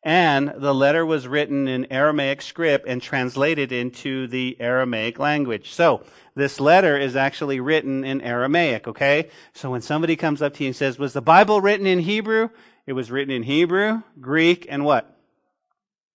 and 0.04 0.54
the 0.58 0.74
letter 0.74 1.06
was 1.06 1.28
written 1.28 1.68
in 1.68 1.92
Aramaic 1.92 2.42
script 2.42 2.88
and 2.88 3.02
translated 3.02 3.72
into 3.72 4.28
the 4.28 4.58
Aramaic 4.60 5.18
language. 5.18 5.72
So, 5.72 6.04
this 6.36 6.60
letter 6.60 6.98
is 6.98 7.16
actually 7.16 7.60
written 7.60 8.04
in 8.04 8.20
Aramaic, 8.22 8.88
okay? 8.88 9.30
So 9.54 9.70
when 9.70 9.82
somebody 9.82 10.16
comes 10.16 10.42
up 10.42 10.56
to 10.56 10.64
you 10.64 10.70
and 10.70 10.76
says, 10.76 10.98
was 10.98 11.14
the 11.14 11.22
Bible 11.22 11.62
written 11.62 11.86
in 11.86 12.00
Hebrew? 12.00 12.50
It 12.88 12.94
was 12.94 13.12
written 13.12 13.34
in 13.34 13.44
Hebrew, 13.44 14.02
Greek, 14.20 14.66
and 14.68 14.84
what? 14.84 15.16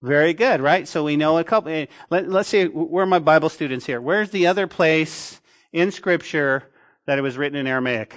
Very 0.03 0.35
good, 0.35 0.61
right? 0.61 0.87
So 0.87 1.05
we 1.05 1.17
know 1.17 1.39
a 1.39 1.45
couple. 1.45 1.73
Eh, 1.73 1.87
let, 2.11 2.29
us 2.29 2.49
see, 2.49 2.67
where 2.67 3.05
are 3.05 3.07
my 3.07 3.19
Bible 3.19 3.49
students 3.49 3.87
here? 3.87 4.01
Where's 4.01 4.31
the 4.31 4.47
other 4.47 4.67
place 4.67 5.41
in 5.73 5.91
Scripture 5.91 6.69
that 7.09 7.19
it 7.19 7.23
was 7.23 7.39
written 7.39 7.59
in 7.59 7.67
Aramaic. 7.67 8.15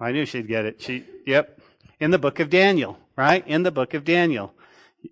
I 0.00 0.10
knew 0.10 0.24
she'd 0.24 0.48
get 0.48 0.64
it. 0.64 0.80
She, 0.80 1.04
yep, 1.26 1.60
in 2.00 2.10
the 2.10 2.18
book 2.18 2.40
of 2.40 2.48
Daniel, 2.48 2.98
right? 3.14 3.46
In 3.46 3.62
the 3.62 3.70
book 3.70 3.92
of 3.92 4.04
Daniel. 4.04 4.54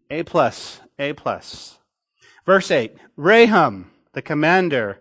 A 0.09 0.23
plus, 0.23 0.81
A 0.99 1.13
plus. 1.13 1.77
Verse 2.47 2.71
8, 2.71 2.97
Rehum, 3.19 3.89
the 4.15 4.23
commander 4.23 5.01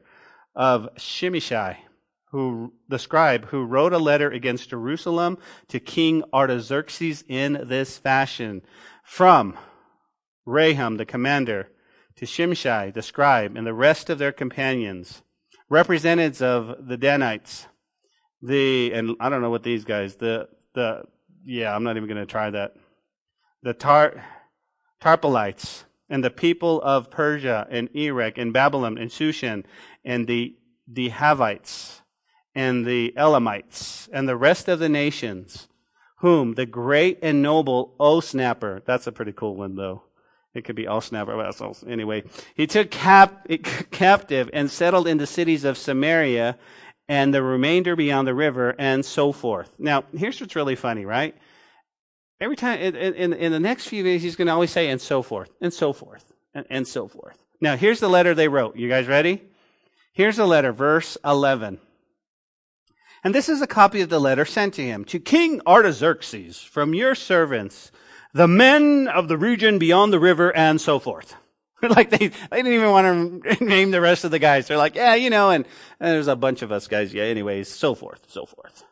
of 0.54 0.90
Shimshai, 0.98 1.78
who, 2.32 2.74
the 2.90 3.00
scribe, 3.00 3.46
who 3.46 3.64
wrote 3.64 3.94
a 3.94 4.00
letter 4.00 4.30
against 4.30 4.72
Jerusalem 4.72 5.38
to 5.70 5.80
King 5.80 6.24
Artaxerxes 6.34 7.24
in 7.30 7.58
this 7.64 7.98
fashion. 7.98 8.64
From 9.02 9.58
Rehum, 10.46 10.98
the 10.98 11.06
commander, 11.06 11.70
to 12.18 12.26
Shimshai, 12.26 12.94
the 12.94 13.02
scribe, 13.02 13.56
and 13.56 13.66
the 13.66 13.74
rest 13.74 14.10
of 14.10 14.18
their 14.18 14.34
companions 14.34 15.22
representatives 15.70 16.42
of 16.42 16.88
the 16.88 16.98
Danites, 16.98 17.68
the 18.42 18.92
and 18.94 19.16
I 19.20 19.30
don't 19.30 19.42
know 19.42 19.50
what 19.50 19.64
these 19.64 19.86
guys, 19.86 20.16
the 20.16 20.48
the 20.74 21.04
yeah, 21.46 21.76
I'm 21.76 21.84
not 21.84 21.98
even 21.98 22.10
going 22.10 22.20
to 22.20 22.26
try 22.26 22.50
that. 22.50 22.76
The 23.64 23.74
Tar 23.74 24.24
Tarpelites 25.02 25.86
and 26.10 26.24
the 26.24 26.30
people 26.30 26.82
of 26.82 27.10
Persia 27.10 27.68
and 27.70 27.90
Erech 27.96 28.38
and 28.38 28.54
Babylon 28.54 28.98
and 28.98 29.10
Shushan 29.10 29.64
and 30.04 30.28
the 30.28 30.56
the 30.88 31.10
Havites 31.10 32.02
and 32.54 32.86
the 32.86 33.14
Elamites 33.18 34.08
and 34.14 34.30
the 34.30 34.38
rest 34.38 34.68
of 34.68 34.80
the 34.80 34.90
nations, 34.90 35.68
whom 36.20 36.54
the 36.54 36.66
great 36.66 37.20
and 37.22 37.42
noble 37.42 37.96
Osnapper, 38.00 38.84
that's 38.86 39.08
a 39.08 39.12
pretty 39.12 39.34
cool 39.34 39.56
one 39.56 39.76
though, 39.76 40.04
it 40.56 40.64
could 40.64 40.76
be 40.76 40.88
all 40.88 41.02
snapper 41.02 41.36
vessels. 41.36 41.84
Anyway, 41.88 42.24
he 42.56 42.66
took 42.66 42.90
cap, 42.90 43.48
captive 43.92 44.50
and 44.54 44.72
settled 44.72 45.08
in 45.08 45.18
the 45.18 45.28
cities 45.28 45.66
of 45.66 45.78
Samaria 45.78 46.58
and 47.08 47.34
the 47.34 47.44
remainder 47.44 47.96
beyond 47.96 48.28
the 48.28 48.34
river 48.34 48.74
and 48.80 49.06
so 49.06 49.32
forth. 49.32 49.76
Now, 49.78 50.06
here's 50.16 50.40
what's 50.40 50.56
really 50.56 50.76
funny, 50.76 51.06
right? 51.06 51.36
Every 52.40 52.56
time, 52.56 52.80
in, 52.80 52.96
in, 52.96 53.34
in 53.34 53.52
the 53.52 53.60
next 53.60 53.88
few 53.88 54.04
days, 54.04 54.24
he's 54.24 54.36
going 54.36 54.48
to 54.48 54.54
always 54.54 54.72
say, 54.72 54.90
and 54.90 55.00
so 55.00 55.22
forth, 55.22 55.52
and 55.62 55.74
so 55.74 55.94
forth, 55.94 56.34
and, 56.54 56.66
and 56.70 56.88
so 56.88 57.08
forth. 57.08 57.38
Now, 57.62 57.78
here's 57.78 58.00
the 58.00 58.10
letter 58.10 58.34
they 58.34 58.48
wrote. 58.48 58.76
You 58.76 58.90
guys 58.90 59.08
ready? 59.08 59.42
Here's 60.14 60.38
the 60.38 60.48
letter, 60.48 60.72
verse 60.72 61.18
11. 61.24 61.80
And 63.24 63.34
this 63.34 63.50
is 63.50 63.62
a 63.62 63.68
copy 63.68 64.02
of 64.02 64.10
the 64.10 64.20
letter 64.20 64.46
sent 64.46 64.74
to 64.76 64.84
him. 64.84 65.04
To 65.06 65.20
King 65.20 65.62
Artaxerxes, 65.66 66.60
from 66.62 66.94
your 66.94 67.16
servants, 67.16 67.92
the 68.36 68.50
men 68.50 69.08
of 69.08 69.30
the 69.30 69.38
region 69.38 69.80
beyond 69.80 70.12
the 70.12 70.20
river, 70.20 70.54
and 70.54 70.82
so 70.82 71.00
forth. 71.00 71.36
like 71.82 72.10
they, 72.10 72.28
they 72.28 72.58
didn't 72.58 72.74
even 72.74 72.92
want 72.92 73.44
to 73.44 73.66
name 73.66 73.92
the 73.92 74.02
rest 74.02 74.26
of 74.26 74.32
the 74.32 74.40
guys. 74.40 74.68
They're 74.68 74.78
like, 74.78 74.94
yeah, 74.94 75.16
you 75.16 75.30
know, 75.30 75.52
and, 75.52 75.66
and 76.02 76.10
there's 76.10 76.28
a 76.28 76.36
bunch 76.36 76.62
of 76.62 76.70
us 76.70 76.88
guys. 76.88 77.14
Yeah, 77.14 77.24
anyways, 77.24 77.70
so 77.70 77.96
forth, 77.96 78.26
so 78.30 78.46
forth. 78.46 78.84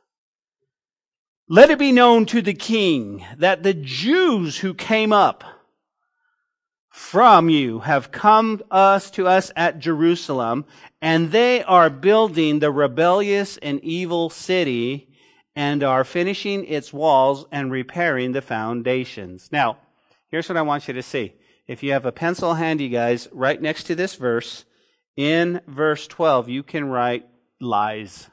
Let 1.50 1.72
it 1.72 1.78
be 1.78 1.92
known 1.92 2.26
to 2.28 2.42
the 2.42 2.54
king 2.54 3.26
that 3.38 3.64
the 3.64 3.74
Jews 3.74 4.60
who 4.60 4.74
came 4.74 5.12
up 5.12 5.44
from 6.88 7.50
you 7.50 7.80
have 7.80 8.14
come 8.14 8.62
us 8.72 9.12
to 9.12 9.28
us 9.28 9.52
at 9.58 9.80
Jerusalem, 9.80 10.64
and 11.02 11.34
they 11.34 11.64
are 11.64 11.90
building 11.90 12.60
the 12.60 12.72
rebellious 12.72 13.58
and 13.58 13.84
evil 13.84 14.30
city 14.30 15.10
and 15.56 15.84
are 15.84 16.04
finishing 16.04 16.66
its 16.66 16.92
walls 16.92 17.46
and 17.52 17.72
repairing 17.72 18.32
the 18.32 18.42
foundations. 18.42 19.50
Now, 19.52 19.78
here's 20.30 20.50
what 20.50 20.58
I 20.58 20.64
want 20.64 20.88
you 20.88 20.94
to 20.94 21.04
see. 21.04 21.34
If 21.68 21.84
you 21.84 21.92
have 21.94 22.06
a 22.06 22.12
pencil 22.12 22.56
handy, 22.56 22.90
guys, 22.90 23.28
right 23.32 23.62
next 23.62 23.84
to 23.86 23.96
this 23.96 24.16
verse, 24.16 24.66
in 25.16 25.62
verse 25.68 26.08
12, 26.08 26.50
you 26.50 26.64
can 26.64 26.86
write 26.86 27.28
lies. 27.62 28.30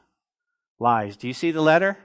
Lies. 0.79 1.16
Do 1.16 1.29
you 1.29 1.35
see 1.35 1.51
the 1.51 1.61
letter? 1.61 1.99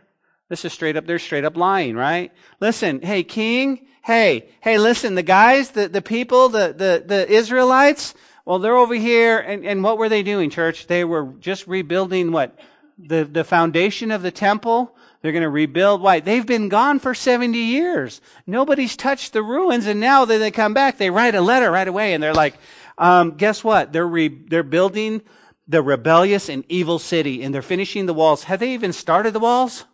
This 0.50 0.66
is 0.66 0.74
straight 0.74 0.98
up, 0.98 1.08
they're 1.08 1.18
straight 1.18 1.46
up 1.46 1.58
lying, 1.58 1.96
right? 1.96 2.32
Listen, 2.60 3.02
hey, 3.02 3.24
king, 3.24 3.88
hey, 4.04 4.50
hey, 4.62 4.78
listen, 4.78 5.16
the 5.16 5.24
guys, 5.24 5.72
the, 5.72 5.88
the 5.88 6.02
people, 6.02 6.50
the, 6.50 6.74
the, 6.78 7.04
the 7.06 7.28
Israelites, 7.32 8.14
well, 8.46 8.60
they're 8.60 8.76
over 8.76 8.94
here, 8.94 9.40
and, 9.40 9.66
and 9.66 9.84
what 9.84 9.98
were 9.98 10.10
they 10.10 10.22
doing, 10.22 10.52
church? 10.52 10.86
They 10.86 11.04
were 11.04 11.34
just 11.40 11.66
rebuilding 11.66 12.32
what? 12.32 12.60
The, 12.98 13.26
the 13.26 13.44
foundation 13.44 14.12
of 14.12 14.22
the 14.22 14.32
temple. 14.32 14.96
They're 15.22 15.32
going 15.32 15.42
to 15.42 15.50
rebuild. 15.50 16.02
Why? 16.02 16.20
They've 16.20 16.46
been 16.46 16.70
gone 16.70 17.00
for 17.00 17.14
70 17.14 17.58
years. 17.58 18.22
Nobody's 18.46 18.96
touched 18.96 19.34
the 19.34 19.44
ruins, 19.44 19.88
and 19.88 20.00
now 20.00 20.26
that 20.26 20.38
they 20.38 20.52
come 20.52 20.74
back, 20.74 20.98
they 20.98 21.10
write 21.10 21.36
a 21.36 21.42
letter 21.42 21.72
right 21.72 21.88
away, 21.88 22.14
and 22.14 22.22
they're 22.22 22.34
like, 22.34 22.56
um, 22.98 23.32
guess 23.32 23.64
what? 23.64 23.92
They're 23.92 24.08
re, 24.08 24.28
they're 24.28 24.64
building 24.64 25.22
the 25.68 25.82
rebellious 25.82 26.48
and 26.48 26.64
evil 26.70 27.00
city, 27.00 27.44
and 27.44 27.54
they're 27.54 27.62
finishing 27.62 28.06
the 28.06 28.14
walls. 28.14 28.44
Have 28.44 28.60
they 28.60 28.74
even 28.74 28.94
started 28.94 29.34
the 29.34 29.40
walls? 29.40 29.86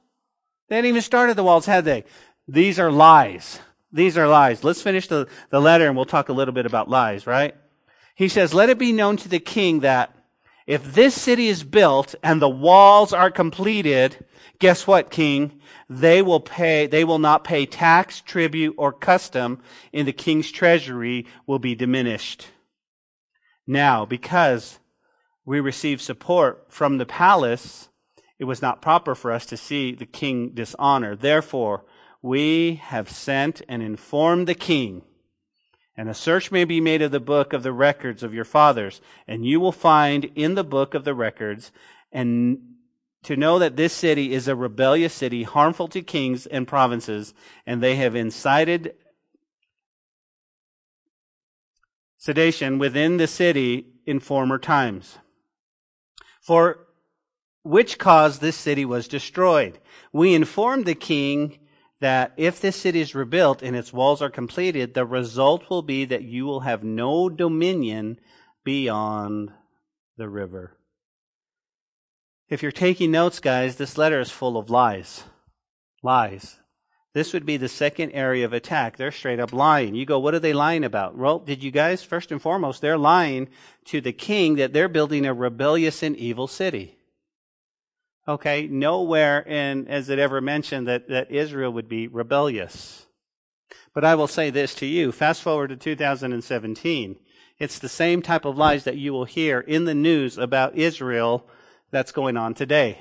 They 0.68 0.76
hadn't 0.76 0.90
even 0.90 1.02
started 1.02 1.36
the 1.36 1.44
walls, 1.44 1.66
had 1.66 1.86
they? 1.86 2.04
These 2.48 2.80
are 2.80 2.92
lies. 2.92 3.60
These 3.92 4.18
are 4.18 4.28
lies. 4.28 4.64
Let's 4.64 4.82
finish 4.82 5.08
the, 5.08 5.28
the 5.50 5.60
letter 5.60 5.86
and 5.88 5.96
we'll 5.96 6.06
talk 6.06 6.30
a 6.30 6.34
little 6.34 6.54
bit 6.54 6.66
about 6.66 6.90
lies, 6.90 7.28
right? 7.28 7.56
He 8.16 8.28
says, 8.28 8.54
Let 8.54 8.70
it 8.70 8.78
be 8.78 8.92
known 8.92 9.18
to 9.18 9.30
the 9.30 9.40
king 9.40 9.82
that 9.82 10.16
if 10.72 10.94
this 10.94 11.14
city 11.14 11.50
is 11.50 11.66
built 11.66 12.16
and 12.24 12.42
the 12.42 12.48
walls 12.48 13.12
are 13.12 13.30
completed, 13.30 14.24
guess 14.58 14.88
what, 14.88 15.12
king? 15.12 15.60
They 15.90 16.22
will 16.22 16.40
pay, 16.40 16.88
they 16.88 17.04
will 17.04 17.20
not 17.20 17.44
pay 17.44 17.66
tax, 17.66 18.22
tribute, 18.22 18.76
or 18.78 18.94
custom 18.94 19.62
and 19.94 20.08
the 20.08 20.14
king's 20.14 20.50
treasury 20.50 21.26
will 21.46 21.60
be 21.60 21.76
diminished. 21.76 22.48
Now, 23.68 24.06
because 24.06 24.80
we 25.44 25.60
receive 25.60 26.02
support 26.02 26.68
from 26.70 27.00
the 27.00 27.06
palace, 27.06 27.90
it 28.40 28.46
was 28.46 28.62
not 28.62 28.82
proper 28.82 29.14
for 29.14 29.30
us 29.30 29.46
to 29.48 29.58
see 29.58 29.94
the 29.94 30.06
king 30.06 30.52
dishonor. 30.54 31.18
Therefore, 31.18 31.84
we 32.22 32.76
have 32.76 33.10
sent 33.10 33.62
and 33.68 33.84
informed 33.84 34.48
the 34.48 34.56
king, 34.56 35.02
and 35.98 36.10
a 36.10 36.14
search 36.14 36.52
may 36.52 36.64
be 36.64 36.82
made 36.82 37.02
of 37.02 37.12
the 37.12 37.20
book 37.20 37.54
of 37.54 37.64
the 37.64 37.74
records 37.74 38.24
of 38.24 38.34
your 38.34 38.46
fathers, 38.46 39.02
and 39.28 39.46
you 39.46 39.60
will 39.60 39.72
find 39.72 40.26
in 40.36 40.56
the 40.56 40.64
book 40.64 40.94
of 40.94 41.04
the 41.04 41.14
records, 41.14 41.72
and 42.12 42.60
to 43.24 43.36
know 43.36 43.60
that 43.60 43.76
this 43.76 43.94
city 43.94 44.34
is 44.34 44.48
a 44.48 44.56
rebellious 44.56 45.14
city, 45.14 45.44
harmful 45.44 45.88
to 45.90 46.02
kings 46.02 46.46
and 46.46 46.68
provinces, 46.68 47.34
and 47.66 47.82
they 47.82 47.96
have 47.96 48.16
incited 48.16 48.96
sedition 52.18 52.80
within 52.80 53.18
the 53.18 53.28
city 53.28 53.88
in 54.06 54.20
former 54.20 54.58
times. 54.58 55.18
For 56.42 56.88
which 57.64 58.00
cause 58.00 58.40
this 58.40 58.56
city 58.56 58.86
was 58.86 59.08
destroyed. 59.08 59.80
We 60.12 60.34
informed 60.34 60.86
the 60.86 60.96
king 60.96 61.60
that 62.02 62.34
if 62.36 62.60
this 62.60 62.76
city 62.76 63.00
is 63.00 63.16
rebuilt 63.16 63.62
and 63.62 63.76
its 63.76 63.94
walls 63.94 64.22
are 64.22 64.30
completed, 64.30 64.94
the 64.94 65.06
result 65.06 65.70
will 65.70 65.84
be 65.84 66.04
that 66.06 66.24
you 66.24 66.46
will 66.46 66.62
have 66.62 66.84
no 66.84 67.30
dominion 67.30 68.20
beyond 68.64 69.52
the 70.18 70.28
river. 70.28 70.76
If 72.50 72.62
you're 72.62 72.72
taking 72.72 73.12
notes, 73.12 73.40
guys, 73.40 73.76
this 73.78 73.98
letter 73.98 74.20
is 74.20 74.32
full 74.32 74.58
of 74.58 74.70
lies. 74.70 75.24
Lies. 76.04 76.58
This 77.14 77.34
would 77.34 77.46
be 77.46 77.58
the 77.58 77.70
second 77.70 78.12
area 78.14 78.46
of 78.46 78.54
attack. 78.54 78.98
They're 78.98 79.12
straight 79.12 79.40
up 79.40 79.54
lying. 79.54 79.94
You 79.96 80.06
go, 80.06 80.18
what 80.18 80.34
are 80.34 80.40
they 80.40 80.54
lying 80.54 80.84
about? 80.84 81.16
Well, 81.16 81.40
did 81.40 81.64
you 81.64 81.70
guys, 81.70 82.04
first 82.04 82.32
and 82.32 82.42
foremost, 82.42 82.82
they're 82.82 82.98
lying 82.98 83.50
to 83.86 84.02
the 84.02 84.14
king 84.14 84.56
that 84.56 84.74
they're 84.74 84.90
building 84.90 85.26
a 85.26 85.34
rebellious 85.34 86.02
and 86.02 86.16
evil 86.16 86.48
city. 86.48 86.98
Okay, 88.28 88.68
nowhere 88.68 89.40
in, 89.42 89.88
as 89.88 90.10
it 90.10 90.20
ever 90.20 90.42
mentioned 90.42 90.88
that, 90.88 91.10
that 91.10 91.32
Israel 91.32 91.74
would 91.74 91.90
be 91.90 92.08
rebellious. 92.08 93.08
But 93.94 94.06
I 94.06 94.16
will 94.16 94.28
say 94.28 94.52
this 94.52 94.76
to 94.76 94.86
you. 94.86 95.12
Fast 95.12 95.42
forward 95.42 95.70
to 95.70 95.76
2017. 95.76 97.18
It's 97.58 97.80
the 97.80 97.90
same 97.90 98.22
type 98.22 98.46
of 98.46 98.58
lies 98.58 98.84
that 98.84 98.98
you 98.98 99.12
will 99.12 99.26
hear 99.26 99.60
in 99.60 99.86
the 99.86 99.96
news 99.96 100.38
about 100.38 100.76
Israel 100.78 101.48
that's 101.90 102.12
going 102.12 102.38
on 102.38 102.54
today. 102.54 103.00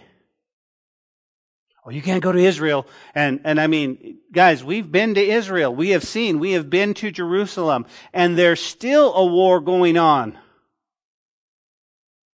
Oh, 1.84 1.90
you 1.90 2.02
can't 2.02 2.22
go 2.22 2.32
to 2.32 2.38
Israel. 2.38 2.86
And, 3.14 3.40
and 3.44 3.60
I 3.60 3.66
mean, 3.66 4.18
guys, 4.32 4.62
we've 4.64 4.90
been 4.90 5.14
to 5.14 5.22
Israel. 5.22 5.74
We 5.74 5.90
have 5.90 6.04
seen, 6.04 6.38
we 6.38 6.52
have 6.52 6.68
been 6.68 6.92
to 6.94 7.10
Jerusalem. 7.10 7.86
And 8.12 8.36
there's 8.36 8.60
still 8.60 9.14
a 9.14 9.24
war 9.24 9.60
going 9.60 9.96
on 9.96 10.38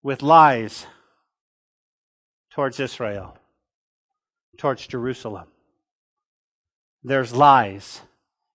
with 0.03 0.21
lies 0.21 0.85
towards 2.57 2.79
Israel, 2.79 3.37
towards 4.57 4.87
Jerusalem. 4.87 5.47
There's 7.03 7.31
lies. 7.31 8.01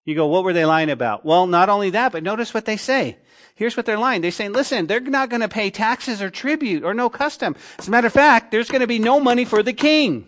You 0.05 0.17
go, 0.17 0.27
what 0.27 0.43
were 0.43 0.53
they 0.53 0.65
lying 0.65 0.91
about? 0.91 1.25
Well, 1.25 1.47
not 1.47 1.69
only 1.69 1.91
that, 1.91 2.11
but 2.11 2.25
notice 2.25 2.53
what 2.53 2.65
they 2.65 2.77
say. 2.77 3.17
Here's 3.55 3.77
what 3.77 3.87
they're 3.87 3.97
lying. 3.97 4.21
They're 4.21 4.33
saying, 4.33 4.55
listen, 4.55 4.89
they're 4.89 4.99
not 4.99 5.31
going 5.31 5.43
to 5.43 5.49
pay 5.49 5.71
taxes 5.71 6.21
or 6.21 6.31
tribute 6.31 6.83
or 6.83 6.95
no 6.95 7.09
custom. 7.09 7.55
As 7.79 7.87
a 7.87 7.93
matter 7.93 8.09
of 8.09 8.13
fact, 8.13 8.51
there's 8.51 8.69
going 8.69 8.81
to 8.81 8.89
be 8.89 8.99
no 8.99 9.21
money 9.21 9.45
for 9.45 9.63
the 9.63 9.73
king. 9.73 10.27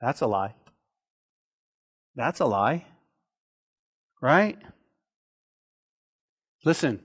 That's 0.00 0.20
a 0.20 0.28
lie. 0.28 0.54
That's 2.14 2.38
a 2.38 2.46
lie. 2.46 2.86
Right? 4.20 4.56
Listen, 6.64 7.00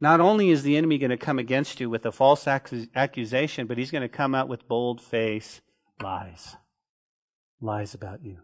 not 0.00 0.20
only 0.20 0.50
is 0.50 0.62
the 0.62 0.76
enemy 0.76 0.98
going 0.98 1.10
to 1.10 1.16
come 1.16 1.38
against 1.38 1.80
you 1.80 1.88
with 1.88 2.04
a 2.04 2.12
false 2.12 2.46
accusation, 2.46 3.66
but 3.66 3.78
he's 3.78 3.90
going 3.90 4.02
to 4.02 4.08
come 4.08 4.34
out 4.34 4.48
with 4.48 4.68
bold 4.68 5.00
face 5.00 5.60
lies. 6.02 6.56
Lies 7.60 7.94
about 7.94 8.22
you. 8.22 8.38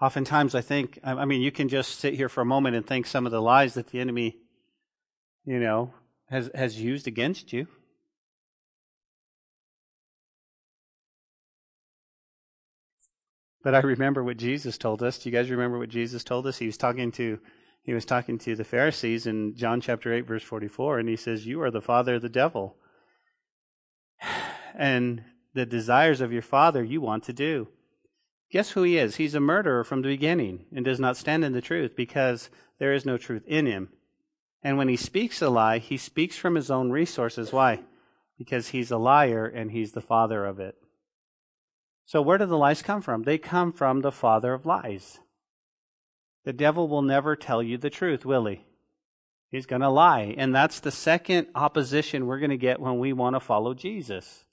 Oftentimes, 0.00 0.54
I 0.54 0.62
think, 0.62 0.98
I 1.04 1.26
mean, 1.26 1.42
you 1.42 1.52
can 1.52 1.68
just 1.68 2.00
sit 2.00 2.14
here 2.14 2.30
for 2.30 2.40
a 2.40 2.46
moment 2.46 2.74
and 2.74 2.86
think 2.86 3.06
some 3.06 3.26
of 3.26 3.32
the 3.32 3.42
lies 3.42 3.74
that 3.74 3.88
the 3.88 4.00
enemy, 4.00 4.38
you 5.44 5.60
know, 5.60 5.92
has, 6.30 6.50
has 6.54 6.80
used 6.80 7.06
against 7.06 7.52
you. 7.52 7.66
But 13.62 13.74
I 13.74 13.80
remember 13.80 14.24
what 14.24 14.36
Jesus 14.36 14.78
told 14.78 15.02
us. 15.02 15.18
Do 15.18 15.28
you 15.28 15.36
guys 15.36 15.50
remember 15.50 15.78
what 15.78 15.90
Jesus 15.90 16.24
told 16.24 16.46
us? 16.46 16.58
He 16.58 16.66
was 16.66 16.76
talking 16.76 17.12
to 17.12 17.38
he 17.82 17.94
was 17.94 18.04
talking 18.04 18.38
to 18.38 18.54
the 18.54 18.64
Pharisees 18.64 19.26
in 19.26 19.56
John 19.56 19.80
chapter 19.80 20.12
8 20.12 20.26
verse 20.26 20.42
44 20.42 20.98
and 20.98 21.08
he 21.08 21.16
says, 21.16 21.46
"You 21.46 21.62
are 21.62 21.70
the 21.70 21.80
father 21.80 22.16
of 22.16 22.22
the 22.22 22.28
devil." 22.28 22.76
And 24.72 25.24
the 25.52 25.66
desires 25.66 26.20
of 26.20 26.32
your 26.32 26.42
father 26.42 26.82
you 26.82 27.00
want 27.00 27.24
to 27.24 27.32
do. 27.32 27.68
Guess 28.50 28.70
who 28.70 28.82
he 28.82 28.96
is? 28.96 29.16
He's 29.16 29.34
a 29.34 29.40
murderer 29.40 29.84
from 29.84 30.02
the 30.02 30.08
beginning 30.08 30.66
and 30.74 30.84
does 30.84 31.00
not 31.00 31.16
stand 31.16 31.44
in 31.44 31.52
the 31.52 31.60
truth 31.60 31.94
because 31.96 32.50
there 32.78 32.92
is 32.92 33.04
no 33.04 33.16
truth 33.16 33.42
in 33.46 33.66
him. 33.66 33.90
And 34.62 34.76
when 34.76 34.88
he 34.88 34.96
speaks 34.96 35.40
a 35.40 35.48
lie, 35.48 35.78
he 35.78 35.96
speaks 35.96 36.36
from 36.36 36.54
his 36.54 36.70
own 36.70 36.90
resources. 36.90 37.52
Why? 37.52 37.80
Because 38.38 38.68
he's 38.68 38.90
a 38.90 38.98
liar 38.98 39.46
and 39.46 39.70
he's 39.70 39.92
the 39.92 40.00
father 40.00 40.44
of 40.44 40.60
it. 40.60 40.76
So, 42.10 42.20
where 42.20 42.38
do 42.38 42.46
the 42.46 42.58
lies 42.58 42.82
come 42.82 43.02
from? 43.02 43.22
They 43.22 43.38
come 43.38 43.72
from 43.72 44.00
the 44.00 44.10
father 44.10 44.52
of 44.52 44.66
lies. 44.66 45.20
The 46.44 46.52
devil 46.52 46.88
will 46.88 47.02
never 47.02 47.36
tell 47.36 47.62
you 47.62 47.78
the 47.78 47.88
truth, 47.88 48.24
will 48.26 48.46
he? 48.46 48.64
He's 49.48 49.64
going 49.64 49.82
to 49.82 49.88
lie. 49.88 50.34
And 50.36 50.52
that's 50.52 50.80
the 50.80 50.90
second 50.90 51.46
opposition 51.54 52.26
we're 52.26 52.40
going 52.40 52.50
to 52.50 52.56
get 52.56 52.80
when 52.80 52.98
we 52.98 53.12
want 53.12 53.36
to 53.36 53.40
follow 53.40 53.74
Jesus. 53.74 54.44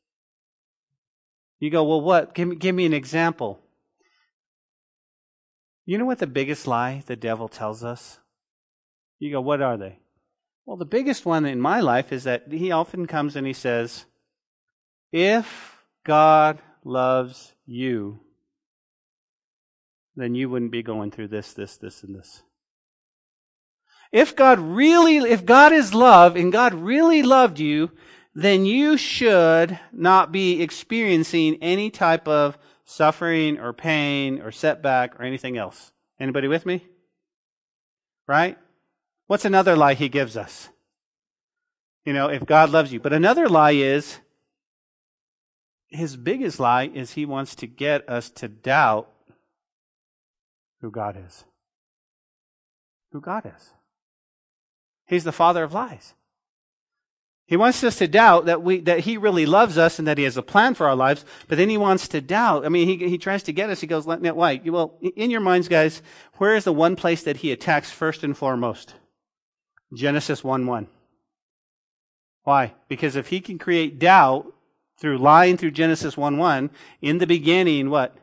You 1.59 1.71
go, 1.71 1.83
well, 1.83 1.99
what? 1.99 2.35
Give 2.35 2.47
me, 2.47 2.55
give 2.57 2.75
me 2.75 2.85
an 2.85 2.93
example. 2.93 3.59
You 5.83 5.97
know 5.97 6.05
what 6.05 6.19
the 6.19 6.27
biggest 6.27 6.67
lie 6.67 7.01
the 7.07 7.15
devil 7.15 7.47
tells 7.47 7.83
us? 7.83 8.19
You 9.17 9.31
go, 9.31 9.41
what 9.41 9.63
are 9.63 9.77
they? 9.77 9.97
Well, 10.67 10.77
the 10.77 10.85
biggest 10.85 11.25
one 11.25 11.43
in 11.47 11.59
my 11.59 11.79
life 11.79 12.13
is 12.13 12.23
that 12.25 12.51
he 12.51 12.71
often 12.71 13.07
comes 13.07 13.35
and 13.35 13.47
he 13.47 13.53
says, 13.53 14.05
if 15.11 15.81
God 16.05 16.59
loves 16.87 17.53
you, 17.65 18.19
then 20.15 20.33
you 20.33 20.49
wouldn't 20.49 20.71
be 20.71 20.81
going 20.81 21.11
through 21.11 21.27
this, 21.27 21.53
this, 21.53 21.77
this, 21.77 22.03
and 22.03 22.15
this. 22.15 22.41
If 24.11 24.35
God 24.35 24.59
really, 24.59 25.17
if 25.17 25.45
God 25.45 25.73
is 25.73 25.93
love 25.93 26.35
and 26.35 26.51
God 26.51 26.73
really 26.73 27.21
loved 27.21 27.59
you, 27.59 27.91
then 28.33 28.65
you 28.65 28.97
should 28.97 29.79
not 29.91 30.31
be 30.31 30.61
experiencing 30.61 31.57
any 31.61 31.89
type 31.89 32.27
of 32.27 32.57
suffering 32.85 33.59
or 33.59 33.73
pain 33.73 34.41
or 34.41 34.51
setback 34.51 35.19
or 35.19 35.23
anything 35.23 35.57
else. 35.57 35.91
Anybody 36.19 36.47
with 36.47 36.65
me? 36.65 36.85
Right? 38.27 38.57
What's 39.27 39.45
another 39.45 39.75
lie 39.75 39.93
he 39.93 40.07
gives 40.07 40.37
us? 40.37 40.69
You 42.05 42.13
know, 42.13 42.29
if 42.29 42.45
God 42.45 42.69
loves 42.69 42.93
you. 42.93 42.99
But 42.99 43.11
another 43.11 43.49
lie 43.49 43.71
is, 43.71 44.19
his 45.89 46.17
biggest 46.17 46.59
lie 46.59 46.89
is 46.93 47.13
he 47.13 47.25
wants 47.25 47.55
to 47.55 47.67
get 47.67 48.07
us 48.09 48.29
to 48.31 48.47
doubt 48.47 49.09
who 50.81 50.91
God 50.91 51.17
is. 51.25 51.45
Who 53.11 53.21
God 53.21 53.45
is. 53.45 53.71
He's 55.05 55.23
the 55.23 55.31
father 55.31 55.63
of 55.63 55.73
lies. 55.73 56.13
He 57.45 57.55
wants 57.55 57.81
us 57.85 57.97
to 57.99 58.09
doubt 58.09 58.45
that 58.45 58.61
we, 58.61 58.81
that 58.81 59.01
he 59.01 59.15
really 59.15 59.45
loves 59.45 59.77
us 59.77 59.99
and 59.99 60.07
that 60.07 60.17
he 60.17 60.25
has 60.25 60.35
a 60.35 60.41
plan 60.41 60.73
for 60.73 60.85
our 60.85 60.97
lives, 60.97 61.23
but 61.47 61.57
then 61.57 61.69
he 61.69 61.77
wants 61.77 62.09
to 62.09 62.19
doubt. 62.19 62.65
I 62.65 62.69
mean, 62.69 62.87
he, 62.87 63.07
he 63.07 63.17
tries 63.17 63.41
to 63.43 63.53
get 63.53 63.69
us. 63.69 63.79
He 63.79 63.87
goes, 63.87 64.05
let 64.05 64.21
me? 64.21 64.29
You 64.65 64.73
well, 64.73 64.99
in 65.15 65.31
your 65.31 65.39
minds, 65.39 65.69
guys, 65.69 66.01
where 66.33 66.57
is 66.57 66.65
the 66.65 66.73
one 66.73 66.97
place 66.97 67.23
that 67.23 67.37
he 67.37 67.53
attacks 67.53 67.89
first 67.89 68.21
and 68.21 68.37
foremost? 68.37 68.95
Genesis 69.93 70.43
1 70.43 70.65
1. 70.65 70.87
Why? 72.43 72.73
Because 72.89 73.15
if 73.15 73.29
he 73.29 73.39
can 73.39 73.57
create 73.57 73.97
doubt 73.97 74.53
through 74.97 75.17
lying 75.17 75.57
through 75.57 75.71
Genesis 75.71 76.17
1 76.17 76.37
1, 76.37 76.69
in 77.01 77.17
the 77.19 77.27
beginning, 77.27 77.89
what? 77.89 78.17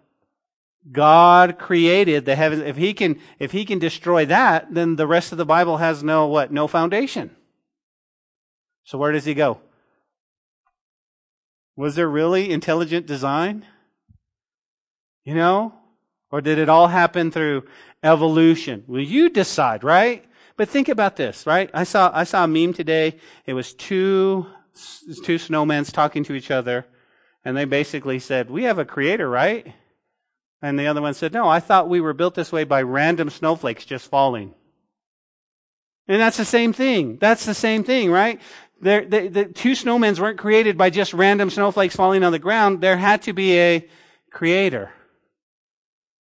God 0.90 1.58
created 1.58 2.24
the 2.24 2.36
heavens. 2.36 2.62
If 2.62 2.76
he 2.76 2.92
can, 2.92 3.18
if 3.38 3.52
he 3.52 3.64
can 3.64 3.78
destroy 3.78 4.26
that, 4.26 4.74
then 4.74 4.96
the 4.96 5.06
rest 5.06 5.32
of 5.32 5.38
the 5.38 5.46
Bible 5.46 5.78
has 5.78 6.02
no 6.02 6.26
what? 6.26 6.52
No 6.52 6.66
foundation. 6.66 7.34
So 8.84 8.98
where 8.98 9.12
does 9.12 9.24
he 9.24 9.34
go? 9.34 9.60
Was 11.76 11.94
there 11.94 12.08
really 12.08 12.50
intelligent 12.50 13.06
design? 13.06 13.64
You 15.24 15.34
know? 15.34 15.74
Or 16.30 16.40
did 16.40 16.58
it 16.58 16.68
all 16.68 16.88
happen 16.88 17.30
through 17.30 17.64
evolution? 18.02 18.84
Will 18.86 19.00
you 19.00 19.30
decide, 19.30 19.82
right? 19.82 20.24
But 20.56 20.68
think 20.68 20.88
about 20.88 21.16
this, 21.16 21.46
right? 21.46 21.70
I 21.72 21.84
saw, 21.84 22.10
I 22.14 22.24
saw 22.24 22.44
a 22.44 22.48
meme 22.48 22.74
today. 22.74 23.16
It 23.46 23.54
was 23.54 23.72
two, 23.72 24.46
two 24.74 25.36
snowmen 25.36 25.90
talking 25.92 26.24
to 26.24 26.34
each 26.34 26.50
other. 26.50 26.86
And 27.44 27.56
they 27.56 27.64
basically 27.64 28.18
said, 28.18 28.50
we 28.50 28.64
have 28.64 28.78
a 28.78 28.84
creator, 28.84 29.28
right? 29.28 29.74
And 30.62 30.78
the 30.78 30.86
other 30.86 31.02
one 31.02 31.14
said, 31.14 31.32
no, 31.32 31.46
I 31.46 31.60
thought 31.60 31.90
we 31.90 32.00
were 32.00 32.14
built 32.14 32.34
this 32.34 32.50
way 32.50 32.64
by 32.64 32.82
random 32.82 33.28
snowflakes 33.28 33.84
just 33.84 34.08
falling. 34.08 34.54
And 36.08 36.20
that's 36.20 36.38
the 36.38 36.44
same 36.44 36.72
thing. 36.72 37.18
That's 37.18 37.44
the 37.44 37.54
same 37.54 37.84
thing, 37.84 38.10
right? 38.10 38.40
There, 38.80 39.04
the, 39.04 39.28
the 39.28 39.44
two 39.44 39.72
snowmen 39.72 40.18
weren't 40.18 40.38
created 40.38 40.76
by 40.76 40.90
just 40.90 41.14
random 41.14 41.50
snowflakes 41.50 41.96
falling 41.96 42.24
on 42.24 42.32
the 42.32 42.38
ground. 42.38 42.80
There 42.80 42.96
had 42.96 43.22
to 43.22 43.32
be 43.32 43.58
a 43.58 43.88
creator. 44.30 44.90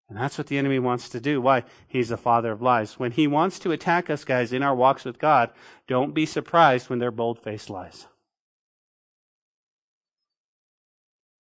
And 0.09 0.19
that's 0.19 0.37
what 0.37 0.49
the 0.49 0.59
enemy 0.59 0.79
wants 0.79 1.09
to 1.09 1.21
do. 1.21 1.41
Why? 1.41 1.65
He's 1.89 2.11
the 2.11 2.17
father 2.17 2.53
of 2.53 2.61
lies. 2.61 2.99
When 2.99 3.13
he 3.13 3.27
wants 3.27 3.59
to 3.61 3.73
attack 3.73 4.11
us, 4.11 4.25
guys, 4.25 4.53
in 4.53 4.63
our 4.63 4.75
walks 4.75 5.05
with 5.05 5.19
God, 5.19 5.51
don't 5.89 6.13
be 6.13 6.27
surprised 6.27 6.91
when 6.91 6.99
they're 6.99 7.11
bold 7.11 7.39
faced 7.43 7.71
lies. 7.71 8.07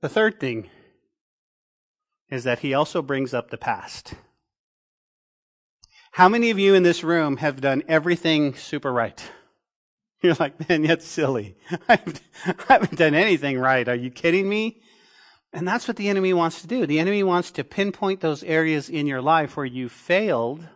The 0.02 0.08
third 0.08 0.40
thing 0.40 0.68
is 2.28 2.42
that 2.42 2.58
he 2.58 2.74
also 2.74 3.02
brings 3.02 3.32
up 3.32 3.50
the 3.50 3.56
past. 3.56 4.14
How 6.12 6.28
many 6.28 6.50
of 6.50 6.58
you 6.58 6.74
in 6.74 6.82
this 6.82 7.04
room 7.04 7.36
have 7.38 7.60
done 7.60 7.84
everything 7.86 8.54
super 8.54 8.92
right? 8.92 9.22
You're 10.22 10.34
like, 10.34 10.68
man, 10.68 10.82
that's 10.82 11.06
silly. 11.06 11.56
I 11.88 12.00
haven't 12.68 12.98
done 12.98 13.14
anything 13.14 13.58
right. 13.58 13.88
Are 13.88 13.94
you 13.94 14.10
kidding 14.10 14.48
me? 14.48 14.82
And 15.52 15.68
that's 15.68 15.86
what 15.86 15.96
the 15.96 16.08
enemy 16.08 16.32
wants 16.32 16.60
to 16.62 16.66
do. 16.66 16.84
The 16.84 16.98
enemy 16.98 17.22
wants 17.22 17.52
to 17.52 17.64
pinpoint 17.64 18.20
those 18.20 18.42
areas 18.42 18.88
in 18.88 19.06
your 19.06 19.22
life 19.22 19.56
where 19.56 19.66
you 19.66 19.88
failed, 19.88 20.66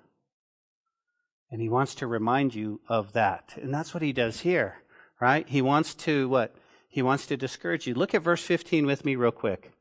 and 1.51 1.61
he 1.61 1.69
wants 1.69 1.97
to 1.97 2.07
remind 2.07 2.55
you 2.55 2.81
of 2.89 3.13
that. 3.15 3.55
And 3.61 3.75
that's 3.75 3.93
what 3.93 4.03
he 4.03 4.13
does 4.13 4.41
here, 4.41 4.83
right? 5.21 5.49
He 5.49 5.63
wants 5.63 5.95
to 5.95 6.29
what? 6.29 6.55
He 6.89 7.03
wants 7.03 7.27
to 7.27 7.37
discourage 7.37 7.87
you. 7.87 7.95
Look 7.95 8.15
at 8.15 8.23
verse 8.23 8.43
15 8.43 8.87
with 8.87 9.05
me 9.05 9.17
real 9.17 9.31
quick. 9.31 9.73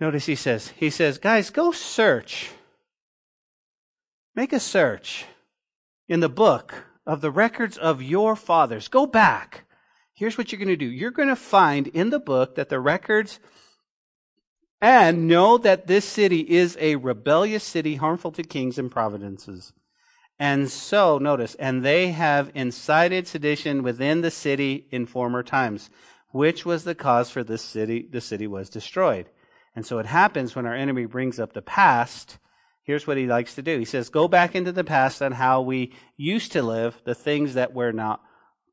Notice 0.00 0.26
he 0.26 0.34
says, 0.34 0.68
he 0.76 0.90
says, 0.90 1.18
guys, 1.18 1.50
go 1.50 1.72
search. 1.72 2.50
Make 4.34 4.52
a 4.52 4.60
search 4.60 5.26
in 6.08 6.20
the 6.20 6.28
book 6.28 6.84
of 7.06 7.20
the 7.20 7.30
records 7.30 7.78
of 7.78 8.02
your 8.02 8.34
fathers. 8.34 8.88
Go 8.88 9.06
back. 9.06 9.64
Here's 10.14 10.36
what 10.36 10.52
you're 10.52 10.58
going 10.58 10.68
to 10.68 10.76
do. 10.76 10.86
You're 10.86 11.10
going 11.10 11.28
to 11.28 11.36
find 11.36 11.86
in 11.88 12.10
the 12.10 12.18
book 12.18 12.54
that 12.56 12.68
the 12.68 12.80
records 12.80 13.40
and 14.80 15.28
know 15.28 15.58
that 15.58 15.86
this 15.86 16.04
city 16.04 16.40
is 16.40 16.76
a 16.80 16.96
rebellious 16.96 17.62
city, 17.62 17.94
harmful 17.94 18.32
to 18.32 18.42
kings 18.42 18.78
and 18.78 18.90
providences. 18.90 19.72
And 20.42 20.68
so, 20.68 21.18
notice, 21.18 21.54
and 21.54 21.84
they 21.84 22.08
have 22.08 22.50
incited 22.52 23.28
sedition 23.28 23.84
within 23.84 24.22
the 24.22 24.30
city 24.32 24.88
in 24.90 25.06
former 25.06 25.44
times, 25.44 25.88
which 26.30 26.66
was 26.66 26.82
the 26.82 26.96
cause 26.96 27.30
for 27.30 27.44
this 27.44 27.62
city, 27.62 28.08
the 28.10 28.20
city 28.20 28.48
was 28.48 28.68
destroyed. 28.68 29.26
And 29.76 29.86
so 29.86 30.00
it 30.00 30.06
happens 30.06 30.56
when 30.56 30.66
our 30.66 30.74
enemy 30.74 31.06
brings 31.06 31.38
up 31.38 31.52
the 31.52 31.62
past, 31.62 32.38
here's 32.82 33.06
what 33.06 33.18
he 33.18 33.26
likes 33.28 33.54
to 33.54 33.62
do. 33.62 33.78
He 33.78 33.84
says, 33.84 34.08
Go 34.08 34.26
back 34.26 34.56
into 34.56 34.72
the 34.72 34.82
past 34.82 35.22
on 35.22 35.30
how 35.30 35.62
we 35.62 35.92
used 36.16 36.50
to 36.52 36.62
live, 36.64 37.00
the 37.04 37.14
things 37.14 37.54
that 37.54 37.72
we're 37.72 37.92
not 37.92 38.20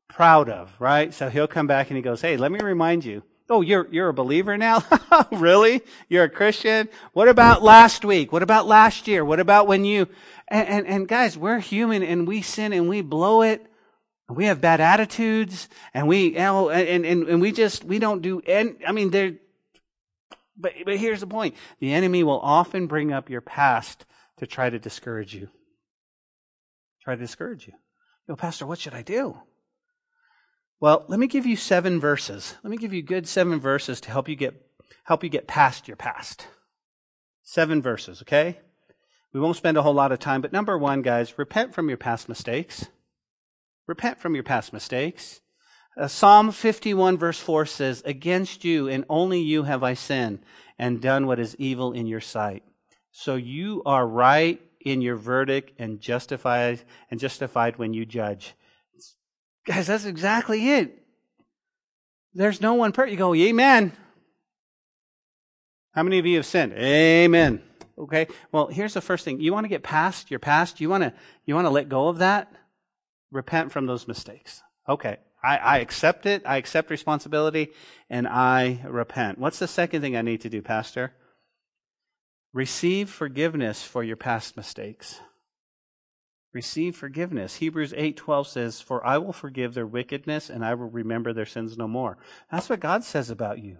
proud 0.08 0.50
of, 0.50 0.74
right? 0.80 1.14
So 1.14 1.28
he'll 1.28 1.46
come 1.46 1.68
back 1.68 1.88
and 1.88 1.96
he 1.96 2.02
goes, 2.02 2.20
Hey, 2.20 2.36
let 2.36 2.50
me 2.50 2.58
remind 2.58 3.04
you. 3.04 3.22
Oh, 3.50 3.62
you're, 3.62 3.88
you're 3.90 4.08
a 4.08 4.14
believer 4.14 4.56
now? 4.56 4.84
really? 5.32 5.82
You're 6.08 6.24
a 6.24 6.28
Christian? 6.28 6.88
What 7.12 7.26
about 7.26 7.64
last 7.64 8.04
week? 8.04 8.30
What 8.30 8.44
about 8.44 8.68
last 8.68 9.08
year? 9.08 9.24
What 9.24 9.40
about 9.40 9.66
when 9.66 9.84
you, 9.84 10.06
and, 10.46 10.68
and, 10.68 10.86
and 10.86 11.08
guys, 11.08 11.36
we're 11.36 11.58
human 11.58 12.04
and 12.04 12.28
we 12.28 12.42
sin 12.42 12.72
and 12.72 12.88
we 12.88 13.00
blow 13.00 13.42
it. 13.42 13.66
We 14.28 14.44
have 14.44 14.60
bad 14.60 14.80
attitudes 14.80 15.68
and 15.92 16.06
we, 16.06 16.36
and, 16.36 17.04
and, 17.04 17.28
and 17.28 17.40
we 17.40 17.50
just, 17.50 17.82
we 17.82 17.98
don't 17.98 18.22
do, 18.22 18.40
and 18.46 18.76
I 18.86 18.92
mean, 18.92 19.10
there, 19.10 19.32
but, 20.56 20.72
but 20.84 20.98
here's 20.98 21.18
the 21.18 21.26
point. 21.26 21.56
The 21.80 21.92
enemy 21.92 22.22
will 22.22 22.38
often 22.38 22.86
bring 22.86 23.12
up 23.12 23.28
your 23.28 23.40
past 23.40 24.06
to 24.36 24.46
try 24.46 24.70
to 24.70 24.78
discourage 24.78 25.34
you. 25.34 25.48
Try 27.02 27.16
to 27.16 27.20
discourage 27.20 27.66
you. 27.66 27.72
Yo, 28.28 28.36
Pastor, 28.36 28.64
what 28.64 28.78
should 28.78 28.94
I 28.94 29.02
do? 29.02 29.36
Well, 30.80 31.04
let 31.08 31.20
me 31.20 31.26
give 31.26 31.44
you 31.44 31.56
seven 31.56 32.00
verses. 32.00 32.56
Let 32.64 32.70
me 32.70 32.78
give 32.78 32.94
you 32.94 33.02
good 33.02 33.28
seven 33.28 33.60
verses 33.60 34.00
to 34.00 34.10
help 34.10 34.28
you 34.28 34.36
get 34.36 34.66
help 35.04 35.22
you 35.22 35.28
get 35.28 35.46
past 35.46 35.86
your 35.86 35.96
past. 35.96 36.46
Seven 37.42 37.82
verses, 37.82 38.22
okay? 38.22 38.60
We 39.32 39.40
won't 39.40 39.56
spend 39.56 39.76
a 39.76 39.82
whole 39.82 39.92
lot 39.92 40.12
of 40.12 40.18
time, 40.18 40.40
but 40.40 40.52
number 40.52 40.78
one, 40.78 41.02
guys, 41.02 41.38
repent 41.38 41.74
from 41.74 41.88
your 41.88 41.98
past 41.98 42.28
mistakes. 42.28 42.86
Repent 43.86 44.18
from 44.18 44.34
your 44.34 44.44
past 44.44 44.72
mistakes. 44.72 45.40
Uh, 45.96 46.08
Psalm 46.08 46.50
51 46.50 47.18
verse 47.18 47.40
4 47.40 47.66
says, 47.66 48.02
Against 48.06 48.64
you 48.64 48.88
and 48.88 49.04
only 49.08 49.40
you 49.40 49.64
have 49.64 49.82
I 49.82 49.94
sinned 49.94 50.40
and 50.78 51.02
done 51.02 51.26
what 51.26 51.40
is 51.40 51.56
evil 51.58 51.92
in 51.92 52.06
your 52.06 52.20
sight. 52.20 52.62
So 53.10 53.34
you 53.34 53.82
are 53.84 54.06
right 54.06 54.60
in 54.80 55.02
your 55.02 55.16
verdict 55.16 55.72
and 55.78 56.00
justified 56.00 56.82
and 57.10 57.20
justified 57.20 57.76
when 57.76 57.92
you 57.92 58.06
judge. 58.06 58.54
Guys, 59.70 59.86
that's 59.86 60.04
exactly 60.04 60.68
it. 60.68 61.00
There's 62.34 62.60
no 62.60 62.74
one 62.74 62.90
perfect. 62.90 63.12
You 63.12 63.18
go, 63.18 63.32
Amen. 63.36 63.92
How 65.92 66.02
many 66.02 66.18
of 66.18 66.26
you 66.26 66.38
have 66.38 66.46
sinned? 66.46 66.72
Amen. 66.72 67.62
Okay. 67.96 68.26
Well, 68.50 68.66
here's 68.66 68.94
the 68.94 69.00
first 69.00 69.24
thing. 69.24 69.40
You 69.40 69.52
want 69.52 69.62
to 69.64 69.68
get 69.68 69.84
past 69.84 70.28
your 70.28 70.40
past. 70.40 70.80
You 70.80 70.88
want 70.88 71.04
to 71.04 71.12
you 71.46 71.54
want 71.54 71.66
to 71.66 71.70
let 71.70 71.88
go 71.88 72.08
of 72.08 72.18
that. 72.18 72.52
Repent 73.30 73.70
from 73.70 73.86
those 73.86 74.08
mistakes. 74.08 74.60
Okay. 74.88 75.18
I, 75.40 75.56
I 75.58 75.78
accept 75.78 76.26
it. 76.26 76.42
I 76.44 76.56
accept 76.56 76.90
responsibility 76.90 77.68
and 78.10 78.26
I 78.26 78.80
repent. 78.84 79.38
What's 79.38 79.60
the 79.60 79.68
second 79.68 80.02
thing 80.02 80.16
I 80.16 80.22
need 80.22 80.40
to 80.40 80.50
do, 80.50 80.62
Pastor? 80.62 81.12
Receive 82.52 83.08
forgiveness 83.08 83.84
for 83.84 84.02
your 84.02 84.16
past 84.16 84.56
mistakes. 84.56 85.20
Receive 86.52 86.96
forgiveness. 86.96 87.56
Hebrews 87.56 87.94
8:12 87.96 88.48
says, 88.48 88.80
"For 88.80 89.04
I 89.06 89.18
will 89.18 89.32
forgive 89.32 89.74
their 89.74 89.86
wickedness 89.86 90.50
and 90.50 90.64
I 90.64 90.74
will 90.74 90.90
remember 90.90 91.32
their 91.32 91.46
sins 91.46 91.78
no 91.78 91.86
more." 91.86 92.18
That's 92.50 92.68
what 92.68 92.80
God 92.80 93.04
says 93.04 93.30
about 93.30 93.60
you. 93.60 93.78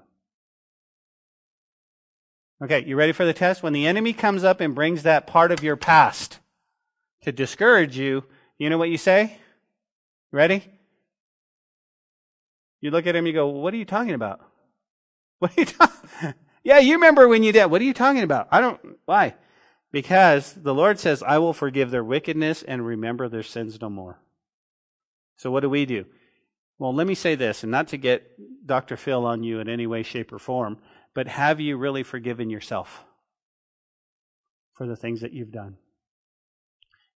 Okay, 2.63 2.85
you 2.85 2.95
ready 2.95 3.13
for 3.13 3.25
the 3.25 3.33
test? 3.33 3.63
When 3.63 3.73
the 3.73 3.87
enemy 3.87 4.13
comes 4.13 4.45
up 4.45 4.61
and 4.61 4.75
brings 4.75 5.03
that 5.03 5.27
part 5.27 5.51
of 5.51 5.65
your 5.65 5.77
past 5.77 6.39
to 7.23 7.33
discourage 7.33 7.97
you, 7.97 8.25
you 8.59 8.71
know 8.71 8.79
what 8.79 8.91
you 8.91 8.99
say? 8.99 9.39
Ready? 10.31 10.65
You 12.81 12.91
look 12.91 13.07
at 13.07 13.17
him, 13.17 13.27
you 13.27 13.33
go, 13.33 13.49
What 13.49 13.75
are 13.75 13.79
you 13.79 13.85
talking 13.85 14.15
about? 14.15 14.41
What 15.39 15.57
are 15.57 15.61
you 15.61 15.67
talking 15.67 16.35
Yeah, 16.63 16.79
you 16.79 16.95
remember 16.95 17.27
when 17.27 17.43
you 17.43 17.53
did. 17.53 17.67
What 17.67 17.81
are 17.81 17.85
you 17.85 17.95
talking 17.95 18.23
about? 18.23 18.49
I 18.51 18.61
don't. 18.61 18.79
Why? 19.07 19.35
Because 19.93 20.53
the 20.53 20.75
Lord 20.75 21.01
says, 21.01 21.23
I 21.23 21.39
will 21.39 21.53
forgive 21.53 21.91
their 21.91 22.05
wickedness 22.05 22.63
and 22.63 22.87
remember 22.87 23.29
their 23.29 23.43
sins 23.43 23.81
no 23.81 23.91
more. 23.91 24.21
So 25.37 25.51
what 25.51 25.61
do 25.61 25.71
we 25.71 25.85
do? 25.85 26.07
Well, 26.79 26.95
let 26.95 27.07
me 27.07 27.15
say 27.15 27.35
this, 27.35 27.63
and 27.63 27.73
not 27.73 27.89
to 27.89 27.97
get 27.97 28.67
Dr. 28.67 28.97
Phil 28.97 29.27
on 29.27 29.43
you 29.43 29.61
in 29.61 29.69
any 29.69 29.87
way, 29.87 30.03
shape, 30.03 30.33
or 30.33 30.39
form, 30.39 30.79
but 31.15 31.29
have 31.29 31.61
you 31.61 31.77
really 31.77 32.03
forgiven 32.03 32.51
yourself 32.51 33.05
for 34.75 34.87
the 34.87 34.97
things 34.97 35.21
that 35.21 35.33
you've 35.33 35.53
done? 35.53 35.77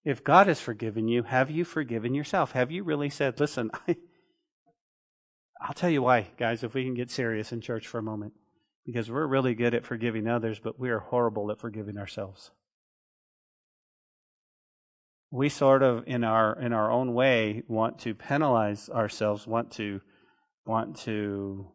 If 0.04 0.22
God 0.22 0.48
has 0.48 0.60
forgiven 0.60 1.08
you, 1.08 1.22
have 1.22 1.50
you 1.50 1.64
forgiven 1.64 2.12
yourself? 2.12 2.52
Have 2.52 2.70
you 2.70 2.82
really 2.82 3.08
said, 3.08 3.40
listen, 3.40 3.70
I, 3.88 3.96
I'll 5.60 5.72
tell 5.72 5.90
you 5.90 6.02
why, 6.02 6.28
guys, 6.36 6.62
if 6.62 6.74
we 6.74 6.84
can 6.84 6.94
get 6.94 7.10
serious 7.10 7.52
in 7.52 7.62
church 7.62 7.86
for 7.86 7.98
a 7.98 8.02
moment. 8.02 8.34
Because 8.84 9.10
we're 9.10 9.26
really 9.26 9.54
good 9.54 9.72
at 9.72 9.86
forgiving 9.86 10.28
others, 10.28 10.58
but 10.58 10.78
we 10.78 10.90
are 10.90 10.98
horrible 10.98 11.50
at 11.50 11.58
forgiving 11.58 11.96
ourselves. 11.96 12.50
We 15.34 15.48
sort 15.48 15.82
of 15.82 16.04
in 16.06 16.22
our 16.22 16.56
in 16.60 16.72
our 16.72 16.92
own 16.92 17.12
way 17.12 17.64
want 17.66 17.98
to 18.00 18.14
penalize 18.14 18.88
ourselves, 18.88 19.48
want 19.48 19.72
to 19.72 20.00
want 20.64 20.96
to 21.00 21.72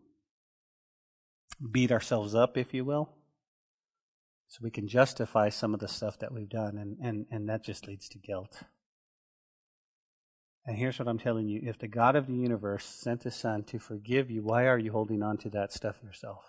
beat 1.69 1.91
ourselves 1.91 2.33
up, 2.33 2.55
if 2.55 2.73
you 2.73 2.85
will. 2.85 3.09
So 4.47 4.59
we 4.63 4.71
can 4.71 4.87
justify 4.87 5.49
some 5.49 5.73
of 5.73 5.81
the 5.81 5.89
stuff 5.89 6.17
that 6.19 6.31
we've 6.31 6.47
done, 6.47 6.77
and, 6.77 6.95
and, 7.03 7.25
and 7.29 7.49
that 7.49 7.65
just 7.65 7.85
leads 7.85 8.07
to 8.09 8.17
guilt. 8.17 8.63
And 10.65 10.77
here's 10.77 10.97
what 10.97 11.09
I'm 11.09 11.19
telling 11.19 11.49
you 11.49 11.59
if 11.61 11.77
the 11.77 11.89
God 11.89 12.15
of 12.15 12.27
the 12.27 12.35
universe 12.35 12.85
sent 12.85 13.23
his 13.23 13.35
son 13.35 13.63
to 13.65 13.77
forgive 13.77 14.31
you, 14.31 14.41
why 14.41 14.67
are 14.67 14.79
you 14.79 14.93
holding 14.93 15.21
on 15.21 15.35
to 15.39 15.49
that 15.49 15.73
stuff 15.73 16.01
yourself? 16.01 16.45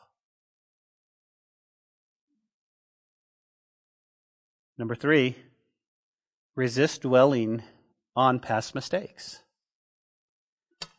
Number 4.79 4.95
three, 4.95 5.35
resist 6.55 7.03
dwelling 7.03 7.63
on 8.17 8.41
past 8.41 8.75
mistakes. 8.75 9.41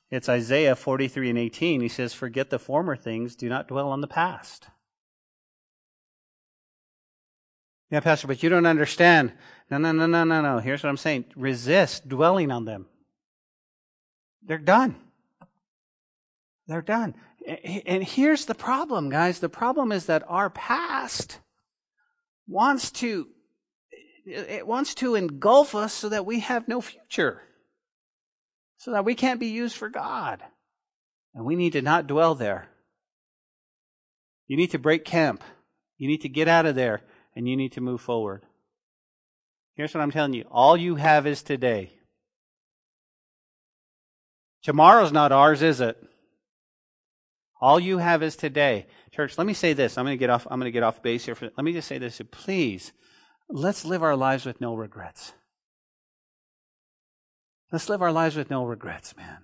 It's 0.10 0.28
Isaiah 0.28 0.76
43 0.76 1.30
and 1.30 1.40
18. 1.40 1.82
He 1.82 1.88
says, 1.88 2.14
Forget 2.14 2.50
the 2.50 2.60
former 2.60 2.96
things, 2.96 3.36
do 3.36 3.48
not 3.48 3.68
dwell 3.68 3.90
on 3.90 4.02
the 4.02 4.08
past. 4.08 4.68
Yeah, 7.90 8.00
Pastor, 8.00 8.28
but 8.28 8.42
you 8.42 8.50
don't 8.50 8.66
understand. 8.66 9.34
No, 9.70 9.78
no, 9.78 9.92
no, 9.92 10.06
no, 10.06 10.24
no, 10.24 10.42
no. 10.42 10.60
Here's 10.60 10.84
what 10.84 10.90
I'm 10.90 10.98
saying 10.98 11.26
resist 11.36 12.08
dwelling 12.08 12.52
on 12.52 12.66
them. 12.66 12.88
They're 14.44 14.58
done. 14.58 14.96
They're 16.68 16.82
done. 16.82 17.16
And 17.46 18.04
here's 18.04 18.46
the 18.46 18.56
problem, 18.56 19.10
guys. 19.10 19.40
The 19.40 19.50
problem 19.50 19.92
is 19.92 20.06
that 20.06 20.24
our 20.28 20.50
past 20.50 21.40
wants 22.48 22.92
to 22.92 23.28
it 24.32 24.68
wants 24.68 24.96
to 24.96 25.16
engulf 25.16 25.76
us 25.76 25.94
so 25.94 26.10
that 26.10 26.26
we 26.26 26.40
have 26.40 26.68
no 26.68 26.82
future. 26.82 27.42
So 28.78 28.92
that 28.92 29.06
we 29.06 29.16
can't 29.16 29.40
be 29.40 29.48
used 29.48 29.76
for 29.76 29.90
God. 29.90 30.42
And 31.34 31.46
we 31.46 31.56
need 31.56 31.74
to 31.74 31.82
not 31.82 32.08
dwell 32.08 32.36
there. 32.36 32.68
You 34.48 34.58
need 34.58 34.72
to 34.72 34.80
break 34.80 35.06
camp. 35.06 35.44
You 35.98 36.08
need 36.08 36.22
to 36.22 36.30
get 36.30 36.48
out 36.48 36.66
of 36.66 36.76
there 36.76 37.02
and 37.36 37.48
you 37.48 37.56
need 37.56 37.74
to 37.74 37.82
move 37.82 38.02
forward. 38.02 38.46
Here's 39.76 39.94
what 39.94 40.02
I'm 40.02 40.12
telling 40.12 40.34
you. 40.34 40.46
All 40.52 40.76
you 40.76 40.96
have 40.96 41.26
is 41.26 41.42
today. 41.42 41.94
Tomorrow's 44.64 45.12
not 45.12 45.32
ours, 45.32 45.62
is 45.62 45.82
it? 45.82 45.98
All 47.62 47.80
you 47.80 48.00
have 48.00 48.24
is 48.24 48.36
today. 48.36 48.88
Church, 49.12 49.38
let 49.38 49.48
me 49.48 49.54
say 49.54 49.74
this. 49.74 49.98
I'm 49.98 50.06
going 50.06 50.16
to 50.16 50.20
get 50.20 50.30
off, 50.30 50.48
I'm 50.50 50.60
going 50.60 50.68
to 50.68 50.72
get 50.72 50.84
off 50.84 51.02
base 51.02 51.26
here. 51.26 51.36
For, 51.36 51.46
let 51.56 51.64
me 51.64 51.74
just 51.74 51.88
say 51.88 51.98
this. 51.98 52.22
Please, 52.32 52.92
let's 53.52 53.86
live 53.86 54.04
our 54.04 54.16
lives 54.16 54.46
with 54.46 54.62
no 54.62 54.76
regrets. 54.76 55.34
Let's 57.72 57.90
live 57.90 58.02
our 58.02 58.12
lives 58.12 58.36
with 58.36 58.50
no 58.50 58.66
regrets, 58.66 59.16
man. 59.16 59.40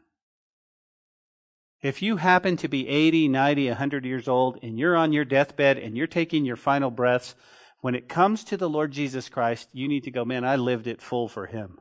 If 1.82 2.02
you 2.02 2.18
happen 2.18 2.58
to 2.58 2.68
be 2.68 2.88
80, 2.88 3.28
90, 3.28 3.68
100 3.70 4.06
years 4.06 4.28
old 4.28 4.60
and 4.64 4.80
you're 4.80 4.98
on 4.98 5.14
your 5.14 5.26
deathbed 5.26 5.78
and 5.78 5.96
you're 5.96 6.08
taking 6.08 6.44
your 6.44 6.56
final 6.56 6.90
breaths, 6.90 7.36
when 7.82 7.96
it 7.96 8.10
comes 8.10 8.44
to 8.46 8.58
the 8.58 8.70
Lord 8.70 8.92
Jesus 8.92 9.30
Christ, 9.30 9.70
you 9.72 9.88
need 9.88 10.04
to 10.04 10.12
go, 10.12 10.26
man, 10.26 10.44
I 10.44 10.56
lived 10.56 10.88
it 10.88 11.02
full 11.02 11.28
for 11.28 11.46
Him. 11.46 11.80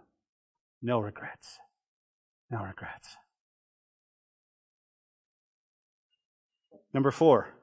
No 0.82 1.00
regrets. 1.00 1.58
No 2.50 2.62
regrets. 2.62 3.16
Number 6.92 7.10
four, 7.10 7.55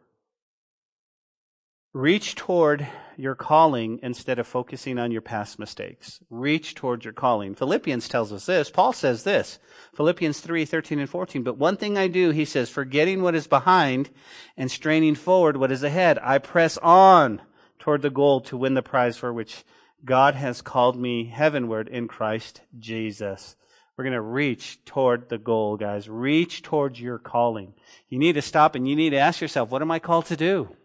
reach 1.94 2.34
toward 2.34 2.88
your 3.16 3.36
calling 3.36 4.00
instead 4.02 4.40
of 4.40 4.48
focusing 4.48 4.98
on 4.98 5.12
your 5.12 5.22
past 5.22 5.60
mistakes. 5.60 6.20
Reach 6.32 6.74
toward 6.74 7.04
your 7.04 7.14
calling. 7.14 7.54
Philippians 7.54 8.10
tells 8.10 8.34
us 8.34 8.48
this. 8.48 8.72
Paul 8.72 8.94
says 8.94 9.24
this. 9.24 9.60
Philippians 9.94 10.40
3, 10.40 10.66
13 10.66 11.00
and 11.00 11.10
14. 11.10 11.44
But 11.44 11.60
one 11.60 11.78
thing 11.78 11.96
I 11.96 12.08
do, 12.08 12.32
he 12.32 12.46
says, 12.46 12.72
forgetting 12.72 13.22
what 13.22 13.36
is 13.36 13.46
behind 13.46 14.10
and 14.58 14.72
straining 14.72 15.14
forward 15.14 15.58
what 15.58 15.72
is 15.72 15.84
ahead, 15.84 16.18
I 16.24 16.40
press 16.40 16.80
on 16.80 17.42
toward 17.78 18.02
the 18.02 18.10
goal 18.10 18.42
to 18.42 18.58
win 18.58 18.74
the 18.74 18.82
prize 18.82 19.16
for 19.16 19.32
which 19.32 19.64
God 20.04 20.34
has 20.34 20.64
called 20.64 21.00
me 21.00 21.26
heavenward 21.26 21.88
in 21.88 22.08
Christ 22.08 22.62
Jesus. 22.80 23.56
We're 23.96 24.06
going 24.06 24.14
to 24.14 24.22
reach 24.22 24.84
toward 24.86 25.30
the 25.30 25.38
goal, 25.38 25.78
guys. 25.78 26.10
Reach 26.10 26.64
towards 26.64 27.00
your 27.00 27.20
calling. 27.20 27.76
You 28.10 28.18
need 28.18 28.34
to 28.34 28.42
stop 28.42 28.74
and 28.74 28.88
you 28.88 28.96
need 28.96 29.12
to 29.12 29.18
ask 29.18 29.40
yourself, 29.40 29.70
what 29.70 29.84
am 29.84 29.92
I 29.92 30.00
called 30.00 30.26
to 30.26 30.36
do? 30.36 30.76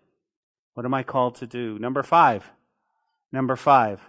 What 0.78 0.84
am 0.84 0.94
I 0.94 1.02
called 1.02 1.34
to 1.34 1.46
do? 1.48 1.76
Number 1.76 2.04
five. 2.04 2.52
Number 3.32 3.56
five. 3.56 4.00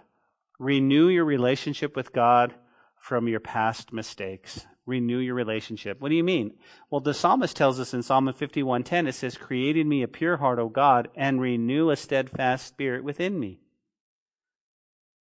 Renew 0.60 1.08
your 1.08 1.24
relationship 1.24 1.96
with 1.96 2.12
God 2.12 2.54
from 2.96 3.26
your 3.26 3.40
past 3.40 3.92
mistakes. 3.92 4.68
Renew 4.86 5.18
your 5.18 5.34
relationship. 5.34 6.00
What 6.00 6.10
do 6.10 6.14
you 6.14 6.22
mean? 6.22 6.54
Well, 6.88 7.00
the 7.00 7.12
psalmist 7.12 7.56
tells 7.56 7.80
us 7.80 7.92
in 7.92 8.04
Psalm 8.04 8.32
51:10 8.32 9.08
it 9.08 9.16
says, 9.16 9.36
"Create 9.36 9.76
in 9.76 9.88
me 9.88 10.04
a 10.04 10.06
pure 10.06 10.36
heart, 10.36 10.60
O 10.60 10.68
God, 10.68 11.10
and 11.16 11.40
renew 11.40 11.90
a 11.90 11.96
steadfast 11.96 12.68
spirit 12.68 13.02
within 13.02 13.40
me." 13.40 13.58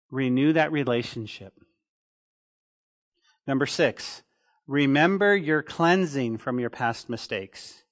Renew 0.09 0.51
that 0.51 0.73
relationship. 0.73 1.53
Number 3.47 3.65
six, 3.65 4.21
remember 4.67 5.34
your 5.34 5.63
cleansing 5.63 6.39
from 6.39 6.59
your 6.59 6.69
past 6.69 7.07
mistakes. 7.09 7.86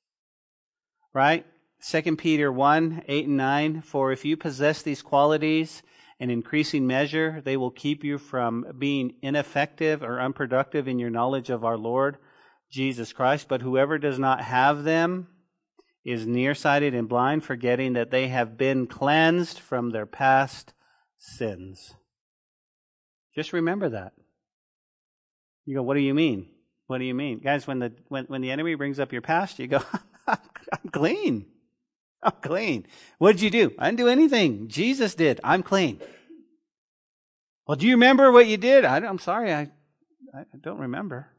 Right? 1.13 1.45
2 1.81 2.15
Peter 2.17 2.51
1 2.51 3.03
8 3.07 3.27
and 3.27 3.37
9. 3.37 3.81
For 3.81 4.11
if 4.11 4.25
you 4.25 4.35
possess 4.35 4.81
these 4.81 5.01
qualities 5.01 5.81
in 6.19 6.29
increasing 6.29 6.85
measure, 6.85 7.41
they 7.43 7.55
will 7.55 7.71
keep 7.71 8.03
you 8.03 8.17
from 8.17 8.65
being 8.77 9.13
ineffective 9.21 10.03
or 10.03 10.19
unproductive 10.19 10.87
in 10.87 10.99
your 10.99 11.09
knowledge 11.09 11.49
of 11.49 11.63
our 11.63 11.77
Lord 11.77 12.17
Jesus 12.69 13.13
Christ. 13.13 13.47
But 13.47 13.61
whoever 13.61 13.97
does 13.97 14.19
not 14.19 14.41
have 14.41 14.83
them 14.83 15.27
is 16.03 16.25
nearsighted 16.25 16.93
and 16.93 17.07
blind, 17.07 17.43
forgetting 17.43 17.93
that 17.93 18.11
they 18.11 18.27
have 18.27 18.57
been 18.57 18.87
cleansed 18.87 19.59
from 19.59 19.91
their 19.91 20.05
past 20.05 20.73
sins. 21.17 21.93
Just 23.35 23.53
remember 23.53 23.89
that. 23.89 24.13
You 25.65 25.75
go, 25.75 25.83
what 25.83 25.93
do 25.93 26.01
you 26.01 26.13
mean? 26.13 26.49
What 26.87 26.97
do 26.97 27.05
you 27.05 27.13
mean? 27.13 27.39
Guys, 27.39 27.67
when 27.67 27.79
the, 27.79 27.93
when, 28.07 28.25
when 28.25 28.41
the 28.41 28.51
enemy 28.51 28.75
brings 28.75 28.99
up 28.99 29.13
your 29.13 29.21
past, 29.21 29.59
you 29.59 29.67
go, 29.67 29.81
I'm 30.27 30.89
clean. 30.91 31.45
I'm 32.21 32.33
clean. 32.41 32.85
What 33.17 33.33
did 33.33 33.41
you 33.41 33.49
do? 33.49 33.73
I 33.79 33.85
didn't 33.85 33.99
do 33.99 34.07
anything. 34.07 34.67
Jesus 34.67 35.15
did. 35.15 35.39
I'm 35.43 35.63
clean. 35.63 36.01
Well, 37.65 37.77
do 37.77 37.85
you 37.85 37.93
remember 37.93 38.31
what 38.31 38.47
you 38.47 38.57
did? 38.57 38.83
I, 38.83 38.97
am 38.97 39.19
sorry, 39.19 39.53
I, 39.53 39.69
I 40.33 40.43
don't 40.59 40.79
remember. 40.79 41.29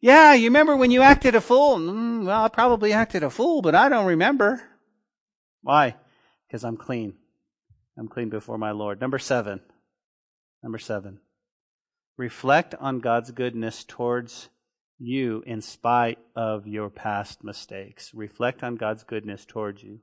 Yeah, 0.00 0.34
you 0.34 0.44
remember 0.44 0.76
when 0.76 0.90
you 0.90 1.02
acted 1.02 1.34
a 1.34 1.40
fool? 1.40 1.78
Mm, 1.78 2.26
well, 2.26 2.44
I 2.44 2.48
probably 2.48 2.92
acted 2.92 3.22
a 3.22 3.30
fool, 3.30 3.62
but 3.62 3.74
I 3.74 3.88
don't 3.88 4.06
remember. 4.06 4.62
Why? 5.62 5.96
Because 6.46 6.64
I'm 6.64 6.76
clean. 6.76 7.14
I'm 7.98 8.08
clean 8.08 8.28
before 8.28 8.58
my 8.58 8.72
Lord. 8.72 9.00
Number 9.00 9.18
seven. 9.18 9.60
Number 10.62 10.78
seven. 10.78 11.20
Reflect 12.16 12.74
on 12.78 13.00
God's 13.00 13.30
goodness 13.30 13.84
towards 13.84 14.48
you 14.98 15.42
in 15.46 15.60
spite 15.60 16.18
of 16.34 16.66
your 16.66 16.90
past 16.90 17.44
mistakes. 17.44 18.12
Reflect 18.14 18.62
on 18.62 18.76
God's 18.76 19.04
goodness 19.04 19.44
towards 19.44 19.82
you. 19.82 20.00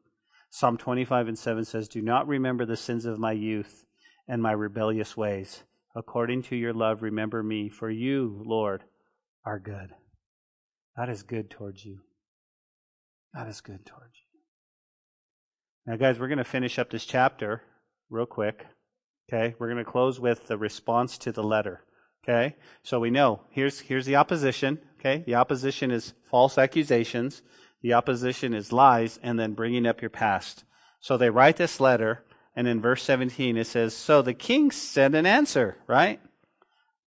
Psalm 0.50 0.78
25 0.78 1.30
and 1.30 1.40
7 1.40 1.66
says, 1.66 1.88
Do 1.88 2.02
not 2.02 2.28
remember 2.28 2.66
the 2.66 2.78
sins 2.78 3.06
of 3.06 3.18
my 3.18 3.32
youth 3.32 3.86
and 4.28 4.42
my 4.42 4.52
rebellious 4.52 5.18
ways. 5.18 5.64
According 5.96 6.44
to 6.44 6.56
your 6.56 6.74
love, 6.74 7.02
remember 7.02 7.42
me, 7.44 7.70
for 7.70 7.90
you, 7.90 8.42
Lord, 8.46 8.84
are 9.46 9.60
good. 9.60 9.92
God 10.98 11.10
is 11.10 11.24
good 11.24 11.50
towards 11.50 11.84
you. 11.84 12.00
God 13.36 13.50
is 13.50 13.62
good 13.62 13.86
towards 13.86 14.14
you. 14.16 14.40
Now, 15.86 15.98
guys, 15.98 16.20
we're 16.20 16.28
going 16.28 16.38
to 16.38 16.44
finish 16.44 16.80
up 16.80 16.90
this 16.92 17.06
chapter 17.06 17.64
real 18.10 18.26
quick. 18.26 18.66
Okay? 19.28 19.56
We're 19.58 19.72
going 19.72 19.84
to 19.84 19.92
close 19.92 20.20
with 20.20 20.48
the 20.48 20.58
response 20.58 21.18
to 21.20 21.32
the 21.32 21.44
letter. 21.44 21.84
Okay? 22.24 22.56
So 22.84 23.00
we 23.00 23.10
know 23.10 23.42
here's 23.50 23.82
here's 23.82 24.06
the 24.06 24.16
opposition, 24.16 24.80
okay? 25.00 25.24
The 25.26 25.36
opposition 25.36 25.92
is 25.92 26.14
false 26.24 26.58
accusations, 26.58 27.42
the 27.82 27.94
opposition 27.94 28.54
is 28.54 28.72
lies 28.72 29.20
and 29.22 29.38
then 29.38 29.54
bringing 29.54 29.86
up 29.86 30.02
your 30.02 30.10
past. 30.10 30.64
So 31.00 31.18
they 31.18 31.30
write 31.30 31.58
this 31.58 31.80
letter 31.80 32.24
and 32.56 32.68
in 32.68 32.82
verse 32.82 33.04
17 33.04 33.58
it 33.58 33.68
says, 33.68 33.94
"So 33.96 34.22
the 34.22 34.34
king 34.34 34.72
sent 34.72 35.16
an 35.16 35.26
answer, 35.26 35.78
right? 35.88 36.22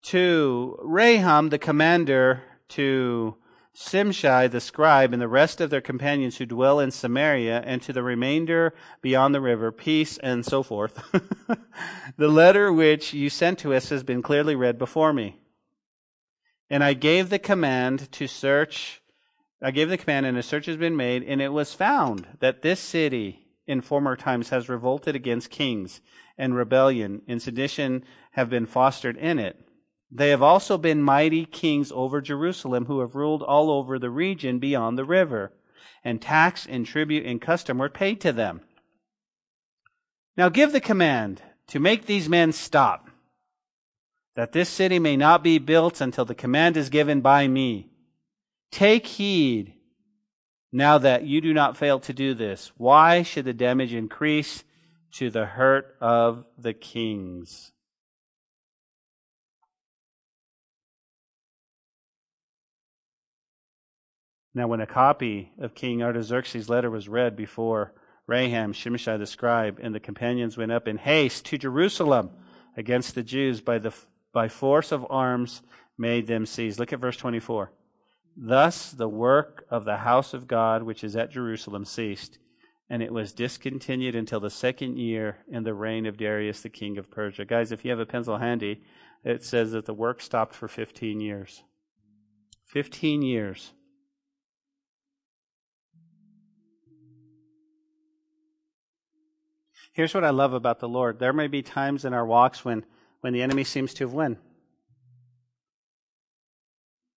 To 0.03 0.78
Rehum 0.84 1.49
the 1.49 1.59
commander 1.59 2.43
to 2.70 3.38
Shimshai 3.76 4.49
the 4.49 4.61
scribe 4.61 5.11
and 5.11 5.21
the 5.21 5.28
rest 5.28 5.59
of 5.59 5.69
their 5.69 5.82
companions 5.82 6.38
who 6.38 6.45
dwell 6.45 6.80
in 6.80 6.91
Samaria, 6.91 7.61
and 7.65 7.82
to 7.82 7.91
the 7.91 8.03
remainder 8.03 8.73
beyond 9.01 9.36
the 9.36 9.41
river, 9.41 9.71
peace 9.71 10.17
and 10.19 10.45
so 10.45 10.63
forth. 10.63 11.03
the 12.17 12.28
letter 12.28 12.71
which 12.71 13.13
you 13.13 13.30
sent 13.30 13.59
to 13.59 13.73
us 13.73 13.89
has 13.89 14.03
been 14.03 14.21
clearly 14.21 14.55
read 14.55 14.78
before 14.78 15.11
me. 15.11 15.39
And 16.69 16.84
I 16.84 16.93
gave 16.93 17.30
the 17.30 17.39
command 17.39 18.11
to 18.13 18.28
search 18.28 19.01
I 19.61 19.71
gave 19.71 19.89
the 19.89 19.97
command, 19.97 20.26
and 20.26 20.38
a 20.38 20.43
search 20.43 20.65
has 20.65 20.78
been 20.78 20.95
made, 20.95 21.23
and 21.23 21.41
it 21.41 21.53
was 21.53 21.73
found 21.73 22.28
that 22.39 22.61
this 22.61 22.80
city 22.80 23.47
in 23.65 23.82
former 23.82 24.15
times 24.15 24.49
has 24.49 24.69
revolted 24.69 25.15
against 25.15 25.49
kings, 25.49 26.01
and 26.38 26.55
rebellion 26.55 27.21
and 27.28 27.41
sedition 27.41 28.03
have 28.32 28.49
been 28.49 28.65
fostered 28.65 29.17
in 29.17 29.39
it. 29.39 29.64
They 30.16 30.30
have 30.30 30.41
also 30.41 30.78
been 30.78 31.01
mighty 31.01 31.45
kings 31.45 31.91
over 31.91 32.22
Jerusalem 32.22 32.86
who 32.86 33.01
have 33.01 33.16
ruled 33.16 33.43
all 33.43 33.70
over 33.70 33.99
the 33.99 34.09
region 34.09 34.59
beyond 34.59 34.97
the 34.97 35.03
river, 35.03 35.51
and 36.05 36.22
tax 36.22 36.66
and 36.66 36.86
tribute 36.86 37.26
and 37.26 37.41
custom 37.41 37.80
were 37.80 37.89
paid 37.89 38.22
to 38.22 38.32
them. 38.32 38.61
Now 40.38 40.47
give 40.47 40.72
the 40.72 40.80
command 40.80 41.41
to 41.68 41.82
make 41.82 42.05
these 42.05 42.30
men 42.30 42.53
stop, 42.53 43.09
that 44.36 44.53
this 44.53 44.70
city 44.70 44.99
may 44.99 45.18
not 45.18 45.43
be 45.43 45.57
built 45.57 45.99
until 45.99 46.24
the 46.24 46.34
command 46.34 46.78
is 46.78 46.88
given 46.88 47.20
by 47.20 47.49
me. 47.49 47.89
Take 48.72 49.07
heed 49.07 49.74
now 50.72 50.97
that 50.97 51.26
you 51.26 51.41
do 51.41 51.53
not 51.53 51.76
fail 51.76 51.99
to 51.99 52.13
do 52.13 52.34
this. 52.34 52.72
Why 52.78 53.22
should 53.22 53.43
the 53.43 53.53
damage 53.53 53.93
increase 53.93 54.63
to 55.16 55.30
the 55.30 55.45
hurt 55.45 55.97
of 55.99 56.45
the 56.57 56.74
kings? 56.74 57.74
Now, 64.56 64.68
when 64.70 64.80
a 64.80 64.88
copy 64.88 65.51
of 65.60 65.76
King 65.76 66.01
Artaxerxes' 66.01 66.70
letter 66.70 66.89
was 66.89 67.10
read 67.10 67.36
before 67.36 67.93
Rehum, 68.26 68.74
Shimshai 68.74 69.20
the 69.20 69.28
scribe, 69.28 69.80
and 69.84 69.93
the 69.93 69.99
companions 69.99 70.56
went 70.56 70.72
up 70.72 70.88
in 70.88 70.97
haste 70.97 71.45
to 71.47 71.58
Jerusalem 71.58 72.32
against 72.78 73.16
the 73.16 73.22
Jews 73.22 73.60
by, 73.60 73.80
the, 73.80 73.93
by 74.32 74.47
force 74.47 74.93
of 74.93 75.06
arms 75.10 75.62
made 75.97 76.28
them 76.28 76.45
seize. 76.45 76.80
Look 76.80 76.93
at 76.93 77.01
verse 77.01 77.18
24. 77.18 77.74
Thus 78.38 78.91
the 78.91 79.10
work 79.10 79.66
of 79.70 79.84
the 79.84 79.97
house 79.97 80.34
of 80.34 80.47
God, 80.47 80.84
which 80.84 81.03
is 81.03 81.18
at 81.18 81.32
Jerusalem, 81.32 81.84
ceased, 81.84 82.38
and 82.89 83.03
it 83.03 83.12
was 83.12 83.34
discontinued 83.34 84.16
until 84.16 84.39
the 84.39 84.49
second 84.49 84.97
year 84.97 85.39
in 85.51 85.64
the 85.64 85.74
reign 85.74 86.06
of 86.06 86.16
Darius, 86.16 86.62
the 86.62 86.70
king 86.70 86.97
of 86.97 87.12
Persia. 87.12 87.43
Guys, 87.43 87.74
if 87.74 87.84
you 87.84 87.91
have 87.91 87.99
a 87.99 88.06
pencil 88.06 88.38
handy, 88.38 88.84
it 89.26 89.43
says 89.43 89.74
that 89.74 89.86
the 89.86 89.93
work 89.93 90.22
stopped 90.22 90.56
for 90.56 90.70
15 90.70 91.20
years. 91.20 91.64
15 92.68 93.22
years. 93.22 93.74
Here's 99.93 100.13
what 100.13 100.23
I 100.23 100.29
love 100.29 100.53
about 100.53 100.79
the 100.79 100.89
Lord. 100.89 101.19
There 101.19 101.33
may 101.33 101.47
be 101.47 101.61
times 101.61 102.05
in 102.05 102.13
our 102.13 102.25
walks 102.25 102.65
when, 102.65 102.86
when 103.21 103.33
the 103.33 103.41
enemy 103.41 103.63
seems 103.63 103.93
to 103.95 104.03
have 104.05 104.13
won. 104.13 104.38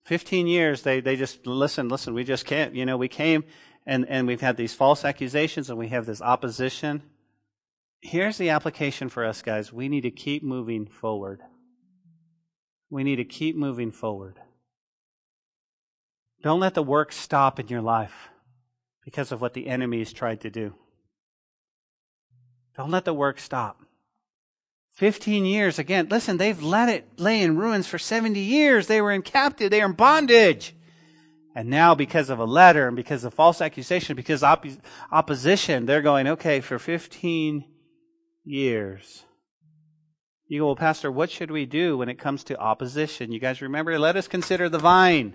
15 0.05 0.47
years, 0.47 0.83
they, 0.83 1.01
they 1.01 1.17
just, 1.17 1.47
listen, 1.47 1.89
listen, 1.89 2.15
we 2.15 2.25
just 2.25 2.47
can't, 2.47 2.75
you 2.75 2.87
know, 2.87 2.97
we 2.97 3.09
came 3.09 3.45
and, 3.85 4.09
and 4.09 4.27
we've 4.27 4.41
had 4.41 4.57
these 4.57 4.75
false 4.75 5.05
accusations 5.05 5.69
and 5.69 5.79
we 5.79 5.89
have 5.89 6.07
this 6.07 6.23
opposition. 6.23 7.03
Here's 8.01 8.39
the 8.39 8.51
application 8.51 9.09
for 9.09 9.25
us, 9.25 9.43
guys. 9.43 9.73
We 9.73 9.89
need 9.89 10.03
to 10.03 10.11
keep 10.11 10.43
moving 10.43 10.87
forward. 10.87 11.43
We 12.91 13.05
need 13.05 13.17
to 13.17 13.25
keep 13.25 13.57
moving 13.57 13.91
forward. 13.91 14.39
Don't 16.43 16.61
let 16.61 16.75
the 16.75 16.83
work 16.83 17.13
stop 17.13 17.59
in 17.59 17.69
your 17.69 17.83
life 17.83 18.29
because 19.05 19.33
of 19.33 19.41
what 19.41 19.55
the 19.55 19.67
enemy 19.67 19.99
has 19.99 20.13
tried 20.13 20.41
to 20.43 20.51
do. 20.51 20.75
Don't 22.79 22.93
let 22.93 23.05
the 23.05 23.13
work 23.13 23.41
stop. 23.41 23.83
15 24.93 25.45
years. 25.45 25.81
Again, 25.81 26.07
listen, 26.09 26.37
they've 26.37 26.63
let 26.63 26.89
it 26.89 27.19
lay 27.19 27.43
in 27.43 27.59
ruins 27.59 27.89
for 27.89 27.99
70 27.99 28.39
years. 28.39 28.87
They 28.87 29.01
were 29.01 29.11
in 29.11 29.23
captive. 29.23 29.73
They 29.73 29.83
are 29.83 29.87
in 29.87 29.95
bondage. 29.95 30.77
And 31.57 31.69
now, 31.69 31.97
because 31.97 32.31
of 32.31 32.39
a 32.39 32.45
letter 32.45 32.87
and 32.87 32.95
because 32.95 33.25
of 33.25 33.35
false 33.35 33.61
accusation, 33.61 34.15
because 34.15 34.45
opposition, 34.45 35.87
they're 35.87 36.03
going, 36.03 36.29
okay, 36.29 36.61
for 36.61 36.79
15 36.79 37.65
years. 38.45 39.25
You 40.47 40.61
go, 40.61 40.67
well, 40.67 40.77
Pastor, 40.77 41.11
what 41.11 41.33
should 41.33 41.51
we 41.51 41.67
do 41.67 41.99
when 41.99 42.09
it 42.09 42.19
comes 42.21 42.45
to 42.45 42.59
opposition? 42.61 43.33
You 43.33 43.41
guys 43.41 43.61
remember? 43.61 43.99
Let 43.99 44.17
us 44.17 44.29
consider 44.29 44.69
the 44.69 44.79
vine. 44.79 45.35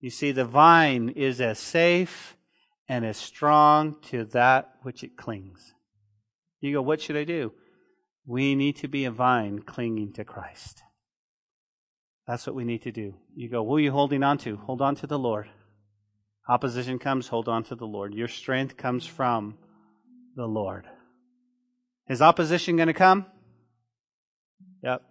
You 0.00 0.10
see, 0.10 0.30
the 0.30 0.44
vine 0.44 1.08
is 1.08 1.40
as 1.40 1.58
safe 1.58 2.36
and 2.88 3.04
as 3.04 3.16
strong 3.16 3.96
to 4.10 4.24
that 4.26 4.74
which 4.82 5.02
it 5.02 5.16
clings. 5.16 5.74
You 6.60 6.72
go, 6.72 6.82
what 6.82 7.00
should 7.00 7.16
I 7.16 7.24
do? 7.24 7.52
We 8.26 8.54
need 8.54 8.76
to 8.76 8.88
be 8.88 9.04
a 9.04 9.10
vine 9.10 9.60
clinging 9.60 10.12
to 10.14 10.24
Christ. 10.24 10.82
That's 12.26 12.46
what 12.46 12.56
we 12.56 12.64
need 12.64 12.82
to 12.82 12.92
do. 12.92 13.14
You 13.34 13.50
go, 13.50 13.64
who 13.64 13.76
are 13.76 13.80
you 13.80 13.92
holding 13.92 14.22
on 14.22 14.38
to? 14.38 14.56
Hold 14.56 14.80
on 14.80 14.94
to 14.96 15.06
the 15.06 15.18
Lord. 15.18 15.48
Opposition 16.48 16.98
comes, 16.98 17.28
hold 17.28 17.48
on 17.48 17.64
to 17.64 17.74
the 17.74 17.86
Lord. 17.86 18.14
Your 18.14 18.28
strength 18.28 18.76
comes 18.76 19.06
from 19.06 19.58
the 20.36 20.46
Lord. 20.46 20.86
Is 22.08 22.20
opposition 22.20 22.76
going 22.76 22.88
to 22.88 22.94
come? 22.94 23.26
Yep. 24.82 25.02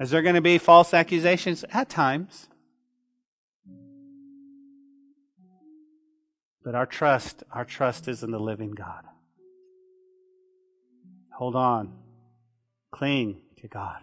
Is 0.00 0.10
there 0.10 0.22
going 0.22 0.34
to 0.34 0.40
be 0.40 0.58
false 0.58 0.92
accusations? 0.92 1.64
At 1.70 1.88
times. 1.88 2.48
But 6.66 6.74
our 6.74 6.84
trust, 6.84 7.44
our 7.52 7.64
trust 7.64 8.08
is 8.08 8.24
in 8.24 8.32
the 8.32 8.40
living 8.40 8.72
God. 8.72 9.04
Hold 11.34 11.54
on. 11.54 11.92
Cling 12.90 13.40
to 13.60 13.68
God. 13.68 14.00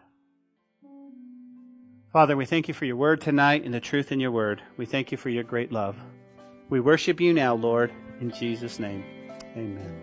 Father, 2.13 2.37
we 2.37 2.45
thank 2.45 2.69
you 2.69 2.73
for 2.73 2.85
your 2.85 2.95
word 2.95 3.19
tonight 3.19 3.65
and 3.65 3.73
the 3.73 3.81
truth 3.81 4.13
in 4.13 4.21
your 4.21 4.31
word. 4.31 4.61
We 4.77 4.85
thank 4.85 5.11
you 5.11 5.17
for 5.17 5.27
your 5.27 5.43
great 5.43 5.73
love. 5.73 5.97
We 6.69 6.79
worship 6.79 7.19
you 7.19 7.33
now, 7.33 7.53
Lord, 7.53 7.91
in 8.21 8.31
Jesus' 8.31 8.79
name. 8.79 9.03
Amen. 9.57 10.02